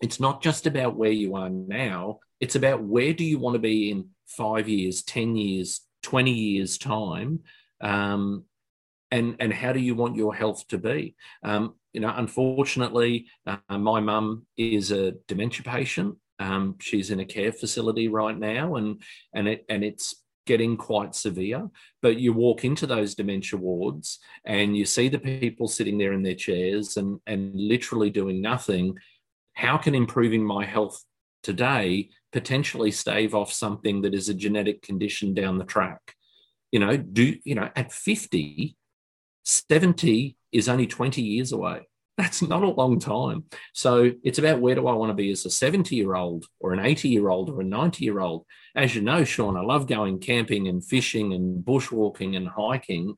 it's 0.00 0.18
not 0.18 0.42
just 0.42 0.66
about 0.66 0.96
where 0.96 1.12
you 1.12 1.36
are 1.36 1.50
now, 1.50 2.20
it's 2.40 2.56
about 2.56 2.82
where 2.82 3.12
do 3.12 3.22
you 3.22 3.38
want 3.38 3.54
to 3.54 3.60
be 3.60 3.90
in 3.90 4.08
five 4.26 4.68
years, 4.68 5.02
10 5.02 5.36
years, 5.36 5.82
20 6.02 6.32
years' 6.32 6.78
time. 6.78 7.40
Um, 7.80 8.44
and, 9.12 9.36
and 9.38 9.52
how 9.52 9.72
do 9.72 9.78
you 9.78 9.94
want 9.94 10.16
your 10.16 10.34
health 10.34 10.66
to 10.68 10.78
be? 10.78 11.14
Um, 11.44 11.74
you 11.92 12.00
know, 12.00 12.12
unfortunately, 12.16 13.26
uh, 13.46 13.78
my 13.78 14.00
mum 14.00 14.46
is 14.56 14.90
a 14.90 15.12
dementia 15.28 15.62
patient. 15.62 16.16
Um, 16.38 16.76
she's 16.80 17.10
in 17.10 17.20
a 17.20 17.24
care 17.24 17.52
facility 17.52 18.08
right 18.08 18.36
now, 18.36 18.76
and 18.76 19.02
and 19.34 19.46
it 19.46 19.64
and 19.68 19.84
it's 19.84 20.24
getting 20.46 20.76
quite 20.76 21.14
severe. 21.14 21.68
But 22.00 22.18
you 22.18 22.32
walk 22.32 22.64
into 22.64 22.86
those 22.86 23.14
dementia 23.14 23.58
wards, 23.58 24.18
and 24.46 24.76
you 24.76 24.86
see 24.86 25.08
the 25.08 25.18
people 25.18 25.68
sitting 25.68 25.98
there 25.98 26.14
in 26.14 26.22
their 26.22 26.34
chairs 26.34 26.96
and 26.96 27.20
and 27.26 27.54
literally 27.54 28.10
doing 28.10 28.40
nothing. 28.40 28.96
How 29.52 29.76
can 29.76 29.94
improving 29.94 30.42
my 30.42 30.64
health 30.64 31.04
today 31.42 32.08
potentially 32.32 32.90
stave 32.90 33.34
off 33.34 33.52
something 33.52 34.00
that 34.02 34.14
is 34.14 34.30
a 34.30 34.34
genetic 34.34 34.80
condition 34.80 35.34
down 35.34 35.58
the 35.58 35.64
track? 35.64 36.14
You 36.72 36.80
know, 36.80 36.96
do 36.96 37.36
you 37.44 37.54
know 37.54 37.68
at 37.76 37.92
fifty? 37.92 38.76
70 39.44 40.36
is 40.52 40.68
only 40.68 40.86
20 40.86 41.22
years 41.22 41.52
away. 41.52 41.88
That's 42.18 42.42
not 42.42 42.62
a 42.62 42.68
long 42.68 43.00
time. 43.00 43.44
So 43.72 44.12
it's 44.22 44.38
about 44.38 44.60
where 44.60 44.74
do 44.74 44.86
I 44.86 44.92
want 44.92 45.10
to 45.10 45.14
be 45.14 45.30
as 45.30 45.46
a 45.46 45.50
70 45.50 45.96
year 45.96 46.14
old 46.14 46.44
or 46.60 46.72
an 46.72 46.80
80 46.80 47.08
year 47.08 47.30
old 47.30 47.48
or 47.48 47.60
a 47.62 47.64
90 47.64 48.04
year 48.04 48.20
old. 48.20 48.44
As 48.76 48.94
you 48.94 49.00
know, 49.00 49.24
Sean, 49.24 49.56
I 49.56 49.62
love 49.62 49.86
going 49.86 50.18
camping 50.18 50.68
and 50.68 50.84
fishing 50.84 51.32
and 51.32 51.64
bushwalking 51.64 52.36
and 52.36 52.48
hiking. 52.48 53.16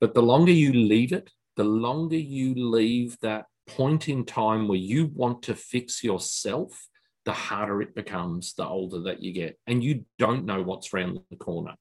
But 0.00 0.14
the 0.14 0.22
longer 0.22 0.52
you 0.52 0.72
leave 0.72 1.12
it, 1.12 1.30
the 1.56 1.64
longer 1.64 2.16
you 2.16 2.54
leave 2.54 3.18
that 3.20 3.46
point 3.66 4.08
in 4.08 4.24
time 4.24 4.68
where 4.68 4.78
you 4.78 5.10
want 5.14 5.42
to 5.44 5.54
fix 5.54 6.02
yourself, 6.02 6.88
the 7.24 7.32
harder 7.32 7.82
it 7.82 7.94
becomes 7.94 8.54
the 8.54 8.66
older 8.66 9.00
that 9.02 9.22
you 9.22 9.32
get. 9.32 9.58
And 9.66 9.82
you 9.82 10.04
don't 10.18 10.44
know 10.44 10.62
what's 10.62 10.94
around 10.94 11.20
the 11.30 11.36
corner. 11.36 11.74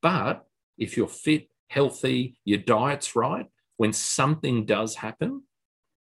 But 0.00 0.46
if 0.78 0.96
you're 0.96 1.08
fit, 1.08 1.48
healthy, 1.68 2.38
your 2.44 2.58
diet's 2.58 3.16
right, 3.16 3.46
when 3.76 3.92
something 3.92 4.66
does 4.66 4.94
happen, 4.94 5.42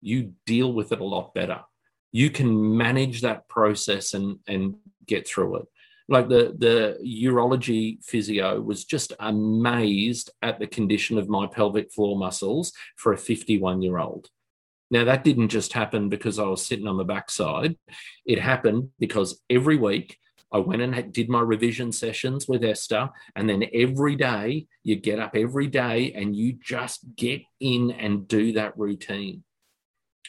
you 0.00 0.34
deal 0.46 0.72
with 0.72 0.92
it 0.92 1.00
a 1.00 1.04
lot 1.04 1.34
better. 1.34 1.60
You 2.10 2.30
can 2.30 2.76
manage 2.76 3.22
that 3.22 3.48
process 3.48 4.14
and, 4.14 4.38
and 4.46 4.74
get 5.06 5.26
through 5.26 5.56
it. 5.56 5.66
Like 6.08 6.28
the 6.28 6.54
the 6.58 6.98
urology 7.24 8.04
physio 8.04 8.60
was 8.60 8.84
just 8.84 9.12
amazed 9.20 10.30
at 10.42 10.58
the 10.58 10.66
condition 10.66 11.16
of 11.16 11.28
my 11.28 11.46
pelvic 11.46 11.92
floor 11.92 12.18
muscles 12.18 12.72
for 12.96 13.12
a 13.12 13.18
51 13.18 13.80
year 13.82 13.98
old. 13.98 14.28
Now 14.90 15.04
that 15.04 15.24
didn't 15.24 15.48
just 15.48 15.72
happen 15.72 16.10
because 16.10 16.38
I 16.38 16.44
was 16.44 16.66
sitting 16.66 16.86
on 16.86 16.98
the 16.98 17.04
backside. 17.04 17.78
It 18.26 18.38
happened 18.38 18.90
because 18.98 19.40
every 19.48 19.76
week 19.76 20.18
I 20.52 20.58
went 20.58 20.82
and 20.82 21.12
did 21.12 21.28
my 21.28 21.40
revision 21.40 21.92
sessions 21.92 22.46
with 22.46 22.62
Esther. 22.62 23.08
And 23.34 23.48
then 23.48 23.64
every 23.72 24.16
day, 24.16 24.66
you 24.82 24.96
get 24.96 25.18
up 25.18 25.34
every 25.34 25.66
day 25.66 26.12
and 26.12 26.36
you 26.36 26.52
just 26.52 27.00
get 27.16 27.42
in 27.58 27.90
and 27.90 28.28
do 28.28 28.52
that 28.52 28.76
routine. 28.76 29.44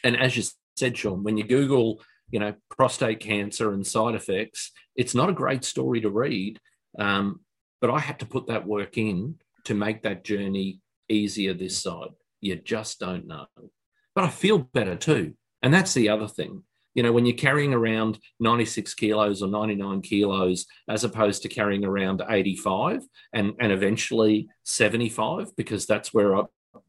And 0.03 0.19
as 0.19 0.37
you 0.37 0.43
said, 0.77 0.97
Sean, 0.97 1.23
when 1.23 1.37
you 1.37 1.43
Google, 1.43 2.01
you 2.31 2.39
know, 2.39 2.53
prostate 2.69 3.19
cancer 3.19 3.73
and 3.73 3.85
side 3.85 4.15
effects, 4.15 4.71
it's 4.95 5.13
not 5.13 5.29
a 5.29 5.33
great 5.33 5.63
story 5.63 6.01
to 6.01 6.09
read. 6.09 6.59
Um, 6.97 7.41
but 7.81 7.89
I 7.89 7.99
had 7.99 8.19
to 8.19 8.25
put 8.25 8.47
that 8.47 8.65
work 8.65 8.97
in 8.97 9.35
to 9.65 9.73
make 9.73 10.03
that 10.03 10.23
journey 10.23 10.79
easier 11.09 11.53
this 11.53 11.77
side. 11.77 12.11
You 12.39 12.55
just 12.55 12.99
don't 12.99 13.27
know. 13.27 13.47
But 14.15 14.23
I 14.23 14.29
feel 14.29 14.57
better 14.57 14.95
too. 14.95 15.33
And 15.61 15.73
that's 15.73 15.93
the 15.93 16.09
other 16.09 16.27
thing. 16.27 16.63
You 16.93 17.03
know, 17.03 17.11
when 17.11 17.25
you're 17.25 17.35
carrying 17.35 17.73
around 17.73 18.19
96 18.39 18.93
kilos 18.93 19.41
or 19.41 19.47
99 19.47 20.01
kilos, 20.01 20.65
as 20.87 21.03
opposed 21.03 21.41
to 21.41 21.49
carrying 21.49 21.85
around 21.85 22.21
85 22.27 23.03
and, 23.33 23.53
and 23.59 23.71
eventually 23.71 24.47
75, 24.63 25.55
because 25.55 25.85
that's 25.85 26.13
where 26.13 26.35
I, 26.35 26.41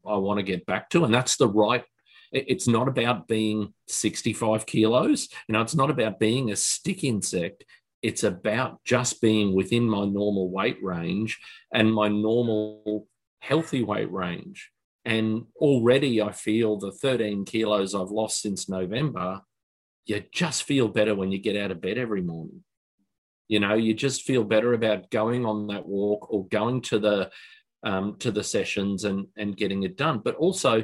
I 0.05 0.17
want 0.17 0.37
to 0.37 0.43
get 0.43 0.65
back 0.65 0.89
to. 0.91 1.05
And 1.05 1.13
that's 1.13 1.37
the 1.37 1.47
right 1.47 1.83
it's 2.31 2.67
not 2.67 2.87
about 2.87 3.27
being 3.27 3.73
65 3.87 4.65
kilos. 4.65 5.29
You 5.47 5.53
know, 5.53 5.61
it's 5.61 5.75
not 5.75 5.89
about 5.89 6.19
being 6.19 6.51
a 6.51 6.55
stick 6.55 7.03
insect. 7.03 7.63
It's 8.01 8.23
about 8.23 8.83
just 8.83 9.21
being 9.21 9.55
within 9.55 9.89
my 9.89 10.05
normal 10.05 10.49
weight 10.49 10.83
range 10.83 11.39
and 11.73 11.93
my 11.93 12.07
normal 12.07 13.07
healthy 13.39 13.83
weight 13.83 14.11
range. 14.11 14.69
And 15.05 15.45
already 15.55 16.21
I 16.21 16.31
feel 16.31 16.77
the 16.77 16.91
13 16.91 17.45
kilos 17.45 17.95
I've 17.95 18.09
lost 18.09 18.41
since 18.41 18.67
November 18.67 19.41
you 20.05 20.23
just 20.31 20.63
feel 20.63 20.87
better 20.87 21.15
when 21.15 21.31
you 21.31 21.39
get 21.39 21.57
out 21.57 21.71
of 21.71 21.81
bed 21.81 21.97
every 21.97 22.21
morning. 22.21 22.63
You 23.47 23.59
know, 23.59 23.75
you 23.75 23.93
just 23.93 24.23
feel 24.23 24.43
better 24.43 24.73
about 24.73 25.11
going 25.11 25.45
on 25.45 25.67
that 25.67 25.85
walk 25.85 26.31
or 26.31 26.47
going 26.47 26.81
to 26.81 26.99
the 26.99 27.31
um, 27.83 28.17
to 28.19 28.31
the 28.31 28.43
sessions 28.43 29.03
and 29.03 29.27
and 29.37 29.57
getting 29.57 29.83
it 29.83 29.97
done. 29.97 30.21
But 30.23 30.35
also 30.35 30.83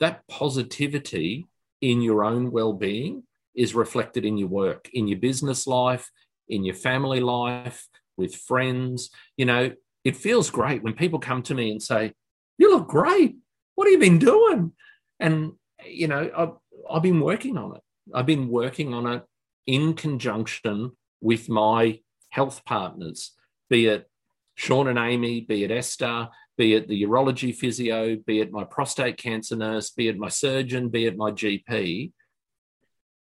that 0.00 0.26
positivity 0.28 1.46
in 1.80 2.02
your 2.02 2.24
own 2.24 2.50
well-being 2.50 3.22
is 3.54 3.74
reflected 3.74 4.24
in 4.24 4.36
your 4.36 4.48
work, 4.48 4.90
in 4.92 5.06
your 5.06 5.18
business 5.18 5.66
life, 5.66 6.10
in 6.48 6.64
your 6.64 6.74
family 6.74 7.20
life, 7.20 7.86
with 8.16 8.34
friends. 8.34 9.10
You 9.36 9.46
know, 9.46 9.72
it 10.04 10.16
feels 10.16 10.50
great 10.50 10.82
when 10.82 10.94
people 10.94 11.18
come 11.18 11.42
to 11.44 11.54
me 11.54 11.70
and 11.70 11.82
say, 11.82 12.12
"You 12.58 12.70
look 12.70 12.88
great. 12.88 13.36
What 13.74 13.86
have 13.86 13.92
you 13.92 13.98
been 13.98 14.18
doing?" 14.18 14.72
And 15.20 15.52
you 15.86 16.08
know, 16.08 16.60
I've 16.90 17.02
been 17.02 17.20
working 17.20 17.56
on 17.56 17.76
it. 17.76 17.82
I've 18.14 18.26
been 18.26 18.48
working 18.48 18.92
on 18.94 19.06
it 19.06 19.22
in 19.66 19.94
conjunction 19.94 20.92
with 21.20 21.48
my 21.48 22.00
health 22.30 22.64
partners, 22.64 23.32
be 23.70 23.86
it 23.86 24.10
Sean 24.56 24.88
and 24.88 24.98
Amy, 24.98 25.40
be 25.40 25.64
it 25.64 25.70
Esther, 25.70 26.28
be 26.56 26.74
it 26.74 26.88
the 26.88 27.02
urology 27.04 27.54
physio, 27.54 28.16
be 28.16 28.40
it 28.40 28.52
my 28.52 28.64
prostate 28.64 29.16
cancer 29.16 29.56
nurse, 29.56 29.90
be 29.90 30.08
it 30.08 30.18
my 30.18 30.28
surgeon, 30.28 30.88
be 30.88 31.06
it 31.06 31.16
my 31.16 31.30
GP, 31.30 32.12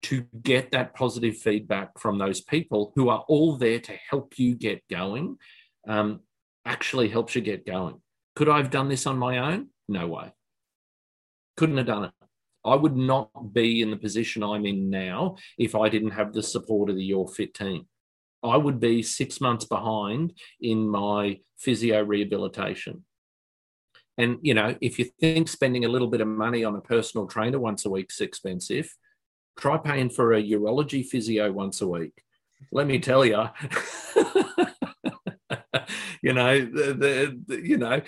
to 0.03 0.25
get 0.43 0.71
that 0.71 0.95
positive 0.95 1.37
feedback 1.37 1.99
from 1.99 2.19
those 2.19 2.41
people 2.41 2.93
who 2.95 3.09
are 3.09 3.25
all 3.29 3.57
there 3.57 3.81
to 3.81 3.93
help 4.11 4.39
you 4.39 4.55
get 4.55 4.83
going, 4.89 5.37
um, 5.89 6.21
actually 6.65 7.09
helps 7.09 7.35
you 7.35 7.41
get 7.41 7.67
going. 7.67 8.01
Could 8.37 8.49
I 8.49 8.59
have 8.59 8.71
done 8.71 8.89
this 8.89 9.07
on 9.07 9.19
my 9.19 9.39
own? 9.39 9.69
No 9.89 10.07
way. 10.07 10.33
Couldn't 11.57 11.79
have 11.79 11.87
done 11.87 12.05
it. 12.05 12.13
I 12.67 12.75
would 12.75 12.97
not 12.97 13.53
be 13.53 13.81
in 13.81 13.91
the 13.91 13.97
position 13.97 14.43
I'm 14.43 14.67
in 14.67 14.91
now 14.91 15.37
if 15.57 15.75
I 15.75 15.89
didn't 15.89 16.11
have 16.11 16.33
the 16.33 16.43
support 16.43 16.91
of 16.91 16.97
the 16.97 17.05
Your 17.05 17.29
Fit 17.29 17.55
team. 17.55 17.87
I 18.43 18.57
would 18.57 18.81
be 18.81 19.03
six 19.03 19.41
months 19.41 19.64
behind 19.64 20.33
in 20.61 20.89
my 20.89 21.41
physio 21.57 22.03
rehabilitation. 22.03 23.05
And, 24.19 24.39
you 24.43 24.55
know, 24.55 24.77
if 24.81 24.99
you 24.99 25.07
think 25.21 25.49
spending 25.49 25.85
a 25.85 25.89
little 25.89 26.09
bit 26.09 26.21
of 26.21 26.29
money 26.29 26.64
on 26.64 26.75
a 26.75 26.81
personal 26.81 27.27
trainer 27.27 27.59
once 27.59 27.85
a 27.85 27.91
week 27.91 28.11
is 28.11 28.21
expensive, 28.21 28.95
try 29.59 29.77
paying 29.79 30.11
for 30.11 30.33
a 30.33 30.43
urology 30.43 31.05
physio 31.05 31.53
once 31.53 31.81
a 31.81 31.87
week. 31.87 32.23
Let 32.73 32.87
me 32.87 32.99
tell 32.99 33.25
you, 33.25 33.45
you 36.23 36.33
know, 36.33 36.61
the, 36.61 36.95
the, 36.95 37.43
the, 37.47 37.61
you 37.62 37.77
know, 37.77 38.01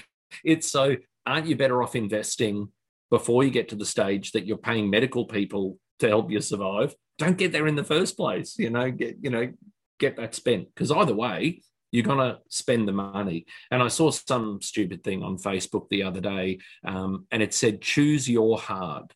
it's 0.45 0.71
so, 0.71 0.97
aren't 1.27 1.47
you 1.47 1.57
better 1.57 1.83
off 1.83 1.95
investing 1.95 2.69
before 3.11 3.45
you 3.45 3.51
get 3.51 3.69
to 3.69 3.77
the 3.77 3.87
stage 3.87 4.33
that 4.33 4.47
you're 4.47 4.57
paying 4.57 4.91
medical 4.91 5.25
people 5.25 5.79
to 5.99 6.09
help 6.09 6.31
you 6.31 6.41
survive 6.41 6.95
don't 7.19 7.39
get 7.39 7.51
there 7.51 7.67
in 7.67 7.75
the 7.75 7.85
first 7.85 8.17
place 8.17 8.57
you 8.59 8.71
know 8.71 8.91
get 8.91 9.17
you 9.21 9.31
know 9.31 9.53
get 9.99 10.17
that 10.17 10.35
spent. 10.35 10.69
Because 10.75 10.91
either 10.91 11.15
way 11.15 11.63
you're 11.91 12.05
going 12.05 12.19
to 12.19 12.39
spend 12.49 12.87
the 12.87 12.93
money. 12.93 13.47
And 13.71 13.83
i 13.83 13.89
saw 13.89 14.11
some 14.11 14.61
stupid 14.61 15.03
thing 15.03 15.23
on 15.23 15.39
facebook 15.39 15.89
the 15.89 16.03
other 16.03 16.21
day 16.21 16.59
um, 16.85 17.27
and 17.31 17.43
it 17.43 17.55
said 17.55 17.81
choose 17.81 18.29
your 18.29 18.59
hard. 18.59 19.13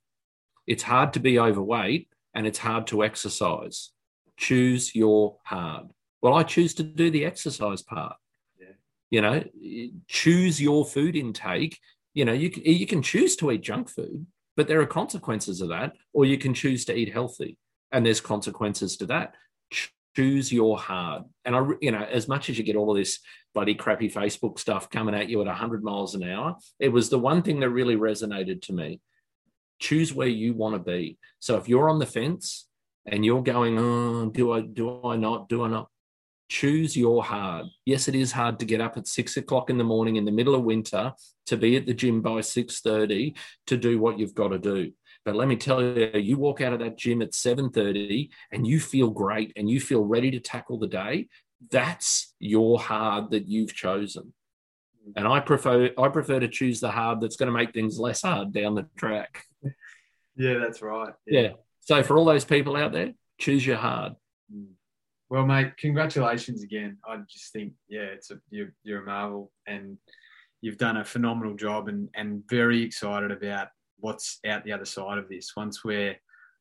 It's 0.66 0.82
hard 0.82 1.12
to 1.14 1.20
be 1.20 1.38
overweight 1.38 2.09
and 2.34 2.47
it's 2.47 2.59
hard 2.59 2.86
to 2.88 3.05
exercise. 3.05 3.90
Choose 4.36 4.95
your 4.95 5.38
hard. 5.45 5.88
Well 6.20 6.34
i 6.34 6.43
choose 6.43 6.74
to 6.74 6.82
do 6.82 7.11
the 7.11 7.24
exercise 7.24 7.82
part. 7.82 8.16
Yeah. 8.59 8.76
you 9.11 9.20
know 9.20 9.45
choose 10.09 10.61
your 10.61 10.84
food 10.84 11.16
intake 11.16 11.78
you 12.14 12.24
know, 12.24 12.32
you 12.32 12.50
can, 12.50 12.64
you 12.64 12.86
can 12.86 13.02
choose 13.02 13.36
to 13.36 13.50
eat 13.50 13.62
junk 13.62 13.88
food, 13.88 14.26
but 14.56 14.68
there 14.68 14.80
are 14.80 14.86
consequences 14.86 15.60
of 15.60 15.68
that, 15.70 15.92
or 16.12 16.24
you 16.24 16.38
can 16.38 16.54
choose 16.54 16.84
to 16.86 16.94
eat 16.94 17.12
healthy, 17.12 17.56
and 17.90 18.04
there's 18.04 18.20
consequences 18.20 18.96
to 18.98 19.06
that. 19.06 19.34
Choose 20.14 20.52
your 20.52 20.78
hard. 20.78 21.22
And 21.46 21.56
I, 21.56 21.66
you 21.80 21.90
know, 21.90 22.02
as 22.02 22.28
much 22.28 22.50
as 22.50 22.58
you 22.58 22.64
get 22.64 22.76
all 22.76 22.90
of 22.90 22.98
this 22.98 23.18
bloody 23.54 23.74
crappy 23.74 24.10
Facebook 24.10 24.58
stuff 24.58 24.90
coming 24.90 25.14
at 25.14 25.30
you 25.30 25.40
at 25.40 25.46
100 25.46 25.82
miles 25.82 26.14
an 26.14 26.22
hour, 26.22 26.56
it 26.78 26.90
was 26.90 27.08
the 27.08 27.18
one 27.18 27.42
thing 27.42 27.60
that 27.60 27.70
really 27.70 27.96
resonated 27.96 28.60
to 28.62 28.74
me. 28.74 29.00
Choose 29.80 30.12
where 30.12 30.28
you 30.28 30.52
want 30.52 30.74
to 30.74 30.78
be. 30.78 31.18
So 31.38 31.56
if 31.56 31.66
you're 31.66 31.88
on 31.88 31.98
the 31.98 32.06
fence 32.06 32.68
and 33.06 33.24
you're 33.24 33.42
going, 33.42 33.78
oh, 33.78 34.26
do 34.26 34.52
I, 34.52 34.60
do 34.60 35.02
I 35.04 35.16
not, 35.16 35.48
do 35.48 35.64
I 35.64 35.68
not? 35.68 35.88
Choose 36.53 36.94
your 36.94 37.24
hard. 37.24 37.64
Yes, 37.86 38.09
it 38.09 38.14
is 38.14 38.30
hard 38.30 38.59
to 38.59 38.66
get 38.66 38.82
up 38.82 38.98
at 38.98 39.07
six 39.07 39.38
o'clock 39.38 39.70
in 39.70 39.78
the 39.78 39.84
morning 39.84 40.16
in 40.16 40.26
the 40.26 40.30
middle 40.30 40.55
of 40.55 40.62
winter 40.62 41.14
to 41.46 41.57
be 41.57 41.78
at 41.78 41.86
the 41.86 41.94
gym 41.94 42.20
by 42.20 42.40
6.30 42.40 43.34
to 43.68 43.76
do 43.78 43.98
what 43.98 44.18
you've 44.18 44.34
got 44.34 44.48
to 44.48 44.59
do. 44.59 44.92
But 45.24 45.34
let 45.34 45.48
me 45.48 45.57
tell 45.57 45.82
you, 45.82 46.11
you 46.12 46.36
walk 46.36 46.61
out 46.61 46.74
of 46.74 46.80
that 46.80 46.98
gym 46.98 47.22
at 47.22 47.32
7.30 47.32 48.28
and 48.53 48.66
you 48.66 48.80
feel 48.80 49.09
great 49.09 49.55
and 49.57 49.70
you 49.70 49.80
feel 49.80 50.05
ready 50.05 50.30
to 50.32 50.40
tackle 50.40 50.78
the 50.78 50.88
day. 50.88 51.28
That's 51.70 52.34
your 52.38 52.78
hard 52.78 53.30
that 53.30 53.48
you've 53.48 53.72
chosen. 53.74 54.34
And 55.16 55.26
I 55.26 55.40
prefer 55.40 55.90
I 55.96 56.09
prefer 56.09 56.38
to 56.38 56.48
choose 56.48 56.80
the 56.80 56.90
hard 56.90 57.22
that's 57.22 57.36
going 57.36 57.46
to 57.46 57.59
make 57.59 57.72
things 57.72 57.98
less 57.98 58.22
hard 58.22 58.53
down 58.53 58.74
the 58.74 58.88
track. 58.96 59.44
Yeah, 60.34 60.61
that's 60.61 60.80
right. 60.80 61.12
Yeah. 61.26 61.40
yeah. 61.40 61.50
So 61.80 62.03
for 62.03 62.16
all 62.16 62.24
those 62.24 62.46
people 62.46 62.74
out 62.74 62.92
there, 62.92 63.12
choose 63.38 63.66
your 63.66 63.76
hard. 63.76 64.14
Well, 65.33 65.47
mate, 65.47 65.78
congratulations 65.78 66.62
again. 66.62 66.99
I 67.09 67.16
just 67.26 67.55
think, 67.55 67.72
yeah, 67.89 68.03
it's 68.03 68.30
a 68.30 68.39
you're, 68.51 68.74
you're 68.85 69.01
a 69.01 69.07
marvel, 69.07 69.51
and 69.66 69.97
you've 70.61 70.76
done 70.76 70.99
a 70.99 71.05
phenomenal 71.07 71.55
job, 71.55 71.89
and 71.89 72.11
and 72.14 72.43
very 72.51 72.83
excited 72.83 73.30
about 73.30 73.68
what's 73.99 74.41
out 74.47 74.62
the 74.62 74.72
other 74.72 74.85
side 74.85 75.16
of 75.16 75.30
this. 75.30 75.53
Once 75.57 75.83
we're 75.87 76.16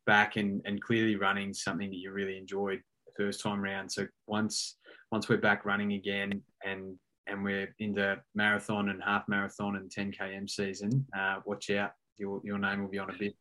back 0.06 0.38
and 0.38 0.62
and 0.64 0.82
clearly 0.82 1.18
running 1.18 1.54
something 1.54 1.90
that 1.90 1.98
you 1.98 2.14
really 2.14 2.38
enjoyed 2.38 2.80
the 3.08 3.12
first 3.22 3.42
time 3.44 3.62
round. 3.62 3.92
So 3.92 4.08
once 4.26 4.78
once 5.12 5.28
we're 5.28 5.36
back 5.36 5.66
running 5.66 5.92
again, 5.92 6.42
and 6.64 6.96
and 7.28 7.44
we're 7.44 7.76
into 7.80 8.22
marathon 8.36 8.88
and 8.88 9.04
half 9.04 9.26
marathon 9.28 9.76
and 9.76 9.92
10 9.92 10.14
km 10.14 10.50
season, 10.50 11.06
uh, 11.14 11.42
watch 11.46 11.70
out. 11.72 11.92
Your 12.18 12.40
your 12.46 12.58
name 12.58 12.82
will 12.82 12.90
be 12.90 13.00
on 13.00 13.10
a 13.10 13.18
bit. 13.20 13.36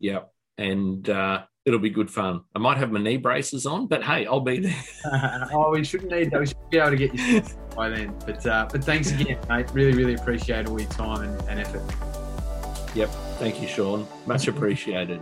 Yeah, 0.00 0.22
and. 0.58 1.08
Uh 1.08 1.42
it'll 1.66 1.80
be 1.80 1.90
good 1.90 2.08
fun. 2.08 2.42
I 2.54 2.60
might 2.60 2.78
have 2.78 2.92
my 2.92 3.00
knee 3.00 3.16
braces 3.16 3.66
on, 3.66 3.88
but 3.88 4.02
hey, 4.02 4.24
I'll 4.24 4.40
be 4.40 4.60
there. 4.60 4.84
oh, 5.52 5.72
we 5.72 5.84
shouldn't 5.84 6.12
need 6.12 6.30
those. 6.30 6.40
We 6.40 6.46
should 6.46 6.70
be 6.70 6.78
able 6.78 6.90
to 6.90 6.96
get 6.96 7.14
you 7.14 7.42
by 7.76 7.90
then. 7.90 8.14
But 8.24 8.46
uh, 8.46 8.68
but 8.70 8.84
thanks 8.84 9.10
again, 9.10 9.38
mate. 9.48 9.70
Really, 9.72 9.92
really 9.92 10.14
appreciate 10.14 10.68
all 10.68 10.80
your 10.80 10.88
time 10.90 11.22
and, 11.22 11.48
and 11.48 11.60
effort. 11.60 11.82
Yep. 12.94 13.10
Thank 13.38 13.60
you, 13.60 13.68
Sean. 13.68 14.06
Much 14.26 14.48
appreciated. 14.48 15.20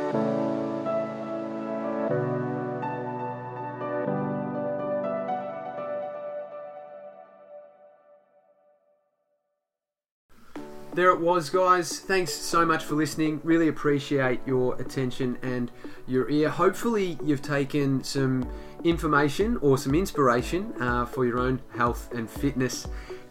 There 10.95 11.11
it 11.11 11.21
was, 11.21 11.51
guys. 11.51 11.99
Thanks 11.99 12.33
so 12.33 12.65
much 12.65 12.85
for 12.85 12.95
listening. 12.95 13.41
Really 13.43 13.69
appreciate 13.69 14.41
your 14.47 14.81
attention 14.81 15.37
and 15.43 15.71
your 16.07 16.31
ear. 16.31 16.49
Hopefully, 16.49 17.19
you've 17.25 17.43
taken 17.43 18.05
some 18.05 18.49
information 18.85 19.57
or 19.57 19.77
some 19.77 19.95
inspiration 19.95 20.73
uh, 20.81 21.05
for 21.05 21.27
your 21.27 21.39
own 21.41 21.61
health 21.77 22.13
and 22.15 22.31
fitness 22.31 22.87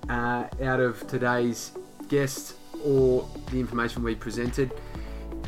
uh, 0.09 0.45
out 0.61 0.79
of 0.81 1.07
today's 1.07 1.71
guest 2.09 2.55
or 2.83 3.27
the 3.51 3.59
information 3.59 4.03
we 4.03 4.15
presented. 4.15 4.71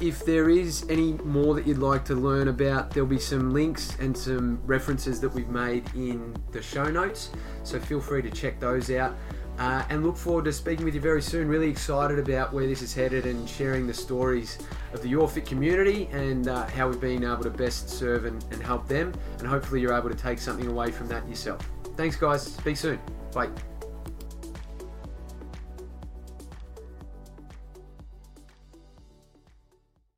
If 0.01 0.26
there 0.26 0.49
is 0.49 0.86
any 0.89 1.13
more 1.13 1.53
that 1.55 1.68
you'd 1.68 1.78
like 1.78 2.05
to 2.05 2.16
learn 2.16 2.47
about, 2.47 2.91
there'll 2.91 3.07
be 3.07 3.20
some 3.20 3.53
links 3.53 3.97
and 3.99 4.16
some 4.18 4.61
references 4.66 5.20
that 5.22 5.30
we've 5.30 5.49
made 5.49 5.89
in 5.95 6.36
the 6.51 6.61
show 6.61 6.86
notes. 6.86 7.30
So 7.63 7.80
feel 7.80 7.99
free 7.99 8.22
to 8.22 8.30
check 8.30 8.59
those 8.59 8.89
out. 8.91 9.16
Uh, 9.57 9.83
and 9.89 10.05
look 10.05 10.17
forward 10.17 10.45
to 10.45 10.53
speaking 10.53 10.85
with 10.85 10.93
you 10.93 11.01
very 11.01 11.21
soon. 11.21 11.47
Really 11.47 11.69
excited 11.69 12.19
about 12.19 12.53
where 12.53 12.67
this 12.67 12.81
is 12.81 12.93
headed 12.93 13.25
and 13.25 13.49
sharing 13.49 13.87
the 13.87 13.93
stories 13.93 14.57
of 14.93 15.01
the 15.01 15.07
Your 15.07 15.27
Fit 15.29 15.45
community 15.45 16.09
and 16.11 16.47
uh, 16.47 16.65
how 16.67 16.89
we've 16.89 16.99
been 16.99 17.23
able 17.23 17.43
to 17.43 17.49
best 17.49 17.89
serve 17.89 18.25
and, 18.25 18.43
and 18.51 18.61
help 18.61 18.87
them. 18.87 19.13
And 19.39 19.47
hopefully, 19.47 19.81
you're 19.81 19.93
able 19.93 20.09
to 20.09 20.15
take 20.15 20.39
something 20.39 20.67
away 20.67 20.91
from 20.91 21.07
that 21.07 21.27
yourself. 21.27 21.67
Thanks, 21.95 22.15
guys. 22.15 22.43
Speak 22.43 22.77
soon. 22.77 22.99
Bye. 23.33 23.49